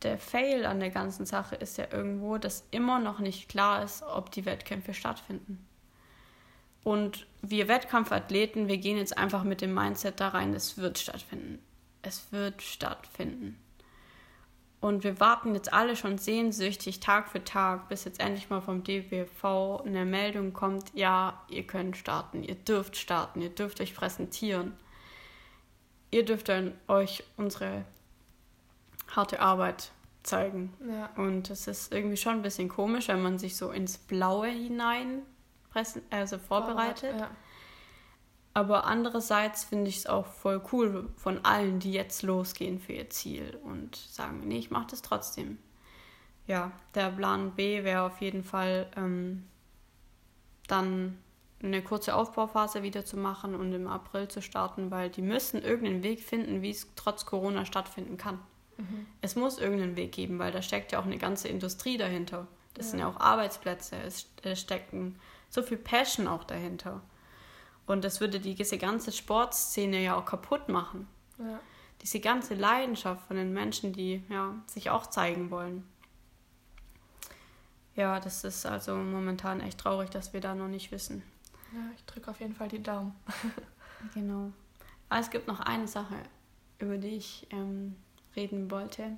der 0.04 0.20
Fail 0.20 0.68
an 0.68 0.80
der 0.80 0.92
ganzen 0.92 1.26
Sache 1.26 1.56
ist 1.56 1.80
ja 1.80 1.88
irgendwo, 1.92 2.38
dass 2.38 2.68
immer 2.70 3.00
noch 3.00 3.18
nicht 3.18 3.50
klar 3.50 3.84
ist, 3.84 4.04
ob 4.04 4.30
die 4.30 4.46
Wettkämpfe 4.46 4.94
stattfinden. 4.94 5.66
Und 6.84 7.26
wir 7.42 7.68
Wettkampfathleten, 7.68 8.68
wir 8.68 8.78
gehen 8.78 8.98
jetzt 8.98 9.18
einfach 9.18 9.44
mit 9.44 9.62
dem 9.62 9.74
Mindset 9.74 10.20
da 10.20 10.28
rein, 10.28 10.54
es 10.54 10.78
wird 10.78 11.00
stattfinden. 11.00 11.58
Es 12.04 12.32
wird 12.32 12.62
stattfinden. 12.62 13.58
Und 14.80 15.04
wir 15.04 15.20
warten 15.20 15.56
jetzt 15.56 15.74
alle 15.74 15.96
schon 15.96 16.20
sehnsüchtig 16.20 17.00
Tag 17.00 17.30
für 17.30 17.44
Tag, 17.44 17.90
bis 17.90 18.04
jetzt 18.04 18.20
endlich 18.20 18.52
mal 18.52 18.62
vom 18.62 18.84
DBV 18.84 19.82
eine 19.84 20.06
Meldung 20.06 20.54
kommt, 20.54 20.94
ja, 20.94 21.42
ihr 21.50 21.66
könnt 21.66 21.98
starten, 21.98 22.44
ihr 22.44 22.56
dürft 22.56 22.96
starten, 22.96 23.42
ihr 23.42 23.50
dürft 23.50 23.82
euch 23.82 23.96
präsentieren. 23.96 24.74
Ihr 26.14 26.24
dürft 26.24 26.48
dann 26.48 26.76
euch 26.88 27.24
unsere 27.38 27.86
harte 29.10 29.40
Arbeit 29.40 29.92
zeigen. 30.22 30.72
Ja. 30.88 31.10
Und 31.16 31.50
es 31.50 31.68
ist 31.68 31.92
irgendwie 31.92 32.18
schon 32.18 32.34
ein 32.34 32.42
bisschen 32.44 32.70
komisch, 32.70 33.08
wenn 33.08 33.24
man 33.24 33.40
sich 33.40 33.58
so 33.58 33.72
ins 33.72 33.98
Blaue 33.98 34.48
hinein 34.48 35.24
also 36.12 36.38
vorbereitet. 36.38 37.20
Ja. 37.20 37.32
Aber 38.54 38.86
andererseits 38.86 39.64
finde 39.64 39.90
ich 39.90 39.98
es 39.98 40.06
auch 40.06 40.28
voll 40.28 40.62
cool 40.72 41.10
von 41.16 41.44
allen, 41.44 41.80
die 41.80 41.92
jetzt 41.92 42.22
losgehen 42.22 42.80
für 42.80 42.94
ihr 42.94 43.10
Ziel 43.10 43.60
und 43.64 43.96
sagen, 43.96 44.42
nee, 44.48 44.60
ich 44.60 44.70
mache 44.70 44.92
das 44.92 45.02
trotzdem. 45.02 45.58
Ja, 46.46 46.72
der 46.94 47.10
Plan 47.10 47.56
B 47.56 47.84
wäre 47.84 48.04
auf 48.04 48.22
jeden 48.22 48.44
Fall 48.44 48.88
ähm, 48.96 49.48
dann 50.68 51.18
eine 51.64 51.82
kurze 51.82 52.16
Aufbauphase 52.16 52.84
wieder 52.84 53.06
zu 53.06 53.18
machen 53.18 53.56
und 53.56 53.72
im 53.74 53.88
April 53.88 54.28
zu 54.28 54.42
starten, 54.42 54.92
weil 54.92 55.10
die 55.10 55.22
müssen 55.22 55.62
irgendeinen 55.62 56.04
Weg 56.04 56.22
finden, 56.22 56.62
wie 56.62 56.72
es 56.72 56.88
trotz 56.96 57.26
Corona 57.26 57.66
stattfinden 57.66 58.18
kann. 58.18 58.40
Mhm. 58.78 59.06
Es 59.22 59.36
muss 59.36 59.60
irgendeinen 59.60 59.96
Weg 59.96 60.12
geben, 60.12 60.40
weil 60.40 60.52
da 60.52 60.62
steckt 60.62 60.92
ja 60.92 61.00
auch 61.00 61.06
eine 61.06 61.18
ganze 61.18 61.48
Industrie 61.48 61.98
dahinter. 61.98 62.48
Das 62.74 62.88
ja. 62.88 62.92
sind 62.92 63.00
ja 63.00 63.08
auch 63.08 63.20
Arbeitsplätze, 63.20 63.96
es 64.04 64.28
stecken 64.60 65.20
so 65.50 65.62
viel 65.62 65.78
Passion 65.78 66.28
auch 66.28 66.44
dahinter. 66.44 67.02
Und 67.86 68.04
das 68.04 68.22
würde 68.22 68.40
diese 68.40 68.78
ganze 68.78 69.12
Sportszene 69.12 70.02
ja 70.02 70.16
auch 70.18 70.26
kaputt 70.26 70.70
machen. 70.70 71.08
Ja. 71.38 71.60
Diese 72.02 72.20
ganze 72.20 72.56
Leidenschaft 72.56 73.28
von 73.28 73.38
den 73.38 73.54
Menschen, 73.54 73.94
die 73.94 74.24
ja, 74.30 74.56
sich 74.68 74.90
auch 74.90 75.08
zeigen 75.08 75.52
wollen. 75.52 75.88
Ja, 77.96 78.20
das 78.20 78.44
ist 78.44 78.66
also 78.66 78.96
momentan 78.96 79.62
echt 79.62 79.80
traurig, 79.80 80.10
dass 80.10 80.34
wir 80.34 80.42
da 80.42 80.56
noch 80.56 80.68
nicht 80.68 80.92
wissen. 80.92 81.24
Ja, 81.74 81.80
ich 81.96 82.06
drücke 82.06 82.30
auf 82.30 82.40
jeden 82.40 82.54
Fall 82.54 82.68
die 82.68 82.84
Daumen. 82.84 83.16
genau. 84.14 84.52
Aber 85.10 85.20
es 85.20 85.30
gibt 85.30 85.48
noch 85.48 85.60
eine 85.60 85.88
Sache, 85.88 86.16
über 86.80 86.98
die 86.98 87.16
ich 87.16 87.48
ähm, 87.50 87.96
reden 88.36 88.70
wollte. 88.70 89.18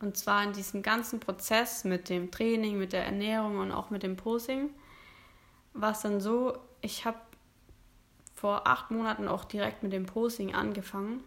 Und 0.00 0.16
zwar 0.16 0.44
in 0.44 0.52
diesem 0.52 0.82
ganzen 0.82 1.20
Prozess 1.20 1.84
mit 1.84 2.08
dem 2.08 2.30
Training, 2.30 2.78
mit 2.78 2.92
der 2.92 3.04
Ernährung 3.04 3.58
und 3.58 3.72
auch 3.72 3.90
mit 3.90 4.02
dem 4.02 4.16
Posing 4.16 4.70
war 5.72 5.92
es 5.92 6.00
dann 6.00 6.20
so, 6.20 6.58
ich 6.80 7.04
habe 7.04 7.18
vor 8.34 8.66
acht 8.66 8.90
Monaten 8.90 9.28
auch 9.28 9.44
direkt 9.44 9.82
mit 9.82 9.92
dem 9.92 10.06
Posing 10.06 10.54
angefangen 10.54 11.22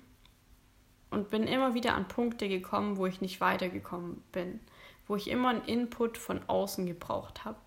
und 1.12 1.30
bin 1.30 1.43
immer 1.43 1.76
wieder 1.76 1.93
an 1.93 2.08
Punkte 2.08 2.49
gekommen, 2.49 2.97
wo 2.97 3.06
ich 3.06 3.22
nicht 3.22 3.39
weitergekommen 3.39 4.24
bin, 4.32 4.60
wo 5.08 5.16
ich 5.16 5.30
immer 5.30 5.49
einen 5.49 5.66
Input 5.66 6.18
von 6.18 6.41
außen 6.47 6.86
gebraucht 6.86 7.45
habe. 7.45 7.58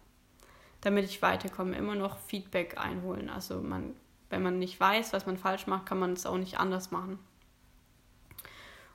Damit 0.80 1.04
ich 1.04 1.22
weiterkomme, 1.22 1.76
immer 1.76 1.94
noch 1.94 2.18
Feedback 2.18 2.78
einholen. 2.78 3.30
Also 3.30 3.60
man, 3.60 3.94
wenn 4.30 4.42
man 4.42 4.58
nicht 4.58 4.78
weiß, 4.78 5.12
was 5.12 5.26
man 5.26 5.38
falsch 5.38 5.66
macht, 5.66 5.86
kann 5.86 5.98
man 5.98 6.12
es 6.12 6.26
auch 6.26 6.38
nicht 6.38 6.58
anders 6.58 6.90
machen. 6.90 7.18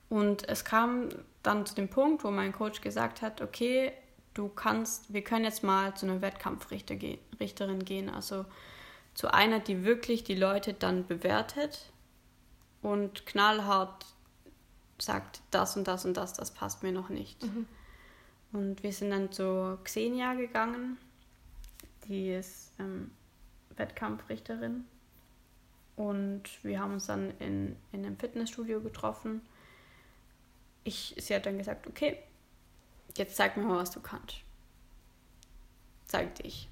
Und 0.10 0.48
es 0.50 0.66
kam 0.66 1.10
dann 1.42 1.66
zu 1.66 1.74
dem 1.74 1.90
Punkt, 1.90 2.24
wo 2.24 2.32
mein 2.32 2.52
Coach 2.52 2.82
gesagt 2.82 3.22
hat, 3.22 3.42
okay, 3.42 3.94
du 4.34 4.50
kannst, 4.50 5.14
wir 5.14 5.24
können 5.24 5.46
jetzt 5.46 5.64
mal 5.64 5.96
zu 5.96 6.06
einer 6.06 6.22
Wettkampfrichterin 6.22 7.86
gehen, 7.86 8.10
also 8.10 8.46
zu 9.14 9.34
einer, 9.34 9.60
die 9.60 9.84
wirklich 9.84 10.24
die 10.24 10.36
Leute 10.36 10.74
dann 10.74 11.06
bewertet 11.06 11.92
und 12.82 13.26
knallhart 13.26 14.06
sagt, 14.98 15.42
das 15.52 15.76
und 15.78 15.88
das 15.88 16.06
und 16.06 16.16
das, 16.16 16.34
das 16.34 16.52
passt 16.52 16.84
mir 16.84 16.92
noch 16.92 17.10
nicht. 17.10 17.44
Mhm. 17.44 17.68
Und 18.54 18.84
wir 18.84 18.92
sind 18.94 19.12
dann 19.12 19.32
zu 19.32 19.80
Xenia 19.84 20.34
gegangen, 20.34 20.98
die 22.08 22.32
ist 22.32 22.74
ähm, 22.80 23.12
Wettkampfrichterin. 23.76 24.86
Und 25.96 26.44
wir 26.64 26.80
haben 26.80 26.94
uns 26.94 27.08
dann 27.08 27.32
in, 27.40 27.76
in 27.92 28.06
einem 28.06 28.18
Fitnessstudio 28.18 28.82
getroffen. 28.82 29.42
Ich, 30.84 31.16
sie 31.18 31.36
hat 31.36 31.46
dann 31.46 31.58
gesagt, 31.58 31.88
okay, 31.88 32.18
jetzt 33.16 33.36
zeig 33.36 33.58
mir 33.58 33.64
mal, 33.64 33.78
was 33.78 33.92
du 33.92 34.00
kannst. 34.00 34.38
Zeig 36.06 36.36
dich. 36.36 36.68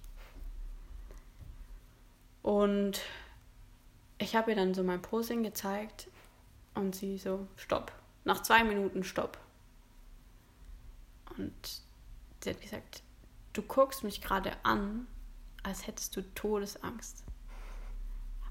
Und 2.42 3.02
ich 4.18 4.36
habe 4.36 4.52
ihr 4.52 4.56
dann 4.56 4.74
so 4.74 4.84
mein 4.84 5.02
Posing 5.02 5.44
gezeigt 5.44 6.10
und 6.74 6.96
sie 6.96 7.18
so, 7.18 7.48
stopp. 7.56 7.92
Nach 8.26 8.42
zwei 8.42 8.64
Minuten 8.64 9.04
stopp. 9.04 9.38
Und 11.38 11.54
sie 12.44 12.50
hat 12.50 12.62
gesagt, 12.62 13.04
du 13.54 13.62
guckst 13.62 14.04
mich 14.04 14.22
gerade 14.22 14.54
an, 14.64 15.08
als 15.70 15.88
hättest 15.88 16.16
du 16.16 16.22
Todesangst. 16.34 17.24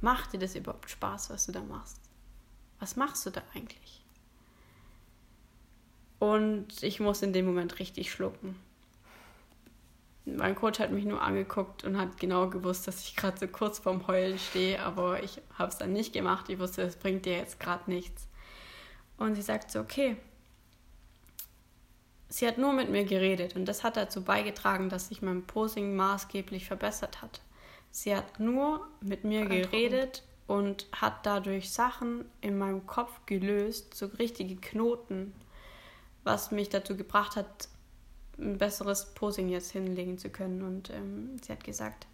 Macht 0.00 0.32
dir 0.32 0.38
das 0.38 0.54
überhaupt 0.54 0.88
Spaß, 0.88 1.30
was 1.30 1.46
du 1.46 1.52
da 1.52 1.60
machst? 1.60 2.00
Was 2.78 2.96
machst 2.96 3.26
du 3.26 3.30
da 3.30 3.42
eigentlich? 3.54 4.04
Und 6.20 6.82
ich 6.82 7.00
muss 7.00 7.22
in 7.22 7.32
dem 7.32 7.46
Moment 7.46 7.78
richtig 7.78 8.10
schlucken. 8.10 8.56
Mein 10.24 10.54
Coach 10.54 10.78
hat 10.78 10.92
mich 10.92 11.04
nur 11.04 11.22
angeguckt 11.22 11.84
und 11.84 11.96
hat 11.96 12.18
genau 12.18 12.48
gewusst, 12.48 12.86
dass 12.86 13.02
ich 13.02 13.16
gerade 13.16 13.38
so 13.38 13.48
kurz 13.48 13.78
vorm 13.78 14.06
Heulen 14.06 14.38
stehe, 14.38 14.80
aber 14.80 15.22
ich 15.22 15.40
habe 15.58 15.70
es 15.70 15.78
dann 15.78 15.92
nicht 15.92 16.12
gemacht. 16.12 16.48
Ich 16.48 16.58
wusste, 16.58 16.82
es 16.82 16.96
bringt 16.96 17.24
dir 17.24 17.36
jetzt 17.36 17.58
gerade 17.58 17.90
nichts. 17.90 18.28
Und 19.16 19.34
sie 19.34 19.42
sagt 19.42 19.70
so, 19.70 19.80
okay. 19.80 20.16
Sie 22.28 22.46
hat 22.46 22.58
nur 22.58 22.72
mit 22.72 22.90
mir 22.90 23.04
geredet 23.04 23.56
und 23.56 23.64
das 23.64 23.84
hat 23.84 23.96
dazu 23.96 24.22
beigetragen, 24.22 24.90
dass 24.90 25.08
sich 25.08 25.22
mein 25.22 25.46
Posing 25.46 25.96
maßgeblich 25.96 26.66
verbessert 26.66 27.22
hat. 27.22 27.40
Sie 27.90 28.14
hat 28.14 28.38
nur 28.38 28.86
mit 29.00 29.24
mir 29.24 29.46
geredet 29.46 30.22
und 30.46 30.86
hat 30.92 31.24
dadurch 31.24 31.70
Sachen 31.70 32.24
in 32.40 32.58
meinem 32.58 32.86
Kopf 32.86 33.12
gelöst, 33.26 33.94
so 33.94 34.06
richtige 34.06 34.56
Knoten, 34.56 35.32
was 36.24 36.50
mich 36.50 36.68
dazu 36.68 36.96
gebracht 36.96 37.36
hat, 37.36 37.68
ein 38.38 38.58
besseres 38.58 39.14
Posing 39.14 39.48
jetzt 39.48 39.72
hinlegen 39.72 40.18
zu 40.18 40.30
können. 40.30 40.62
Und 40.62 40.90
ähm, 40.90 41.36
sie 41.42 41.52
hat 41.52 41.64
gesagt, 41.64 42.06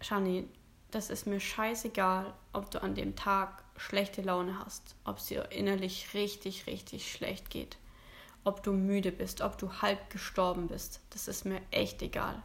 Shani, 0.00 0.48
das 0.90 1.10
ist 1.10 1.26
mir 1.26 1.40
scheißegal, 1.40 2.32
ob 2.52 2.70
du 2.70 2.82
an 2.82 2.94
dem 2.94 3.14
Tag 3.14 3.62
schlechte 3.76 4.22
Laune 4.22 4.58
hast, 4.64 4.96
ob 5.04 5.18
es 5.18 5.26
dir 5.26 5.50
innerlich 5.52 6.14
richtig, 6.14 6.66
richtig 6.66 7.12
schlecht 7.12 7.50
geht, 7.50 7.76
ob 8.44 8.62
du 8.62 8.72
müde 8.72 9.12
bist, 9.12 9.40
ob 9.40 9.58
du 9.58 9.72
halb 9.82 10.10
gestorben 10.10 10.68
bist. 10.68 11.00
Das 11.10 11.28
ist 11.28 11.44
mir 11.44 11.60
echt 11.70 12.02
egal. 12.02 12.42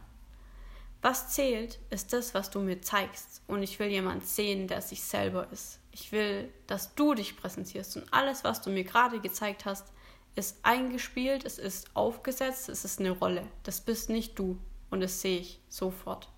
Was 1.02 1.28
zählt, 1.28 1.78
ist 1.90 2.12
das, 2.14 2.32
was 2.32 2.50
du 2.50 2.60
mir 2.60 2.80
zeigst. 2.80 3.42
Und 3.46 3.62
ich 3.62 3.78
will 3.78 3.88
jemand 3.88 4.26
sehen, 4.26 4.68
der 4.68 4.80
sich 4.80 5.02
selber 5.02 5.46
ist. 5.52 5.78
Ich 5.92 6.12
will, 6.12 6.50
dass 6.66 6.94
du 6.94 7.14
dich 7.14 7.36
präsentierst. 7.36 7.98
Und 7.98 8.12
alles, 8.12 8.42
was 8.42 8.62
du 8.62 8.70
mir 8.70 8.84
gerade 8.84 9.20
gezeigt 9.20 9.66
hast, 9.66 9.92
ist 10.34 10.56
eingespielt, 10.62 11.44
es 11.44 11.58
ist 11.58 11.94
aufgesetzt, 11.94 12.68
es 12.68 12.84
ist 12.84 13.00
eine 13.00 13.10
Rolle. 13.10 13.46
Das 13.62 13.80
bist 13.80 14.08
nicht 14.08 14.38
du. 14.38 14.58
Und 14.90 15.00
das 15.00 15.20
sehe 15.20 15.40
ich 15.40 15.60
sofort. 15.68 16.28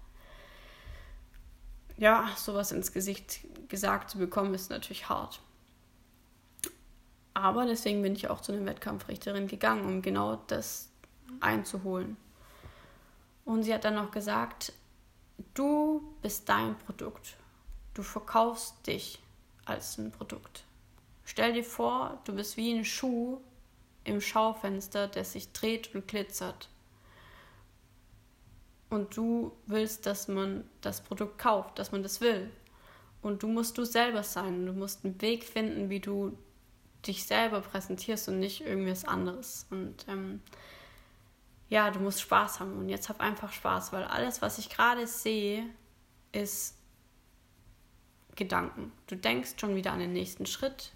Ja, 1.97 2.29
sowas 2.37 2.73
ins 2.73 2.93
Gesicht 2.93 3.41
gesagt 3.69 4.11
zu 4.11 4.19
bekommen, 4.19 4.53
ist 4.53 4.71
natürlich 4.71 5.09
hart. 5.09 5.41
Aber 7.37 7.67
deswegen 7.67 8.01
bin 8.01 8.15
ich 8.15 8.31
auch 8.31 8.41
zu 8.41 8.53
einer 8.53 8.65
Wettkampfrichterin 8.65 9.47
gegangen, 9.47 9.85
um 9.85 10.01
genau 10.01 10.37
das 10.47 10.89
einzuholen. 11.41 12.17
Und 13.45 13.63
sie 13.63 13.75
hat 13.75 13.85
dann 13.85 13.97
noch 13.97 14.11
gesagt, 14.11 14.73
du 15.53 16.15
bist 16.23 16.49
dein 16.49 16.79
Produkt. 16.79 17.37
Du 17.93 18.03
verkaufst 18.03 18.87
dich 18.87 19.23
als 19.67 19.99
ein 19.99 20.13
Produkt. 20.13 20.65
Stell 21.27 21.53
dir 21.53 21.63
vor, 21.63 22.23
du 22.25 22.35
bist 22.35 22.57
wie 22.57 22.73
ein 22.73 22.87
Schuh, 22.87 23.39
im 24.05 24.23
Schaufenster, 24.23 25.07
der 25.07 25.27
sich 25.27 25.53
dreht 25.53 25.95
und 25.95 26.09
glitzert. 26.09 26.71
Und 28.89 29.15
du 29.15 29.53
willst, 29.67 30.07
dass 30.07 30.27
man 30.27 30.65
das 30.81 31.03
Produkt 31.03 31.37
kauft, 31.37 31.79
dass 31.79 31.93
man 31.93 32.03
das 32.03 32.23
will. 32.23 32.51
Und 33.21 33.43
du 33.43 33.49
musst 33.49 33.77
du 33.77 33.85
selber 33.85 34.23
sein. 34.23 34.65
Du 34.65 34.73
musst 34.73 35.05
einen 35.05 35.21
Weg 35.21 35.45
finden, 35.45 35.91
wie 35.91 36.01
du 36.01 36.39
dich 37.07 37.25
selber 37.25 37.61
präsentierst 37.61 38.29
und 38.29 38.39
nicht 38.39 38.63
irgendwas 38.63 39.05
anderes. 39.05 39.67
Und 39.71 40.07
ähm, 40.09 40.41
ja, 41.69 41.91
du 41.91 42.01
musst 42.01 42.21
Spaß 42.21 42.61
haben. 42.61 42.79
Und 42.79 42.89
jetzt 42.89 43.09
hab 43.09 43.21
einfach 43.21 43.53
Spaß, 43.53 43.93
weil 43.93 44.05
alles, 44.05 44.43
was 44.43 44.59
ich 44.59 44.69
gerade 44.69 45.07
sehe, 45.07 45.65
ist 46.33 46.77
Gedanken. 48.35 48.93
Du 49.07 49.17
denkst 49.17 49.55
schon 49.59 49.75
wieder 49.75 49.93
an 49.93 49.99
den 49.99 50.13
nächsten 50.13 50.47
Schritt. 50.47 50.93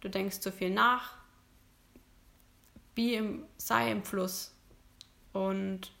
Du 0.00 0.08
denkst 0.08 0.40
zu 0.40 0.52
viel 0.52 0.70
nach 0.70 1.18
wie 2.98 3.14
im, 3.14 3.44
sei 3.56 3.92
im 3.92 4.02
Fluss. 4.02 4.52
Und 5.32 5.92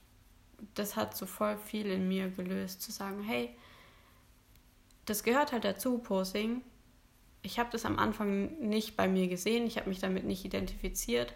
das 0.74 0.96
hat 0.96 1.16
so 1.16 1.26
voll 1.26 1.56
viel 1.56 1.86
in 1.86 2.08
mir 2.08 2.28
gelöst, 2.28 2.82
zu 2.82 2.90
sagen, 2.90 3.22
hey, 3.22 3.56
das 5.04 5.22
gehört 5.22 5.52
halt 5.52 5.64
dazu, 5.64 5.98
Posing. 5.98 6.62
Ich 7.48 7.58
habe 7.58 7.70
das 7.72 7.86
am 7.86 7.98
Anfang 7.98 8.58
nicht 8.60 8.94
bei 8.94 9.08
mir 9.08 9.26
gesehen, 9.26 9.66
ich 9.66 9.78
habe 9.78 9.88
mich 9.88 10.00
damit 10.00 10.24
nicht 10.24 10.44
identifiziert, 10.44 11.32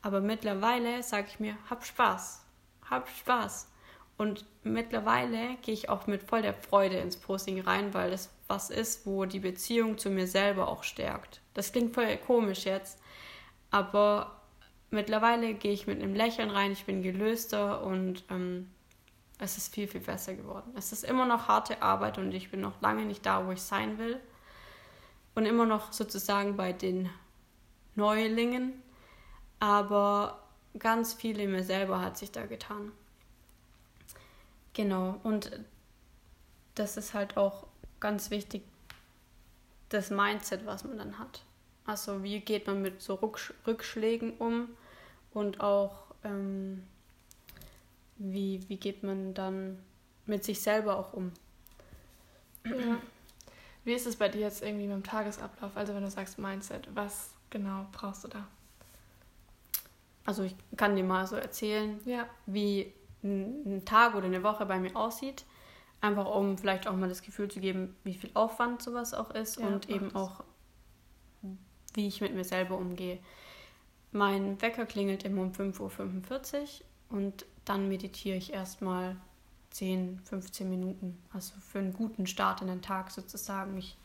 aber 0.00 0.22
mittlerweile 0.22 1.02
sage 1.02 1.26
ich 1.28 1.38
mir, 1.38 1.58
hab 1.68 1.84
Spaß, 1.84 2.46
hab 2.88 3.10
Spaß. 3.10 3.70
Und 4.16 4.46
mittlerweile 4.62 5.56
gehe 5.60 5.74
ich 5.74 5.90
auch 5.90 6.06
mit 6.06 6.22
voll 6.22 6.40
der 6.40 6.54
Freude 6.54 6.96
ins 6.96 7.18
Posting 7.18 7.60
rein, 7.60 7.92
weil 7.92 8.10
das 8.10 8.30
was 8.48 8.70
ist, 8.70 9.04
wo 9.04 9.26
die 9.26 9.40
Beziehung 9.40 9.98
zu 9.98 10.08
mir 10.08 10.26
selber 10.26 10.68
auch 10.68 10.82
stärkt. 10.82 11.42
Das 11.52 11.72
klingt 11.72 11.92
voll 11.92 12.16
komisch 12.16 12.64
jetzt, 12.64 12.98
aber 13.70 14.40
mittlerweile 14.90 15.52
gehe 15.52 15.72
ich 15.72 15.86
mit 15.86 16.00
einem 16.00 16.14
Lächeln 16.14 16.48
rein, 16.48 16.72
ich 16.72 16.86
bin 16.86 17.02
gelöster 17.02 17.84
und 17.84 18.24
ähm, 18.30 18.70
es 19.38 19.58
ist 19.58 19.74
viel, 19.74 19.88
viel 19.88 20.00
besser 20.00 20.32
geworden. 20.32 20.72
Es 20.74 20.90
ist 20.90 21.04
immer 21.04 21.26
noch 21.26 21.48
harte 21.48 21.82
Arbeit 21.82 22.16
und 22.16 22.32
ich 22.32 22.50
bin 22.50 22.62
noch 22.62 22.80
lange 22.80 23.04
nicht 23.04 23.26
da, 23.26 23.46
wo 23.46 23.52
ich 23.52 23.60
sein 23.60 23.98
will. 23.98 24.18
Und 25.34 25.46
immer 25.46 25.66
noch 25.66 25.92
sozusagen 25.92 26.56
bei 26.56 26.72
den 26.72 27.10
Neulingen. 27.94 28.72
Aber 29.60 30.40
ganz 30.78 31.14
viel 31.14 31.40
in 31.40 31.52
mir 31.52 31.64
selber 31.64 32.00
hat 32.00 32.18
sich 32.18 32.30
da 32.30 32.46
getan. 32.46 32.92
Genau, 34.72 35.20
und 35.22 35.50
das 36.74 36.96
ist 36.96 37.14
halt 37.14 37.36
auch 37.36 37.66
ganz 38.00 38.30
wichtig, 38.30 38.62
das 39.88 40.10
Mindset, 40.10 40.66
was 40.66 40.84
man 40.84 40.98
dann 40.98 41.18
hat. 41.18 41.42
Also 41.86 42.22
wie 42.22 42.40
geht 42.40 42.66
man 42.66 42.82
mit 42.82 43.00
so 43.00 43.14
Rückschlägen 43.66 44.36
um? 44.38 44.68
und 45.34 45.60
auch 45.60 45.92
ähm, 46.22 46.84
wie, 48.16 48.60
wie 48.68 48.76
geht 48.76 49.02
man 49.02 49.34
dann 49.34 49.78
mit 50.24 50.44
sich 50.44 50.62
selber 50.62 50.96
auch 50.96 51.12
um. 51.12 51.32
Ja. 52.64 52.98
Wie 53.84 53.92
ist 53.92 54.06
es 54.06 54.16
bei 54.16 54.28
dir 54.28 54.40
jetzt 54.40 54.62
irgendwie 54.62 54.86
mit 54.86 54.96
dem 54.96 55.04
Tagesablauf? 55.04 55.76
Also 55.76 55.94
wenn 55.94 56.02
du 56.02 56.10
sagst 56.10 56.38
Mindset, 56.38 56.88
was 56.94 57.34
genau 57.50 57.86
brauchst 57.92 58.24
du 58.24 58.28
da? 58.28 58.46
Also 60.24 60.42
ich 60.42 60.56
kann 60.76 60.96
dir 60.96 61.04
mal 61.04 61.26
so 61.26 61.36
erzählen, 61.36 62.00
ja. 62.06 62.26
wie 62.46 62.92
ein, 63.22 63.82
Tag 63.84 64.14
oder 64.14 64.26
eine 64.26 64.42
Woche 64.42 64.64
bei 64.66 64.78
mir 64.78 64.96
aussieht. 64.96 65.44
Einfach 66.00 66.26
um 66.26 66.58
vielleicht 66.58 66.86
auch 66.86 66.96
mal 66.96 67.08
das 67.08 67.22
Gefühl 67.22 67.50
zu 67.50 67.60
geben, 67.60 67.94
wie 68.04 68.14
viel 68.14 68.30
Aufwand 68.34 68.82
sowas 68.82 69.14
auch 69.14 69.30
ist 69.30 69.58
ja, 69.58 69.66
und 69.66 69.88
eben 69.88 70.14
auch, 70.14 70.44
wie 71.94 72.06
ich 72.06 72.20
mit 72.20 72.34
mir 72.34 72.44
selber 72.44 72.76
umgehe. 72.76 73.18
Mein 74.12 74.60
Wecker 74.60 74.86
klingelt 74.86 75.24
immer 75.24 75.42
um 75.42 75.52
5.45 75.52 76.60
Uhr 76.60 76.68
und 77.08 77.46
dann 77.64 77.88
meditiere 77.88 78.36
ich 78.36 78.52
erstmal 78.52 79.16
10, 79.74 80.20
15 80.20 80.70
Minuten. 80.70 81.20
Also 81.32 81.54
für 81.60 81.80
einen 81.80 81.92
guten 81.92 82.26
Start 82.26 82.62
in 82.62 82.68
den 82.68 82.80
Tag 82.80 83.10
sozusagen. 83.10 83.76
Ich 83.76 83.96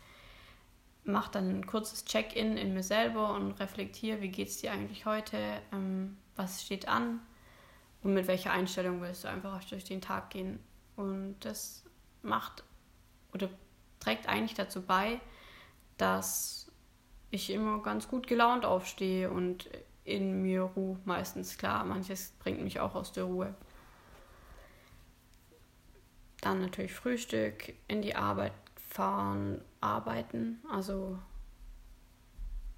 mache 1.03 1.31
dann 1.31 1.47
ein 1.49 1.67
kurzes 1.67 2.05
Check-in 2.05 2.57
in 2.57 2.73
mir 2.73 2.81
selber 2.83 3.33
und 3.35 3.51
reflektiere, 3.53 4.21
wie 4.21 4.29
geht 4.29 4.47
es 4.47 4.57
dir 4.57 4.71
eigentlich 4.71 5.05
heute, 5.05 5.37
ähm, 5.71 6.17
was 6.35 6.63
steht 6.63 6.87
an, 6.87 7.19
und 8.01 8.13
mit 8.13 8.27
welcher 8.27 8.51
Einstellung 8.51 9.01
willst 9.01 9.23
du 9.23 9.27
einfach 9.27 9.63
durch 9.65 9.83
den 9.83 10.01
Tag 10.01 10.29
gehen. 10.29 10.59
Und 10.95 11.35
das 11.41 11.83
macht 12.21 12.63
oder 13.33 13.49
trägt 13.99 14.27
eigentlich 14.27 14.53
dazu 14.53 14.81
bei, 14.81 15.19
dass 15.97 16.71
ich 17.29 17.51
immer 17.51 17.81
ganz 17.83 18.07
gut 18.07 18.27
gelaunt 18.27 18.65
aufstehe 18.65 19.29
und 19.29 19.69
in 20.03 20.41
mir 20.41 20.61
Ruhe 20.61 20.97
meistens. 21.05 21.57
Klar, 21.57 21.85
manches 21.85 22.33
bringt 22.39 22.61
mich 22.61 22.79
auch 22.79 22.95
aus 22.95 23.11
der 23.11 23.25
Ruhe. 23.25 23.53
Dann 26.49 26.61
natürlich 26.61 26.93
Frühstück, 26.93 27.75
in 27.87 28.01
die 28.01 28.15
Arbeit 28.15 28.53
fahren, 28.75 29.61
arbeiten. 29.81 30.59
Also 30.71 31.19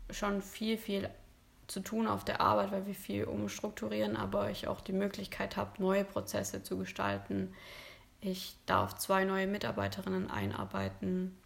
schon 0.10 0.42
viel, 0.42 0.78
viel 0.78 1.10
zu 1.68 1.80
tun 1.80 2.06
auf 2.06 2.26
der 2.26 2.42
Arbeit, 2.42 2.74
weil 2.74 2.86
wir 2.86 2.94
viel 2.94 3.24
umstrukturieren, 3.24 4.18
aber 4.18 4.50
ich 4.50 4.68
auch 4.68 4.82
die 4.82 4.92
Möglichkeit 4.92 5.56
habe, 5.56 5.82
neue 5.82 6.04
Prozesse 6.04 6.64
zu 6.64 6.78
gestalten. 6.78 7.54
Ich 8.20 8.58
darf 8.66 8.98
zwei 8.98 9.24
neue 9.24 9.48
Mitarbeiterinnen 9.48 10.30
einarbeiten, 10.30 11.38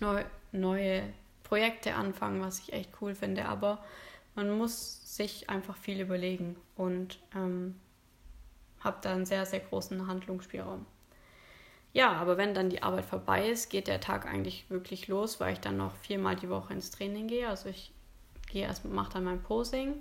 neu, 0.00 0.24
neue 0.50 1.04
Projekte 1.44 1.94
anfangen, 1.94 2.42
was 2.42 2.58
ich 2.58 2.72
echt 2.72 2.90
cool 3.00 3.14
finde. 3.14 3.44
Aber 3.44 3.84
man 4.34 4.50
muss 4.58 5.16
sich 5.16 5.48
einfach 5.48 5.76
viel 5.76 6.00
überlegen 6.00 6.56
und 6.74 7.20
ähm, 7.36 7.78
habe 8.80 8.98
da 9.00 9.12
einen 9.12 9.26
sehr, 9.26 9.46
sehr 9.46 9.60
großen 9.60 10.08
Handlungsspielraum. 10.08 10.86
Ja, 11.92 12.12
aber 12.12 12.36
wenn 12.36 12.54
dann 12.54 12.70
die 12.70 12.82
Arbeit 12.82 13.04
vorbei 13.04 13.48
ist, 13.48 13.68
geht 13.68 13.88
der 13.88 14.00
Tag 14.00 14.26
eigentlich 14.26 14.70
wirklich 14.70 15.08
los, 15.08 15.40
weil 15.40 15.54
ich 15.54 15.60
dann 15.60 15.76
noch 15.76 15.94
viermal 15.96 16.36
die 16.36 16.48
Woche 16.48 16.72
ins 16.72 16.90
Training 16.90 17.26
gehe. 17.26 17.48
Also 17.48 17.68
ich 17.68 17.92
gehe 18.48 18.62
erst, 18.62 18.84
mache 18.84 19.14
dann 19.14 19.24
mein 19.24 19.42
Posing, 19.42 19.94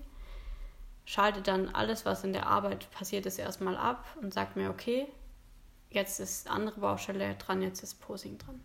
schalte 1.06 1.42
dann 1.42 1.70
alles, 1.70 2.06
was 2.06 2.24
in 2.24 2.34
der 2.34 2.46
Arbeit 2.48 2.92
passiert 2.92 3.26
ist, 3.26 3.40
erstmal 3.40 3.76
ab 3.76 4.06
und 4.22 4.34
sage 4.34 4.60
mir, 4.60 4.70
okay, 4.70 5.08
jetzt 5.90 6.20
ist 6.20 6.48
andere 6.50 6.80
Baustelle 6.80 7.34
dran, 7.36 7.64
jetzt 7.64 7.82
ist 7.82 8.00
Posing 8.02 8.38
dran. 8.38 8.60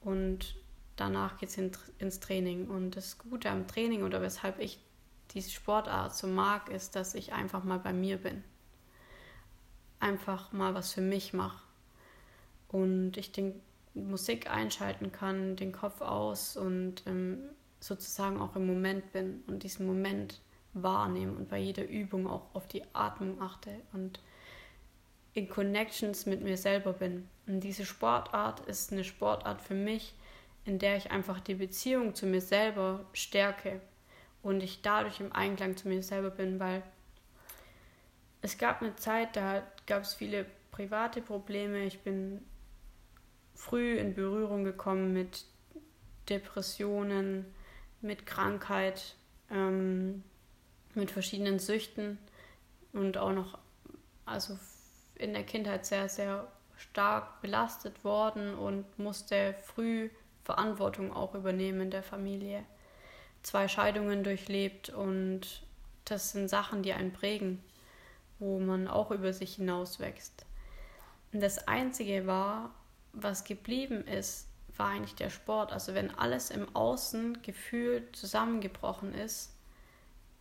Und 0.00 0.56
danach 0.96 1.36
geht 1.36 1.50
es 1.50 1.58
in, 1.58 1.72
ins 1.98 2.20
Training. 2.20 2.68
Und 2.68 2.96
das 2.96 3.18
Gute 3.18 3.50
am 3.50 3.66
Training 3.66 4.02
oder 4.02 4.22
weshalb 4.22 4.58
ich 4.58 4.78
diese 5.32 5.50
Sportart 5.50 6.14
so 6.14 6.26
mag, 6.26 6.70
ist, 6.70 6.96
dass 6.96 7.14
ich 7.14 7.34
einfach 7.34 7.64
mal 7.64 7.78
bei 7.78 7.92
mir 7.92 8.16
bin. 8.16 8.42
Einfach 10.00 10.52
mal 10.52 10.74
was 10.74 10.94
für 10.94 11.02
mich 11.02 11.34
mache. 11.34 11.62
Und 12.70 13.16
ich 13.16 13.32
den 13.32 13.60
Musik 13.94 14.50
einschalten 14.50 15.12
kann, 15.12 15.56
den 15.56 15.72
Kopf 15.72 16.00
aus 16.00 16.56
und 16.56 17.02
ähm, 17.06 17.38
sozusagen 17.80 18.40
auch 18.40 18.54
im 18.56 18.66
Moment 18.66 19.12
bin 19.12 19.42
und 19.46 19.62
diesen 19.62 19.86
Moment 19.86 20.40
wahrnehme 20.72 21.32
und 21.32 21.48
bei 21.48 21.58
jeder 21.58 21.88
Übung 21.88 22.28
auch 22.28 22.54
auf 22.54 22.68
die 22.68 22.82
Atmung 22.92 23.40
achte 23.40 23.70
und 23.92 24.20
in 25.32 25.48
Connections 25.48 26.26
mit 26.26 26.42
mir 26.42 26.56
selber 26.56 26.92
bin. 26.92 27.28
Und 27.46 27.60
diese 27.60 27.84
Sportart 27.84 28.60
ist 28.66 28.92
eine 28.92 29.04
Sportart 29.04 29.60
für 29.60 29.74
mich, 29.74 30.14
in 30.64 30.78
der 30.78 30.96
ich 30.96 31.10
einfach 31.10 31.40
die 31.40 31.54
Beziehung 31.54 32.14
zu 32.14 32.26
mir 32.26 32.40
selber 32.40 33.04
stärke 33.12 33.80
und 34.42 34.62
ich 34.62 34.82
dadurch 34.82 35.20
im 35.20 35.32
Einklang 35.32 35.76
zu 35.76 35.88
mir 35.88 36.02
selber 36.02 36.30
bin, 36.30 36.60
weil 36.60 36.82
es 38.42 38.58
gab 38.58 38.80
eine 38.80 38.96
Zeit, 38.96 39.36
da 39.36 39.62
gab 39.86 40.02
es 40.02 40.14
viele 40.14 40.46
private 40.70 41.20
Probleme. 41.20 41.84
Ich 41.84 42.00
bin 42.00 42.44
früh 43.60 43.98
in 43.98 44.14
Berührung 44.14 44.64
gekommen 44.64 45.12
mit 45.12 45.44
Depressionen, 46.30 47.44
mit 48.00 48.24
Krankheit, 48.24 49.16
ähm, 49.50 50.24
mit 50.94 51.10
verschiedenen 51.10 51.58
Süchten 51.58 52.18
und 52.94 53.18
auch 53.18 53.32
noch, 53.32 53.58
also 54.24 54.58
in 55.16 55.34
der 55.34 55.44
Kindheit 55.44 55.84
sehr, 55.84 56.08
sehr 56.08 56.50
stark 56.76 57.42
belastet 57.42 58.02
worden 58.02 58.54
und 58.54 58.98
musste 58.98 59.54
früh 59.62 60.08
Verantwortung 60.42 61.12
auch 61.12 61.34
übernehmen 61.34 61.82
in 61.82 61.90
der 61.90 62.02
Familie. 62.02 62.64
Zwei 63.42 63.68
Scheidungen 63.68 64.24
durchlebt 64.24 64.88
und 64.88 65.62
das 66.06 66.32
sind 66.32 66.48
Sachen, 66.48 66.82
die 66.82 66.94
einen 66.94 67.12
prägen, 67.12 67.62
wo 68.38 68.58
man 68.58 68.88
auch 68.88 69.10
über 69.10 69.34
sich 69.34 69.56
hinauswächst. 69.56 70.46
Das 71.32 71.68
Einzige 71.68 72.26
war, 72.26 72.74
was 73.12 73.44
geblieben 73.44 74.06
ist, 74.06 74.48
war 74.76 74.90
eigentlich 74.90 75.14
der 75.14 75.30
Sport. 75.30 75.72
Also 75.72 75.94
wenn 75.94 76.10
alles 76.10 76.50
im 76.50 76.74
Außen 76.74 77.42
gefühlt 77.42 78.16
zusammengebrochen 78.16 79.14
ist, 79.14 79.52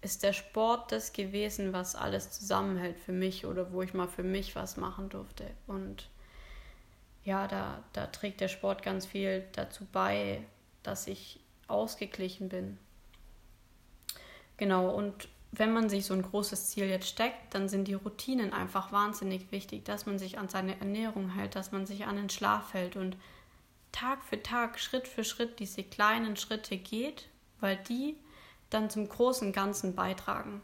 ist 0.01 0.23
der 0.23 0.33
Sport 0.33 0.91
das 0.91 1.11
gewesen, 1.11 1.73
was 1.73 1.95
alles 1.95 2.31
zusammenhält 2.31 2.97
für 2.99 3.11
mich 3.11 3.45
oder 3.45 3.71
wo 3.73 3.81
ich 3.81 3.93
mal 3.93 4.07
für 4.07 4.23
mich 4.23 4.55
was 4.55 4.77
machen 4.77 5.09
durfte. 5.09 5.45
Und 5.67 6.09
ja, 7.25 7.47
da, 7.47 7.83
da 7.93 8.07
trägt 8.07 8.39
der 8.39 8.47
Sport 8.47 8.81
ganz 8.81 9.05
viel 9.05 9.45
dazu 9.51 9.85
bei, 9.91 10.41
dass 10.83 11.07
ich 11.07 11.39
ausgeglichen 11.67 12.49
bin. 12.49 12.77
Genau, 14.57 14.89
und 14.89 15.27
wenn 15.51 15.73
man 15.73 15.89
sich 15.89 16.05
so 16.05 16.13
ein 16.13 16.21
großes 16.21 16.67
Ziel 16.67 16.85
jetzt 16.85 17.07
steckt, 17.07 17.53
dann 17.53 17.69
sind 17.69 17.87
die 17.87 17.95
Routinen 17.95 18.53
einfach 18.53 18.91
wahnsinnig 18.91 19.51
wichtig, 19.51 19.83
dass 19.85 20.05
man 20.05 20.19
sich 20.19 20.37
an 20.37 20.47
seine 20.47 20.79
Ernährung 20.79 21.29
hält, 21.29 21.55
dass 21.55 21.71
man 21.71 21.85
sich 21.85 22.05
an 22.05 22.17
den 22.17 22.29
Schlaf 22.29 22.73
hält 22.73 22.95
und 22.95 23.17
Tag 23.91 24.23
für 24.23 24.41
Tag, 24.43 24.79
Schritt 24.79 25.07
für 25.07 25.23
Schritt 25.23 25.59
diese 25.59 25.83
kleinen 25.83 26.37
Schritte 26.37 26.77
geht, 26.77 27.27
weil 27.59 27.77
die 27.77 28.15
dann 28.69 28.91
zum 28.91 29.09
großen 29.09 29.51
Ganzen 29.51 29.95
beitragen. 29.95 30.61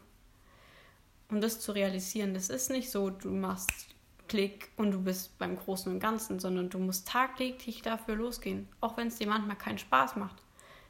Um 1.28 1.40
das 1.40 1.58
zu 1.60 1.72
realisieren, 1.72 2.34
das 2.34 2.50
ist 2.50 2.70
nicht 2.70 2.90
so, 2.90 3.10
du 3.10 3.30
machst 3.30 3.88
Klick 4.28 4.70
und 4.76 4.92
du 4.92 5.02
bist 5.02 5.36
beim 5.38 5.56
Großen 5.56 5.92
und 5.92 5.98
Ganzen, 5.98 6.38
sondern 6.38 6.70
du 6.70 6.78
musst 6.78 7.08
tagtäglich 7.08 7.82
dafür 7.82 8.14
losgehen, 8.14 8.68
auch 8.80 8.96
wenn 8.96 9.08
es 9.08 9.16
dir 9.16 9.26
manchmal 9.26 9.56
keinen 9.56 9.78
Spaß 9.78 10.14
macht. 10.16 10.45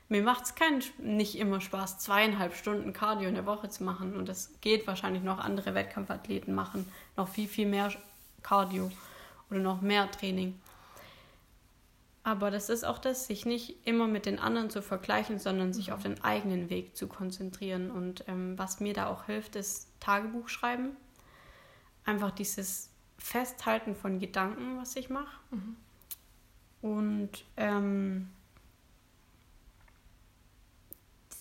Mir 0.09 0.22
macht 0.22 0.44
es 0.44 0.54
nicht 0.98 1.36
immer 1.36 1.61
Spaß, 1.61 1.98
zweieinhalb 1.98 2.54
Stunden 2.54 2.92
Cardio 2.92 3.28
in 3.28 3.34
der 3.34 3.46
Woche 3.46 3.68
zu 3.68 3.82
machen 3.82 4.16
und 4.16 4.28
das 4.28 4.52
geht 4.61 4.86
wahrscheinlich 4.86 5.22
noch 5.22 5.38
andere 5.38 5.74
Wettkampfathleten 5.74 6.54
machen, 6.54 6.90
noch 7.16 7.28
viel, 7.28 7.48
viel 7.48 7.66
mehr 7.66 7.92
Cardio 8.42 8.90
oder 9.50 9.59
noch 9.59 9.80
mehr 9.80 10.09
Training. 10.11 10.61
Aber 12.26 12.50
das 12.50 12.70
ist 12.70 12.84
auch 12.84 12.98
das, 12.98 13.28
sich 13.28 13.46
nicht 13.46 13.86
immer 13.86 14.09
mit 14.09 14.26
den 14.26 14.40
anderen 14.40 14.68
zu 14.68 14.82
vergleichen, 14.82 15.38
sondern 15.38 15.72
sich 15.72 15.92
auf 15.92 16.02
den 16.02 16.24
eigenen 16.24 16.70
Weg 16.70 16.96
zu 16.96 17.07
konzentrieren. 17.07 17.88
Und 17.88 18.24
ähm, 18.26 18.59
was 18.59 18.80
mir 18.80 18.94
da 18.94 19.07
auch 19.07 19.26
hilft, 19.26 19.54
ist 19.54 19.88
Tagebuch 20.00 20.48
schreiben. 20.48 20.96
Einfach 22.04 22.32
dieses 22.32 22.90
Festhalten 23.16 23.94
von 23.94 24.18
Gedanken, 24.18 24.76
was 24.76 24.96
ich 24.96 25.09
mache. 25.09 25.38
Mhm. 25.52 25.76
Und 26.82 27.44
ähm, 27.57 28.30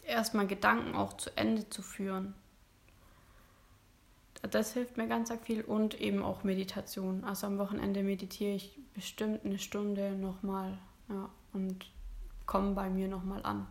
erstmal 0.06 0.48
Gedanken 0.48 0.96
auch 0.96 1.14
zu 1.18 1.36
Ende 1.36 1.70
zu 1.70 1.82
führen 1.82 2.34
das 4.48 4.74
hilft 4.74 4.98
mir 4.98 5.08
ganz 5.08 5.32
viel 5.44 5.62
und 5.62 6.00
eben 6.00 6.24
auch 6.24 6.44
Meditation. 6.44 7.24
Also 7.24 7.48
am 7.48 7.58
Wochenende 7.58 8.04
meditiere 8.04 8.56
ich 8.56 8.78
bestimmt 8.94 9.46
eine 9.46 9.60
Stunde 9.60 10.12
nochmal 10.12 10.78
ja, 11.10 11.30
und 11.54 11.86
komme 12.46 12.74
bei 12.74 12.90
mir 12.90 13.08
nochmal 13.08 13.44
an. 13.44 13.68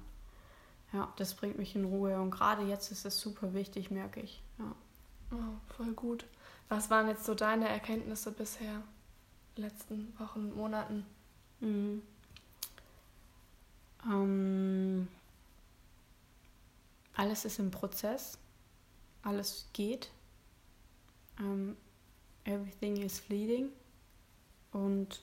Ja, 0.92 1.12
das 1.16 1.34
bringt 1.34 1.58
mich 1.58 1.74
in 1.74 1.84
Ruhe 1.84 2.20
und 2.20 2.30
gerade 2.30 2.62
jetzt 2.62 2.92
ist 2.92 3.04
es 3.04 3.20
super 3.20 3.52
wichtig, 3.54 3.90
merke 3.90 4.20
ich. 4.20 4.42
Ja. 4.58 4.74
Oh, 5.32 5.74
voll 5.76 5.92
gut. 5.92 6.24
Was 6.68 6.90
waren 6.90 7.08
jetzt 7.08 7.24
so 7.24 7.34
deine 7.34 7.68
Erkenntnisse 7.68 8.32
bisher, 8.32 8.82
letzten 9.56 10.14
Wochen, 10.18 10.54
Monaten? 10.54 11.04
Mhm. 11.60 12.02
Ähm, 14.06 15.08
alles 17.14 17.44
ist 17.44 17.58
im 17.58 17.70
Prozess, 17.70 18.38
alles 19.22 19.68
geht 19.72 20.10
um, 21.38 21.44
ähm, 21.44 21.76
Everything 22.44 22.96
is 22.98 23.20
fleeting. 23.20 23.70
Und 24.72 25.22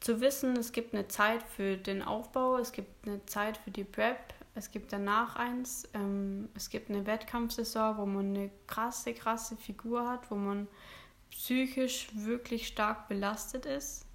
zu 0.00 0.20
wissen, 0.20 0.56
es 0.56 0.72
gibt 0.72 0.92
eine 0.92 1.08
Zeit 1.08 1.42
für 1.42 1.76
den 1.78 2.02
Aufbau, 2.02 2.58
es 2.58 2.72
gibt 2.72 3.06
eine 3.06 3.24
Zeit 3.24 3.56
für 3.56 3.70
die 3.70 3.84
Prep, 3.84 4.34
es 4.54 4.70
gibt 4.70 4.92
danach 4.92 5.36
eins, 5.36 5.88
ähm, 5.94 6.50
es 6.54 6.68
gibt 6.68 6.90
eine 6.90 7.06
Wettkampfsaison, 7.06 7.96
wo 7.96 8.04
man 8.04 8.26
eine 8.26 8.50
krasse, 8.66 9.14
krasse 9.14 9.56
Figur 9.56 10.08
hat, 10.08 10.30
wo 10.30 10.34
man 10.34 10.68
psychisch 11.30 12.08
wirklich 12.14 12.66
stark 12.66 13.08
belastet 13.08 13.64
ist. 13.64 14.06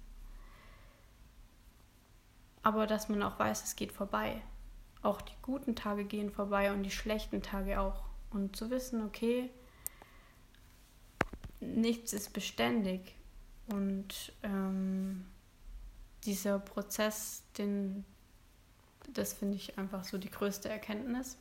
Aber 2.62 2.86
dass 2.86 3.08
man 3.08 3.22
auch 3.22 3.38
weiß, 3.38 3.64
es 3.64 3.74
geht 3.74 3.90
vorbei. 3.90 4.40
Auch 5.02 5.20
die 5.20 5.34
guten 5.42 5.74
Tage 5.74 6.04
gehen 6.04 6.30
vorbei 6.30 6.72
und 6.72 6.82
die 6.82 6.90
schlechten 6.90 7.42
Tage 7.42 7.80
auch. 7.80 8.02
Und 8.30 8.56
zu 8.56 8.70
wissen, 8.70 9.04
okay, 9.04 9.50
nichts 11.60 12.12
ist 12.12 12.32
beständig. 12.32 13.14
Und 13.68 14.32
ähm, 14.42 15.26
dieser 16.24 16.58
Prozess, 16.58 17.42
den, 17.56 18.04
das 19.12 19.32
finde 19.32 19.56
ich 19.56 19.78
einfach 19.78 20.04
so 20.04 20.18
die 20.18 20.30
größte 20.30 20.68
Erkenntnis. 20.68 21.38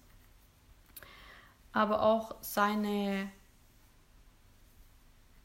Aber 1.73 2.03
auch 2.03 2.35
seine 2.41 3.29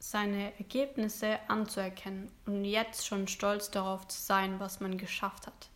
seine 0.05 0.55
Ergebnisse 0.59 1.39
anzuerkennen 1.47 2.31
und 2.45 2.63
jetzt 2.63 3.07
schon 3.07 3.27
stolz 3.27 3.71
darauf 3.71 4.07
zu 4.07 4.21
sein, 4.21 4.59
was 4.59 4.79
man 4.79 4.99
geschafft 4.99 5.47
hat. 5.47 5.69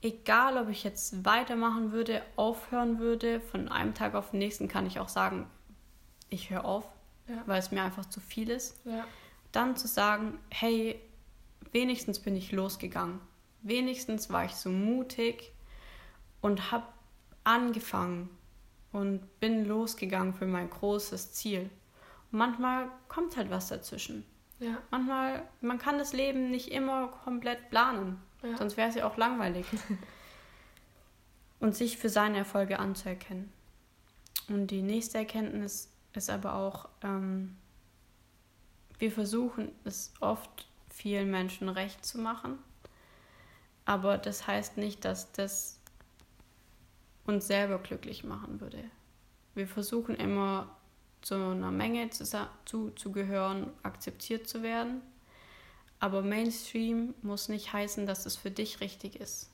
Egal, 0.00 0.56
ob 0.58 0.68
ich 0.68 0.84
jetzt 0.84 1.24
weitermachen 1.24 1.92
würde, 1.92 2.22
aufhören 2.36 2.98
würde, 2.98 3.40
von 3.40 3.68
einem 3.68 3.94
Tag 3.94 4.14
auf 4.14 4.30
den 4.30 4.38
nächsten 4.38 4.68
kann 4.68 4.86
ich 4.86 5.00
auch 5.00 5.08
sagen, 5.08 5.50
ich 6.30 6.50
höre 6.50 6.64
auf, 6.64 6.84
ja. 7.26 7.42
weil 7.46 7.58
es 7.58 7.72
mir 7.72 7.82
einfach 7.82 8.06
zu 8.06 8.20
viel 8.20 8.50
ist. 8.50 8.80
Ja. 8.84 9.04
Dann 9.50 9.76
zu 9.76 9.88
sagen, 9.88 10.38
hey, 10.50 11.00
wenigstens 11.72 12.20
bin 12.20 12.36
ich 12.36 12.52
losgegangen. 12.52 13.20
Wenigstens 13.62 14.30
war 14.30 14.44
ich 14.44 14.54
so 14.54 14.70
mutig 14.70 15.52
und 16.40 16.70
habe 16.70 16.86
angefangen 17.44 18.30
und 18.92 19.40
bin 19.40 19.64
losgegangen 19.64 20.34
für 20.34 20.46
mein 20.46 20.70
großes 20.70 21.32
Ziel. 21.32 21.70
Und 22.30 22.38
manchmal 22.38 22.88
kommt 23.08 23.36
halt 23.36 23.50
was 23.50 23.68
dazwischen. 23.68 24.24
Ja. 24.60 24.78
Manchmal, 24.90 25.42
man 25.60 25.78
kann 25.78 25.98
das 25.98 26.12
Leben 26.12 26.50
nicht 26.50 26.68
immer 26.70 27.08
komplett 27.08 27.70
planen, 27.70 28.20
ja. 28.42 28.56
sonst 28.56 28.76
wäre 28.76 28.88
es 28.88 28.94
ja 28.94 29.06
auch 29.06 29.16
langweilig. 29.16 29.66
und 31.60 31.74
sich 31.74 31.98
für 31.98 32.08
seine 32.08 32.38
Erfolge 32.38 32.78
anzuerkennen. 32.78 33.52
Und 34.48 34.68
die 34.68 34.82
nächste 34.82 35.18
Erkenntnis 35.18 35.90
ist 36.14 36.30
aber 36.30 36.54
auch, 36.54 36.88
ähm, 37.02 37.56
wir 38.98 39.12
versuchen 39.12 39.72
es 39.84 40.12
oft 40.20 40.66
vielen 40.90 41.30
Menschen 41.30 41.68
recht 41.68 42.04
zu 42.04 42.18
machen, 42.18 42.58
aber 43.84 44.18
das 44.18 44.46
heißt 44.46 44.76
nicht, 44.76 45.04
dass 45.04 45.32
das 45.32 45.78
uns 47.24 47.46
selber 47.46 47.78
glücklich 47.78 48.24
machen 48.24 48.60
würde. 48.60 48.82
Wir 49.54 49.68
versuchen 49.68 50.14
immer 50.16 50.74
zu 51.20 51.34
einer 51.34 51.70
Menge 51.70 52.10
zu, 52.10 52.24
zu, 52.64 52.90
zu 52.90 53.12
gehören, 53.12 53.70
akzeptiert 53.82 54.48
zu 54.48 54.62
werden. 54.62 55.02
Aber 56.00 56.22
Mainstream 56.22 57.14
muss 57.22 57.48
nicht 57.48 57.72
heißen, 57.72 58.06
dass 58.06 58.26
es 58.26 58.36
für 58.36 58.50
dich 58.50 58.80
richtig 58.80 59.16
ist. 59.20 59.50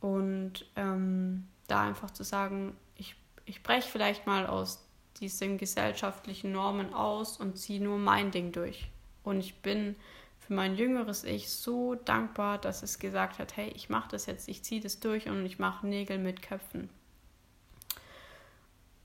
Und 0.00 0.66
ähm, 0.76 1.48
da 1.66 1.82
einfach 1.82 2.10
zu 2.10 2.24
sagen, 2.24 2.76
ich, 2.96 3.16
ich 3.44 3.62
breche 3.62 3.88
vielleicht 3.88 4.26
mal 4.26 4.46
aus 4.46 4.84
diesen 5.18 5.58
gesellschaftlichen 5.58 6.52
Normen 6.52 6.92
aus 6.94 7.38
und 7.38 7.58
ziehe 7.58 7.82
nur 7.82 7.98
mein 7.98 8.30
Ding 8.30 8.52
durch. 8.52 8.90
Und 9.22 9.40
ich 9.40 9.60
bin 9.60 9.96
für 10.38 10.54
mein 10.54 10.76
jüngeres 10.76 11.22
Ich 11.24 11.50
so 11.50 11.94
dankbar, 11.94 12.58
dass 12.58 12.82
es 12.82 12.98
gesagt 12.98 13.38
hat, 13.38 13.56
hey, 13.56 13.70
ich 13.76 13.88
mache 13.88 14.08
das 14.10 14.26
jetzt, 14.26 14.48
ich 14.48 14.64
ziehe 14.64 14.80
das 14.80 14.98
durch 14.98 15.28
und 15.28 15.46
ich 15.46 15.58
mache 15.58 15.86
Nägel 15.86 16.18
mit 16.18 16.42
Köpfen. 16.42 16.90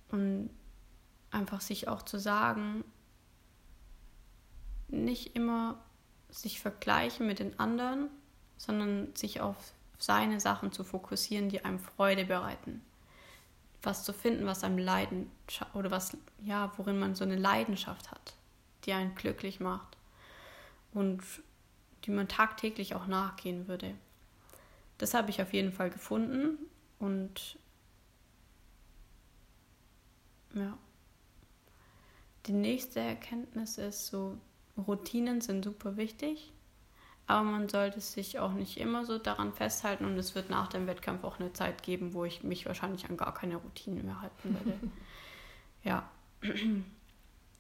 Und 0.10 0.50
einfach 1.30 1.62
sich 1.62 1.88
auch 1.88 2.02
zu 2.02 2.18
sagen, 2.18 2.84
nicht 4.88 5.36
immer 5.36 5.78
sich 6.38 6.60
vergleichen 6.60 7.26
mit 7.26 7.40
den 7.40 7.60
anderen, 7.60 8.10
sondern 8.58 9.16
sich 9.16 9.42
auf 9.42 9.56
seine 9.98 10.40
Sachen 10.40 10.72
zu 10.72 10.84
fokussieren, 10.84 11.50
die 11.50 11.66
einem 11.66 11.80
Freude 11.80 12.26
bereiten. 12.26 12.84
Was 13.82 14.04
zu 14.04 14.14
finden, 14.14 14.46
was 14.46 14.64
einem 14.64 14.78
Leiden 14.78 15.32
oder 15.74 15.90
was, 15.92 16.16
ja, 16.44 16.72
worin 16.78 17.00
man 17.00 17.16
so 17.16 17.24
eine 17.24 17.36
Leidenschaft 17.36 18.12
hat, 18.12 18.36
die 18.86 18.94
einen 18.94 19.16
glücklich 19.16 19.60
macht 19.60 19.98
und 20.94 21.24
die 22.04 22.12
man 22.12 22.28
tagtäglich 22.28 22.96
auch 22.96 23.08
nachgehen 23.08 23.68
würde. 23.68 23.96
Das 24.98 25.14
habe 25.14 25.30
ich 25.30 25.42
auf 25.42 25.54
jeden 25.54 25.72
Fall 25.72 25.90
gefunden 25.90 26.58
und 27.00 27.58
ja. 30.54 30.78
Die 32.46 32.54
nächste 32.54 33.00
Erkenntnis 33.02 33.78
ist 33.78 34.08
so, 34.08 34.38
Routinen 34.78 35.42
sind 35.42 35.66
super 35.66 35.98
wichtig, 35.98 36.54
aber 37.26 37.44
man 37.44 37.68
sollte 37.68 38.00
sich 38.00 38.40
auch 38.40 38.54
nicht 38.54 38.78
immer 38.78 39.06
so 39.06 39.18
daran 39.18 39.54
festhalten 39.54 40.06
und 40.06 40.18
es 40.18 40.36
wird 40.36 40.50
nach 40.50 40.68
dem 40.68 40.88
Wettkampf 40.88 41.24
auch 41.24 41.40
eine 41.40 41.52
Zeit 41.54 41.84
geben, 41.84 42.14
wo 42.14 42.26
ich 42.26 42.44
mich 42.44 42.66
wahrscheinlich 42.66 43.10
an 43.10 43.18
gar 43.18 43.34
keine 43.34 43.58
Routinen 43.58 44.06
mehr 44.06 44.22
halten 44.22 44.54
werde. 44.54 44.80
ja. 45.84 46.10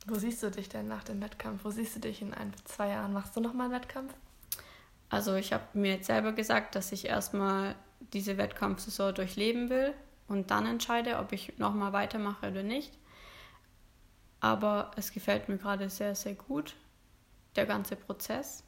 Wo 0.06 0.16
siehst 0.16 0.42
du 0.42 0.50
dich 0.50 0.70
denn 0.70 0.88
nach 0.88 1.04
dem 1.04 1.22
Wettkampf? 1.22 1.66
Wo 1.66 1.70
siehst 1.70 1.96
du 1.98 2.00
dich 2.00 2.22
in 2.22 2.34
ein, 2.34 2.54
zwei 2.64 2.90
Jahren? 2.90 3.12
Machst 3.12 3.36
du 3.36 3.42
nochmal 3.42 3.66
einen 3.66 3.76
Wettkampf? 3.76 4.14
Also 5.10 5.36
ich 5.36 5.52
habe 5.54 5.66
mir 5.74 5.96
jetzt 5.96 6.08
selber 6.08 6.32
gesagt, 6.32 6.76
dass 6.76 6.92
ich 6.92 7.06
erstmal 7.06 7.76
diese 8.14 8.38
Wettkampfsaison 8.38 9.16
durchleben 9.16 9.70
will 9.70 9.94
und 10.28 10.52
dann 10.52 10.66
entscheide, 10.66 11.18
ob 11.18 11.32
ich 11.32 11.58
nochmal 11.58 11.94
weitermache 11.94 12.50
oder 12.50 12.64
nicht. 12.64 12.98
Aber 14.40 14.92
es 14.96 15.12
gefällt 15.12 15.50
mir 15.50 15.58
gerade 15.58 15.90
sehr, 15.90 16.16
sehr 16.16 16.36
gut, 16.36 16.76
der 17.58 17.66
ganze 17.66 17.96
Prozess. 17.96 18.64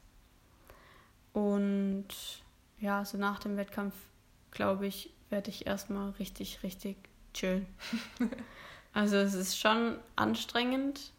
Und 1.32 2.08
ja, 2.78 3.04
so 3.04 3.18
nach 3.18 3.38
dem 3.38 3.56
Wettkampf, 3.56 3.94
glaube 4.50 4.86
ich, 4.86 5.12
werde 5.30 5.50
ich 5.50 5.66
erstmal 5.66 6.10
richtig, 6.12 6.62
richtig 6.62 6.96
chillen. 7.32 7.66
also 8.92 9.16
es 9.16 9.34
ist 9.34 9.58
schon 9.58 9.98
anstrengend 10.16 11.12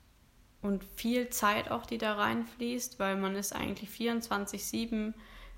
und 0.61 0.83
viel 0.83 1.29
Zeit 1.29 1.71
auch, 1.71 1.85
die 1.85 1.97
da 1.97 2.15
reinfließt, 2.15 2.99
weil 2.99 3.15
man 3.15 3.35
ist 3.35 3.53
eigentlich 3.53 3.89
24-7 3.89 5.13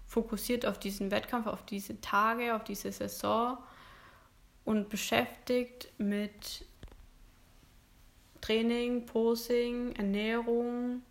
fokussiert 0.05 0.65
auf 0.65 0.79
diesen 0.79 1.11
Wettkampf, 1.11 1.47
auf 1.47 1.65
diese 1.65 1.99
Tage, 1.99 2.55
auf 2.55 2.63
diese 2.63 2.91
Saison 2.91 3.57
und 4.65 4.89
beschäftigt 4.89 5.91
mit 5.97 6.65
Training, 8.41 9.05
Posing, 9.05 9.95
Ernährung. 9.95 11.01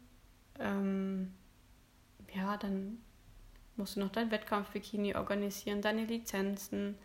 Ähm, 0.58 1.32
ja, 2.34 2.56
dann 2.56 2.98
musst 3.76 3.96
du 3.96 4.00
noch 4.00 4.10
dein 4.10 4.30
Wettkampf-Bikini 4.30 5.14
organisieren, 5.16 5.82
deine 5.82 6.04
Lizenzen. 6.04 6.96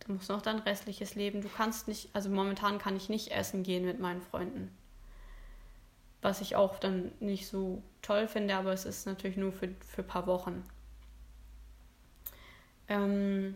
Du 0.00 0.12
musst 0.12 0.28
noch 0.28 0.42
dein 0.42 0.58
restliches 0.60 1.14
Leben. 1.14 1.42
Du 1.42 1.48
kannst 1.48 1.88
nicht, 1.88 2.08
also 2.14 2.30
momentan 2.30 2.78
kann 2.78 2.96
ich 2.96 3.08
nicht 3.08 3.32
essen 3.32 3.62
gehen 3.62 3.84
mit 3.84 4.00
meinen 4.00 4.22
Freunden. 4.22 4.76
Was 6.22 6.40
ich 6.40 6.56
auch 6.56 6.78
dann 6.78 7.12
nicht 7.20 7.48
so 7.48 7.82
toll 8.02 8.28
finde, 8.28 8.56
aber 8.56 8.72
es 8.72 8.84
ist 8.84 9.06
natürlich 9.06 9.36
nur 9.36 9.52
für, 9.52 9.68
für 9.86 10.02
ein 10.02 10.06
paar 10.06 10.26
Wochen. 10.26 10.64
Ähm, 12.88 13.54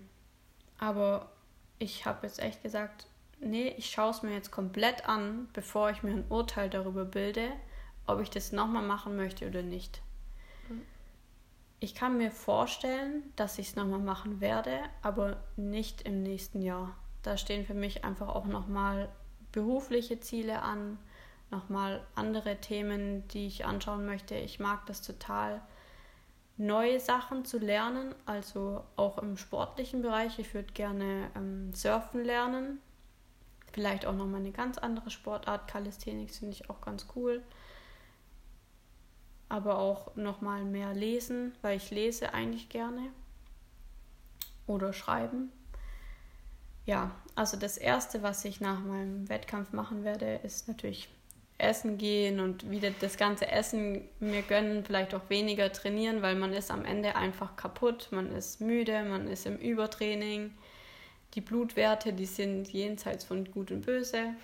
aber 0.79 1.31
ich 1.79 2.07
habe 2.07 2.27
jetzt 2.27 2.41
echt 2.41 2.62
gesagt, 2.62 3.07
nee, 3.41 3.69
ich 3.77 3.91
schaue 3.91 4.11
es 4.11 4.23
mir 4.23 4.33
jetzt 4.33 4.51
komplett 4.51 5.09
an, 5.09 5.49
bevor 5.53 5.91
ich 5.91 6.03
mir 6.03 6.12
ein 6.12 6.25
Urteil 6.29 6.71
darüber 6.71 7.05
bilde, 7.05 7.53
ob 8.07 8.20
ich 8.20 8.30
das 8.30 8.52
nochmal 8.52 8.82
machen 8.82 9.16
möchte 9.16 9.46
oder 9.46 9.62
nicht. 9.62 10.02
Ich 11.80 11.94
kann 11.94 12.16
mir 12.16 12.30
vorstellen, 12.30 13.24
dass 13.36 13.59
ich 13.59 13.68
es 13.68 13.76
nochmal 13.76 13.98
machen 13.98 14.40
werde, 14.40 14.80
aber 15.02 15.36
nicht 15.57 16.02
im 16.02 16.22
nächsten 16.22 16.62
Jahr. 16.62 16.96
Da 17.22 17.36
stehen 17.36 17.66
für 17.66 17.74
mich 17.74 18.05
einfach 18.05 18.28
auch 18.28 18.46
nochmal 18.46 19.11
berufliche 19.52 20.18
Ziele 20.20 20.62
an, 20.62 20.98
nochmal 21.50 22.02
andere 22.14 22.57
Themen, 22.57 23.28
die 23.28 23.46
ich 23.46 23.66
anschauen 23.66 24.07
möchte. 24.07 24.34
Ich 24.34 24.61
mag 24.61 24.86
das 24.86 25.02
total, 25.02 25.61
neue 26.57 27.00
Sachen 27.00 27.44
zu 27.44 27.59
lernen, 27.59 28.14
also 28.24 28.84
auch 28.96 29.18
im 29.18 29.36
sportlichen 29.36 30.00
Bereich. 30.00 30.38
Ich 30.38 30.55
würde 30.55 30.72
gerne 30.72 31.30
ähm, 31.34 31.74
surfen 31.74 32.24
lernen, 32.24 32.80
Vielleicht 33.74 34.07
auch 34.07 34.14
nochmal 34.14 34.38
eine 34.38 34.52
ganz 34.52 34.78
andere 34.78 35.11
Sportart. 35.11 35.66
Calisthenics 35.66 36.38
finde 36.38 36.52
ich 36.55 36.70
auch 36.70 36.80
ganz 36.80 37.09
cool. 37.16 37.42
Aber 39.55 39.78
auch 39.78 40.16
nochmal 40.16 40.64
mehr 40.64 40.94
lesen, 40.94 41.55
weil 41.62 41.76
ich 41.76 41.92
lese 41.92 42.34
eigentlich 42.34 42.70
gerne. 42.70 43.11
Oder 44.66 44.92
schreiben. 44.92 45.52
Ja, 46.86 47.12
also 47.36 47.57
das 47.57 47.78
Erste, 47.78 48.24
was 48.24 48.44
ich 48.44 48.61
nach 48.61 48.80
meinem 48.80 49.28
Wettkampf 49.28 49.72
machen 49.72 50.02
werde, 50.02 50.40
ist 50.42 50.66
natürlich 50.66 51.09
essen 51.57 51.98
gehen 51.98 52.40
und 52.40 52.68
wieder 52.68 52.90
das 52.98 53.16
ganze 53.16 53.46
Essen 53.46 54.09
mir 54.18 54.42
gönnen, 54.42 54.84
vielleicht 54.84 55.14
auch 55.14 55.30
weniger 55.30 55.70
trainieren, 55.72 56.20
weil 56.20 56.34
man 56.34 56.52
ist 56.52 56.72
am 56.72 56.84
Ende 56.84 57.14
einfach 57.14 57.55
kaputt, 57.55 58.09
man 58.11 58.32
ist 58.34 58.61
müde, 58.61 59.05
man 59.05 59.28
ist 59.28 59.46
im 59.46 59.59
Übertraining 59.59 60.50
die 61.34 61.40
Blutwerte, 61.40 62.12
die 62.12 62.26
sind 62.26 62.72
jenseits 62.72 63.22
von 63.22 63.48
Gut 63.52 63.70
und 63.70 63.86
Böse. 63.86 64.34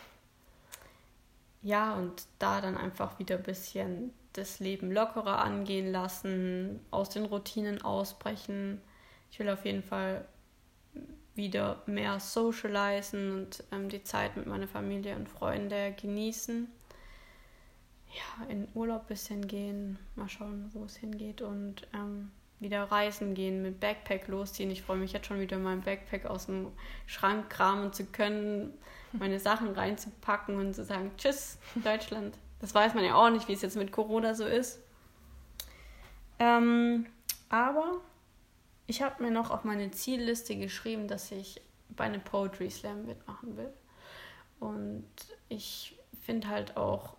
Ja, 1.63 1.95
und 1.97 2.27
da 2.39 2.61
dann 2.61 2.77
einfach 2.77 3.19
wieder 3.19 3.39
ein 3.39 3.43
bisschen 3.43 4.13
das 4.33 4.61
Leben 4.61 4.93
lockerer 4.93 5.43
angehen 5.43 5.91
lassen, 5.91 6.81
aus 6.91 7.11
den 7.11 7.25
Routinen 7.25 7.83
ausbrechen. 7.83 8.81
Ich 9.31 9.39
will 9.39 9.49
auf 9.49 9.65
jeden 9.65 9.83
Fall 9.83 10.25
wieder 11.35 11.83
mehr 11.87 12.21
socialisen 12.21 13.33
und 13.33 13.65
ähm, 13.73 13.89
die 13.89 14.03
Zeit 14.03 14.37
mit 14.37 14.47
meiner 14.47 14.69
Familie 14.69 15.17
und 15.17 15.29
Freunden 15.29 15.97
genießen. 15.97 16.69
Ja, 18.13 18.47
in 18.49 18.69
Urlaub 18.75 19.03
ein 19.03 19.07
bisschen 19.07 19.47
gehen, 19.47 19.99
mal 20.17 20.29
schauen, 20.29 20.69
wo 20.73 20.85
es 20.85 20.97
hingeht 20.97 21.43
und 21.43 21.87
ähm, 21.95 22.33
wieder 22.59 22.83
reisen 22.85 23.35
gehen, 23.35 23.63
mit 23.63 23.79
Backpack 23.79 24.27
losziehen. 24.29 24.71
Ich 24.71 24.83
freue 24.83 24.99
mich 24.99 25.13
jetzt 25.13 25.27
schon 25.27 25.41
wieder 25.41 25.59
mein 25.59 25.81
Backpack 25.81 26.27
aus 26.27 26.47
dem 26.47 26.73
Schrank 27.07 27.49
kramen 27.51 27.93
zu 27.93 28.05
können, 28.07 28.75
meine 29.13 29.39
Sachen 29.39 29.69
reinzupacken 29.71 30.57
und 30.57 30.75
zu 30.75 30.85
sagen, 30.85 31.13
tschüss, 31.17 31.59
Deutschland. 31.77 32.37
Das 32.61 32.75
weiß 32.75 32.95
man 32.95 33.05
ja 33.05 33.15
auch 33.15 33.31
nicht, 33.31 33.49
wie 33.49 33.55
es 33.55 33.63
jetzt 33.63 33.77
mit 33.77 33.93
Corona 33.93 34.35
so 34.35 34.45
ist. 34.45 34.81
Ähm, 36.39 37.07
aber 37.49 38.01
ich 38.87 39.03
habe 39.03 39.23
mir 39.23 39.31
noch 39.31 39.51
auf 39.51 39.65
meine 39.65 39.91
Zielliste 39.91 40.57
geschrieben, 40.57 41.09
dass 41.09 41.31
ich 41.31 41.61
bei 41.91 42.05
einem 42.05 42.23
Poetry 42.23 42.71
Slam 42.71 43.07
mitmachen 43.07 43.57
will. 43.57 43.73
Und 44.59 45.09
ich 45.49 45.99
finde 46.23 46.49
halt 46.49 46.77
auch 46.77 47.17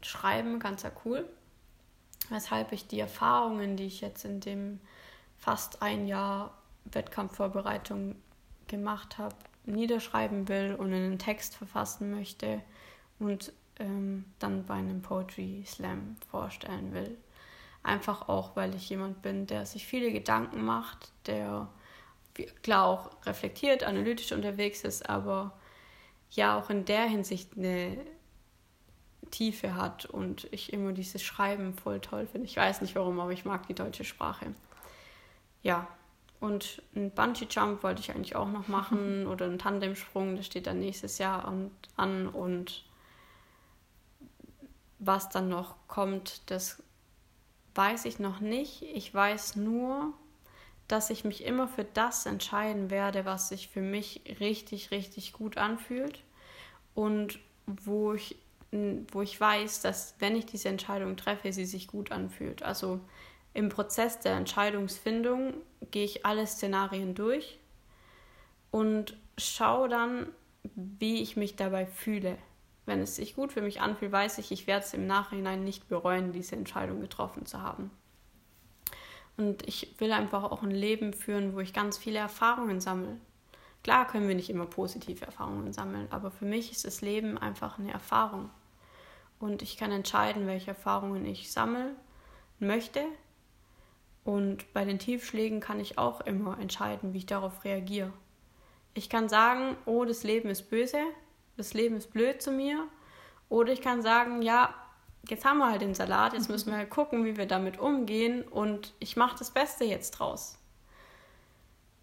Schreiben 0.00 0.58
ganz 0.58 0.86
cool, 1.04 1.28
weshalb 2.30 2.72
ich 2.72 2.86
die 2.86 3.00
Erfahrungen, 3.00 3.76
die 3.76 3.86
ich 3.86 4.00
jetzt 4.00 4.24
in 4.24 4.40
dem 4.40 4.80
fast 5.38 5.82
ein 5.82 6.06
Jahr 6.06 6.56
Wettkampfvorbereitung 6.84 8.16
gemacht 8.68 9.18
habe, 9.18 9.34
niederschreiben 9.64 10.48
will 10.48 10.74
und 10.74 10.92
einen 10.92 11.18
Text 11.18 11.56
verfassen 11.56 12.10
möchte 12.10 12.62
und 13.18 13.52
ähm, 13.78 14.24
dann 14.38 14.64
bei 14.64 14.74
einem 14.74 15.02
Poetry 15.02 15.64
Slam 15.66 16.16
vorstellen 16.30 16.92
will. 16.92 17.16
Einfach 17.82 18.28
auch, 18.28 18.56
weil 18.56 18.74
ich 18.74 18.88
jemand 18.88 19.22
bin, 19.22 19.46
der 19.46 19.66
sich 19.66 19.86
viele 19.86 20.12
Gedanken 20.12 20.64
macht, 20.64 21.10
der 21.26 21.68
klar 22.62 22.84
auch 22.84 23.10
reflektiert, 23.24 23.84
analytisch 23.84 24.32
unterwegs 24.32 24.82
ist, 24.82 25.08
aber 25.08 25.52
ja 26.30 26.58
auch 26.58 26.70
in 26.70 26.84
der 26.84 27.04
Hinsicht 27.04 27.56
eine 27.56 27.96
Tiefe 29.30 29.74
hat 29.74 30.06
und 30.06 30.48
ich 30.52 30.72
immer 30.72 30.92
dieses 30.92 31.22
Schreiben 31.22 31.74
voll 31.74 32.00
toll 32.00 32.26
finde. 32.26 32.46
Ich 32.46 32.56
weiß 32.56 32.80
nicht 32.80 32.94
warum, 32.94 33.20
aber 33.20 33.32
ich 33.32 33.44
mag 33.44 33.66
die 33.66 33.74
deutsche 33.74 34.04
Sprache. 34.04 34.54
Ja, 35.62 35.88
und 36.40 36.82
einen 36.94 37.10
Bungee-Jump 37.10 37.82
wollte 37.82 38.00
ich 38.00 38.10
eigentlich 38.10 38.36
auch 38.36 38.48
noch 38.48 38.68
machen 38.68 39.26
oder 39.28 39.46
einen 39.46 39.58
Tandemsprung, 39.58 40.36
das 40.36 40.46
steht 40.46 40.66
dann 40.66 40.80
nächstes 40.80 41.18
Jahr 41.18 41.44
an. 41.96 42.28
Und 42.28 42.84
was 44.98 45.28
dann 45.28 45.48
noch 45.48 45.76
kommt, 45.88 46.50
das 46.50 46.82
weiß 47.74 48.06
ich 48.06 48.18
noch 48.18 48.40
nicht. 48.40 48.82
Ich 48.82 49.12
weiß 49.12 49.56
nur, 49.56 50.14
dass 50.88 51.10
ich 51.10 51.24
mich 51.24 51.44
immer 51.44 51.68
für 51.68 51.84
das 51.84 52.26
entscheiden 52.26 52.90
werde, 52.90 53.24
was 53.24 53.48
sich 53.48 53.68
für 53.68 53.82
mich 53.82 54.22
richtig, 54.40 54.90
richtig 54.90 55.32
gut 55.32 55.58
anfühlt 55.58 56.22
und 56.94 57.38
wo 57.66 58.14
ich, 58.14 58.36
wo 58.70 59.22
ich 59.22 59.40
weiß, 59.40 59.82
dass 59.82 60.14
wenn 60.18 60.36
ich 60.36 60.46
diese 60.46 60.68
Entscheidung 60.68 61.16
treffe, 61.16 61.52
sie 61.52 61.66
sich 61.66 61.88
gut 61.88 62.12
anfühlt. 62.12 62.62
Also 62.62 63.00
im 63.52 63.68
Prozess 63.68 64.20
der 64.20 64.36
Entscheidungsfindung 64.36 65.54
gehe 65.90 66.04
ich 66.04 66.24
alle 66.24 66.46
Szenarien 66.46 67.14
durch 67.14 67.58
und 68.70 69.16
schaue 69.38 69.88
dann, 69.88 70.28
wie 70.74 71.22
ich 71.22 71.36
mich 71.36 71.56
dabei 71.56 71.86
fühle. 71.86 72.38
Wenn 72.86 73.00
es 73.00 73.16
sich 73.16 73.34
gut 73.34 73.52
für 73.52 73.62
mich 73.62 73.80
anfühlt, 73.80 74.12
weiß 74.12 74.38
ich, 74.38 74.52
ich 74.52 74.66
werde 74.66 74.84
es 74.84 74.94
im 74.94 75.06
Nachhinein 75.06 75.64
nicht 75.64 75.88
bereuen, 75.88 76.32
diese 76.32 76.56
Entscheidung 76.56 77.00
getroffen 77.00 77.44
zu 77.44 77.60
haben. 77.60 77.90
Und 79.36 79.66
ich 79.68 79.94
will 79.98 80.12
einfach 80.12 80.44
auch 80.44 80.62
ein 80.62 80.70
Leben 80.70 81.12
führen, 81.12 81.54
wo 81.54 81.60
ich 81.60 81.74
ganz 81.74 81.98
viele 81.98 82.18
Erfahrungen 82.18 82.80
sammle. 82.80 83.18
Klar 83.82 84.06
können 84.06 84.28
wir 84.28 84.34
nicht 84.34 84.50
immer 84.50 84.66
positive 84.66 85.26
Erfahrungen 85.26 85.72
sammeln, 85.72 86.06
aber 86.10 86.30
für 86.30 86.46
mich 86.46 86.72
ist 86.72 86.84
das 86.84 87.02
Leben 87.02 87.36
einfach 87.36 87.78
eine 87.78 87.92
Erfahrung. 87.92 88.50
Und 89.38 89.60
ich 89.60 89.76
kann 89.76 89.92
entscheiden, 89.92 90.46
welche 90.46 90.68
Erfahrungen 90.70 91.26
ich 91.26 91.52
sammeln 91.52 91.94
möchte 92.58 93.04
und 94.26 94.72
bei 94.72 94.84
den 94.84 94.98
Tiefschlägen 94.98 95.60
kann 95.60 95.78
ich 95.78 95.98
auch 95.98 96.20
immer 96.22 96.58
entscheiden, 96.58 97.12
wie 97.12 97.18
ich 97.18 97.26
darauf 97.26 97.64
reagiere. 97.64 98.12
Ich 98.92 99.08
kann 99.08 99.28
sagen, 99.28 99.76
oh, 99.86 100.04
das 100.04 100.24
Leben 100.24 100.50
ist 100.50 100.68
böse, 100.68 100.98
das 101.56 101.74
Leben 101.74 101.96
ist 101.96 102.12
blöd 102.12 102.42
zu 102.42 102.50
mir. 102.50 102.86
Oder 103.48 103.72
ich 103.72 103.80
kann 103.80 104.02
sagen, 104.02 104.42
ja, 104.42 104.74
jetzt 105.28 105.44
haben 105.44 105.58
wir 105.58 105.70
halt 105.70 105.82
den 105.82 105.94
Salat, 105.94 106.32
jetzt 106.32 106.48
müssen 106.48 106.70
wir 106.70 106.78
halt 106.78 106.90
gucken, 106.90 107.24
wie 107.24 107.36
wir 107.36 107.46
damit 107.46 107.78
umgehen 107.78 108.42
und 108.42 108.94
ich 108.98 109.16
mache 109.16 109.38
das 109.38 109.50
Beste 109.50 109.84
jetzt 109.84 110.12
draus. 110.12 110.58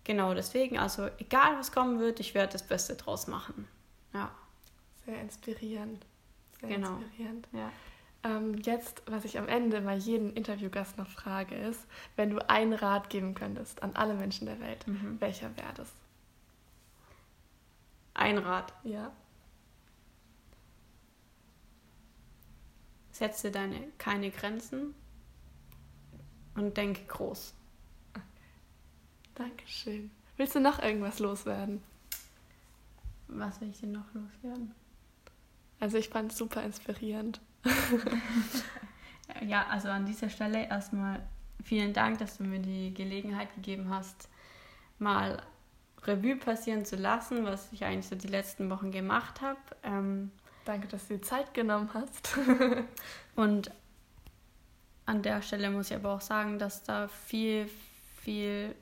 Genau, 0.03 0.33
deswegen, 0.33 0.77
also 0.77 1.07
egal 1.17 1.57
was 1.57 1.71
kommen 1.71 1.99
wird, 1.99 2.19
ich 2.19 2.33
werde 2.33 2.53
das 2.53 2.63
Beste 2.63 2.95
draus 2.95 3.27
machen. 3.27 3.67
Ja. 4.13 4.31
Sehr 5.05 5.19
inspirierend. 5.21 6.05
Sehr 6.59 6.69
genau. 6.69 6.97
inspirierend. 6.97 7.47
Ja. 7.53 7.71
Ähm, 8.23 8.57
jetzt, 8.63 9.01
was 9.05 9.25
ich 9.25 9.37
am 9.37 9.47
Ende 9.47 9.81
bei 9.81 9.95
jedem 9.95 10.33
Interviewgast 10.33 10.97
noch 10.97 11.09
frage, 11.09 11.55
ist, 11.55 11.85
wenn 12.15 12.29
du 12.29 12.49
einen 12.49 12.73
Rat 12.73 13.09
geben 13.09 13.33
könntest 13.33 13.83
an 13.83 13.95
alle 13.95 14.13
Menschen 14.13 14.45
der 14.45 14.59
Welt, 14.59 14.87
mhm. 14.87 15.19
welcher 15.19 15.55
wäre 15.57 15.73
das? 15.75 15.91
Ein 18.13 18.37
Rat? 18.37 18.73
Ja. 18.83 19.11
Setze 23.13 23.51
deine 23.51 23.79
keine 23.99 24.31
Grenzen 24.31 24.93
und 26.55 26.75
denke 26.75 27.05
groß. 27.05 27.53
Okay. 28.13 28.21
Dankeschön. 29.35 30.11
Willst 30.35 30.55
du 30.55 30.59
noch 30.59 30.81
irgendwas 30.81 31.19
loswerden? 31.19 31.81
Was 33.27 33.61
will 33.61 33.69
ich 33.69 33.79
denn 33.79 33.91
noch 33.91 34.13
loswerden? 34.13 34.73
Also 35.79 35.97
ich 35.97 36.09
fand 36.09 36.31
es 36.31 36.37
super 36.37 36.63
inspirierend. 36.63 37.39
ja, 39.45 39.67
also 39.67 39.89
an 39.89 40.05
dieser 40.05 40.29
Stelle 40.29 40.67
erstmal 40.67 41.21
vielen 41.63 41.93
Dank, 41.93 42.17
dass 42.17 42.37
du 42.37 42.43
mir 42.43 42.59
die 42.59 42.93
Gelegenheit 42.93 43.53
gegeben 43.53 43.89
hast, 43.89 44.27
mal 44.97 45.41
Revue 46.03 46.35
passieren 46.35 46.83
zu 46.83 46.95
lassen, 46.95 47.45
was 47.45 47.71
ich 47.71 47.85
eigentlich 47.85 48.07
so 48.07 48.15
die 48.15 48.27
letzten 48.27 48.69
Wochen 48.69 48.91
gemacht 48.91 49.41
habe. 49.41 49.59
Ähm, 49.83 50.31
Danke, 50.65 50.87
dass 50.87 51.07
du 51.07 51.17
dir 51.17 51.21
Zeit 51.21 51.53
genommen 51.53 51.89
hast. 51.93 52.37
und 53.35 53.71
an 55.05 55.21
der 55.21 55.41
Stelle 55.41 55.69
muss 55.69 55.91
ich 55.91 55.95
aber 55.97 56.13
auch 56.13 56.21
sagen, 56.21 56.57
dass 56.57 56.83
da 56.83 57.07
viel, 57.07 57.69
viel 58.21 58.73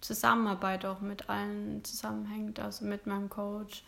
Zusammenarbeit 0.00 0.86
auch 0.86 1.00
mit 1.00 1.28
allen 1.28 1.84
zusammenhängt, 1.84 2.60
also 2.60 2.84
mit 2.86 3.06
meinem 3.06 3.28
Coach, 3.28 3.84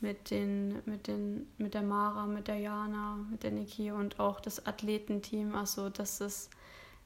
mit, 0.00 0.30
den, 0.30 0.80
mit, 0.84 1.08
den, 1.08 1.48
mit 1.58 1.74
der 1.74 1.82
Mara, 1.82 2.26
mit 2.26 2.46
der 2.46 2.58
Jana, 2.58 3.16
mit 3.30 3.42
der 3.42 3.50
Niki 3.50 3.90
und 3.90 4.20
auch 4.20 4.38
das 4.38 4.64
Athletenteam. 4.64 5.56
Also, 5.56 5.88
dass 5.88 6.20
es 6.20 6.50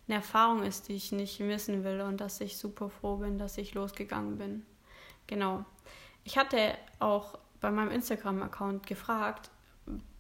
eine 0.07 0.17
Erfahrung 0.17 0.63
ist, 0.63 0.89
die 0.89 0.95
ich 0.95 1.13
nicht 1.13 1.41
missen 1.41 1.85
will 1.85 2.03
und 2.03 2.21
dass 2.21 2.43
ich 2.43 2.59
super 2.59 2.91
froh 2.91 3.17
bin, 3.17 3.39
dass 3.39 3.57
ich 3.57 3.73
losgegangen 3.73 4.37
bin. 4.37 4.67
Genau. 5.27 5.65
Ich 6.25 6.37
hatte 6.37 6.77
auch 6.99 7.39
bei 7.61 7.71
meinem 7.71 7.91
Instagram-Account 7.91 8.87
gefragt, 8.87 9.51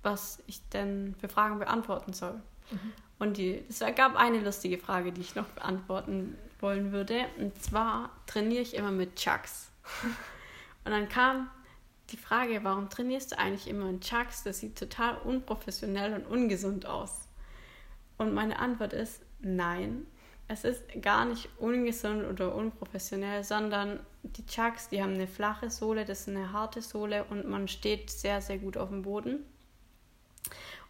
was 0.03 0.43
ich 0.47 0.61
denn 0.71 1.15
für 1.21 1.29
Fragen 1.29 1.59
beantworten 1.59 2.13
soll. 2.13 2.41
Mhm. 2.71 2.93
Und 3.19 3.37
die, 3.37 3.65
es 3.69 3.81
gab 3.95 4.17
eine 4.17 4.41
lustige 4.41 4.79
Frage, 4.79 5.13
die 5.13 5.21
ich 5.21 5.35
noch 5.35 5.47
beantworten 5.47 6.37
wollen 6.61 6.93
würde. 6.93 7.27
Und 7.39 7.61
zwar 7.63 8.11
trainiere 8.27 8.63
ich 8.63 8.75
immer 8.75 8.91
mit 8.91 9.17
Chucks. 9.17 9.71
Und 10.85 10.91
dann 10.91 11.09
kam 11.09 11.49
die 12.11 12.17
Frage, 12.17 12.65
warum 12.65 12.89
trainierst 12.89 13.33
du 13.33 13.39
eigentlich 13.39 13.69
immer 13.69 13.89
in 13.89 14.01
Chucks? 14.01 14.43
Das 14.43 14.59
sieht 14.59 14.79
total 14.79 15.17
unprofessionell 15.19 16.15
und 16.15 16.27
ungesund 16.27 16.87
aus. 16.87 17.29
Und 18.19 18.35
meine 18.35 18.59
Antwort 18.59 18.93
ist 18.93 19.23
nein. 19.41 20.07
Es 20.49 20.65
ist 20.65 20.83
gar 21.01 21.25
nicht 21.25 21.49
ungesund 21.59 22.27
oder 22.27 22.55
unprofessionell, 22.55 23.45
sondern 23.45 24.01
die 24.23 24.45
Chucks, 24.45 24.89
die 24.89 25.03
haben 25.03 25.15
eine 25.15 25.27
flache 25.27 25.71
Sohle, 25.71 26.05
das 26.05 26.23
ist 26.23 26.29
eine 26.29 26.53
harte 26.53 26.83
Sohle 26.83 27.25
und 27.25 27.49
man 27.49 27.69
steht 27.69 28.11
sehr, 28.11 28.41
sehr 28.41 28.59
gut 28.59 28.77
auf 28.77 28.91
dem 28.91 29.03
Boden. 29.03 29.45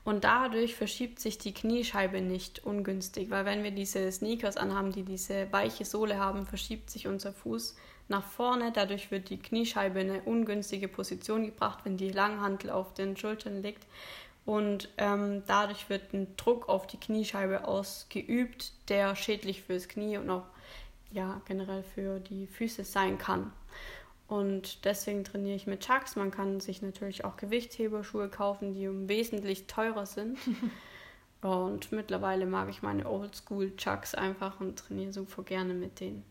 Und 0.05 0.25
dadurch 0.25 0.75
verschiebt 0.75 1.21
sich 1.21 1.39
die 1.39 1.55
Kniescheibe 1.55 2.21
nicht 2.21 2.65
ungünstig, 2.65 3.31
weil 3.31 3.45
wenn 3.45 3.63
wir 3.63 3.71
diese 3.71 4.11
Sneakers 4.11 4.57
anhaben, 4.57 4.91
die 4.91 5.05
diese 5.05 5.53
weiche 5.53 5.85
Sohle 5.85 6.19
haben, 6.19 6.45
verschiebt 6.45 6.91
sich 6.91 7.07
unser 7.07 7.33
Fuß 7.33 7.77
nach 8.09 8.25
vorne. 8.25 8.73
Dadurch 8.73 9.13
wird 9.13 9.31
die 9.31 9.39
Kniescheibe 9.39 10.01
in 10.01 10.11
eine 10.11 10.23
ungünstige 10.23 10.89
Position 10.89 11.47
gebracht, 11.47 11.81
wenn 11.85 11.97
die 11.97 12.11
Langhantel 12.11 12.71
auf 12.71 12.95
den 12.95 13.17
Schultern 13.17 13.63
liegt. 13.63 13.87
Und 14.45 14.89
ähm, 14.99 15.45
dadurch 15.47 15.89
wird 15.89 16.13
ein 16.13 16.37
Druck 16.37 16.69
auf 16.69 16.89
die 16.89 16.99
Kniescheibe 16.99 17.65
ausgeübt, 17.69 18.73
der 18.89 19.15
schädlich 19.15 19.63
fürs 19.63 19.87
Knie 19.87 20.17
und 20.17 20.29
auch 20.31 20.47
ja, 21.13 21.41
generell 21.47 21.85
für 21.85 22.19
die 22.19 22.49
Füße 22.49 22.85
sein 22.85 23.19
kann. 23.19 23.53
Und 24.33 24.87
deswegen 24.87 25.25
trainiere 25.25 25.57
ich 25.57 25.67
mit 25.67 25.85
Chucks. 25.87 26.17
Man 26.17 26.31
kann 26.31 26.59
sich 26.59 26.81
natürlich 26.81 27.27
auch 27.27 27.37
Gewichtheberschuhe 27.37 28.31
kaufen, 28.31 28.73
die 28.73 28.89
wesentlich 29.07 29.67
teurer 29.67 30.07
sind. 30.07 30.39
und 31.43 31.93
mittlerweile 31.93 32.47
mag 32.47 32.71
ich 32.71 32.81
meine 32.81 33.07
Oldschool 33.07 33.77
Chucks 33.77 34.15
einfach 34.15 34.59
und 34.59 34.79
trainiere 34.79 35.13
super 35.13 35.43
gerne 35.43 35.75
mit 35.75 36.01
denen. 36.01 36.25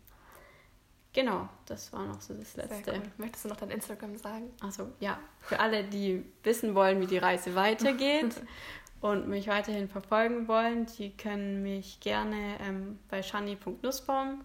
Genau, 1.13 1.47
das 1.67 1.93
war 1.93 2.07
noch 2.07 2.21
so 2.21 2.33
das 2.33 2.55
Letzte. 2.55 2.91
Cool. 2.91 3.01
Möchtest 3.17 3.45
du 3.45 3.49
noch 3.49 3.57
dein 3.57 3.69
Instagram 3.69 4.17
sagen? 4.17 4.49
Also 4.61 4.89
ja, 4.99 5.19
für 5.41 5.59
alle, 5.59 5.83
die 5.83 6.25
wissen 6.41 6.73
wollen, 6.73 7.01
wie 7.01 7.07
die 7.07 7.19
Reise 7.19 7.53
weitergeht 7.53 8.33
und 9.01 9.27
mich 9.27 9.47
weiterhin 9.47 9.87
verfolgen 9.87 10.47
wollen, 10.47 10.87
die 10.97 11.15
können 11.15 11.61
mich 11.61 11.99
gerne 11.99 12.57
ähm, 12.61 12.97
bei 13.11 13.21
shani.nussbaum 13.21 14.43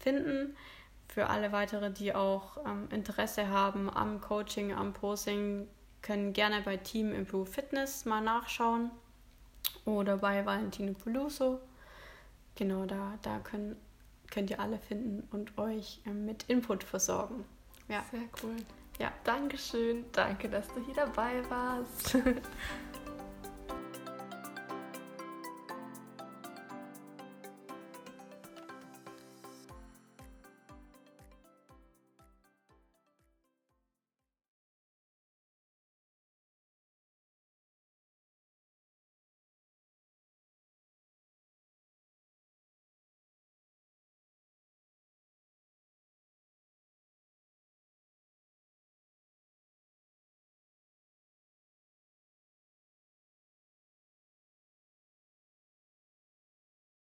finden. 0.00 0.56
Für 1.16 1.30
alle 1.30 1.50
weitere, 1.50 1.90
die 1.90 2.14
auch 2.14 2.58
ähm, 2.66 2.88
Interesse 2.90 3.48
haben 3.48 3.88
am 3.88 4.20
Coaching, 4.20 4.74
am 4.74 4.92
Posing, 4.92 5.66
können 6.02 6.34
gerne 6.34 6.60
bei 6.60 6.76
Team 6.76 7.14
Improve 7.14 7.46
Fitness 7.46 8.04
mal 8.04 8.20
nachschauen. 8.20 8.90
oder 9.86 10.18
bei 10.18 10.44
Valentino 10.44 10.92
Peluso. 10.92 11.58
Genau, 12.54 12.84
da, 12.84 13.14
da 13.22 13.38
können, 13.38 13.76
könnt 14.30 14.50
ihr 14.50 14.60
alle 14.60 14.78
finden 14.78 15.26
und 15.30 15.56
euch 15.56 16.02
äh, 16.04 16.10
mit 16.10 16.42
Input 16.48 16.84
versorgen. 16.84 17.46
Ja. 17.88 18.04
Sehr 18.10 18.28
cool. 18.42 18.56
Ja. 18.98 19.10
Dankeschön. 19.24 20.04
Danke, 20.12 20.50
dass 20.50 20.68
du 20.68 20.84
hier 20.84 20.96
dabei 20.96 21.42
warst. 21.48 22.18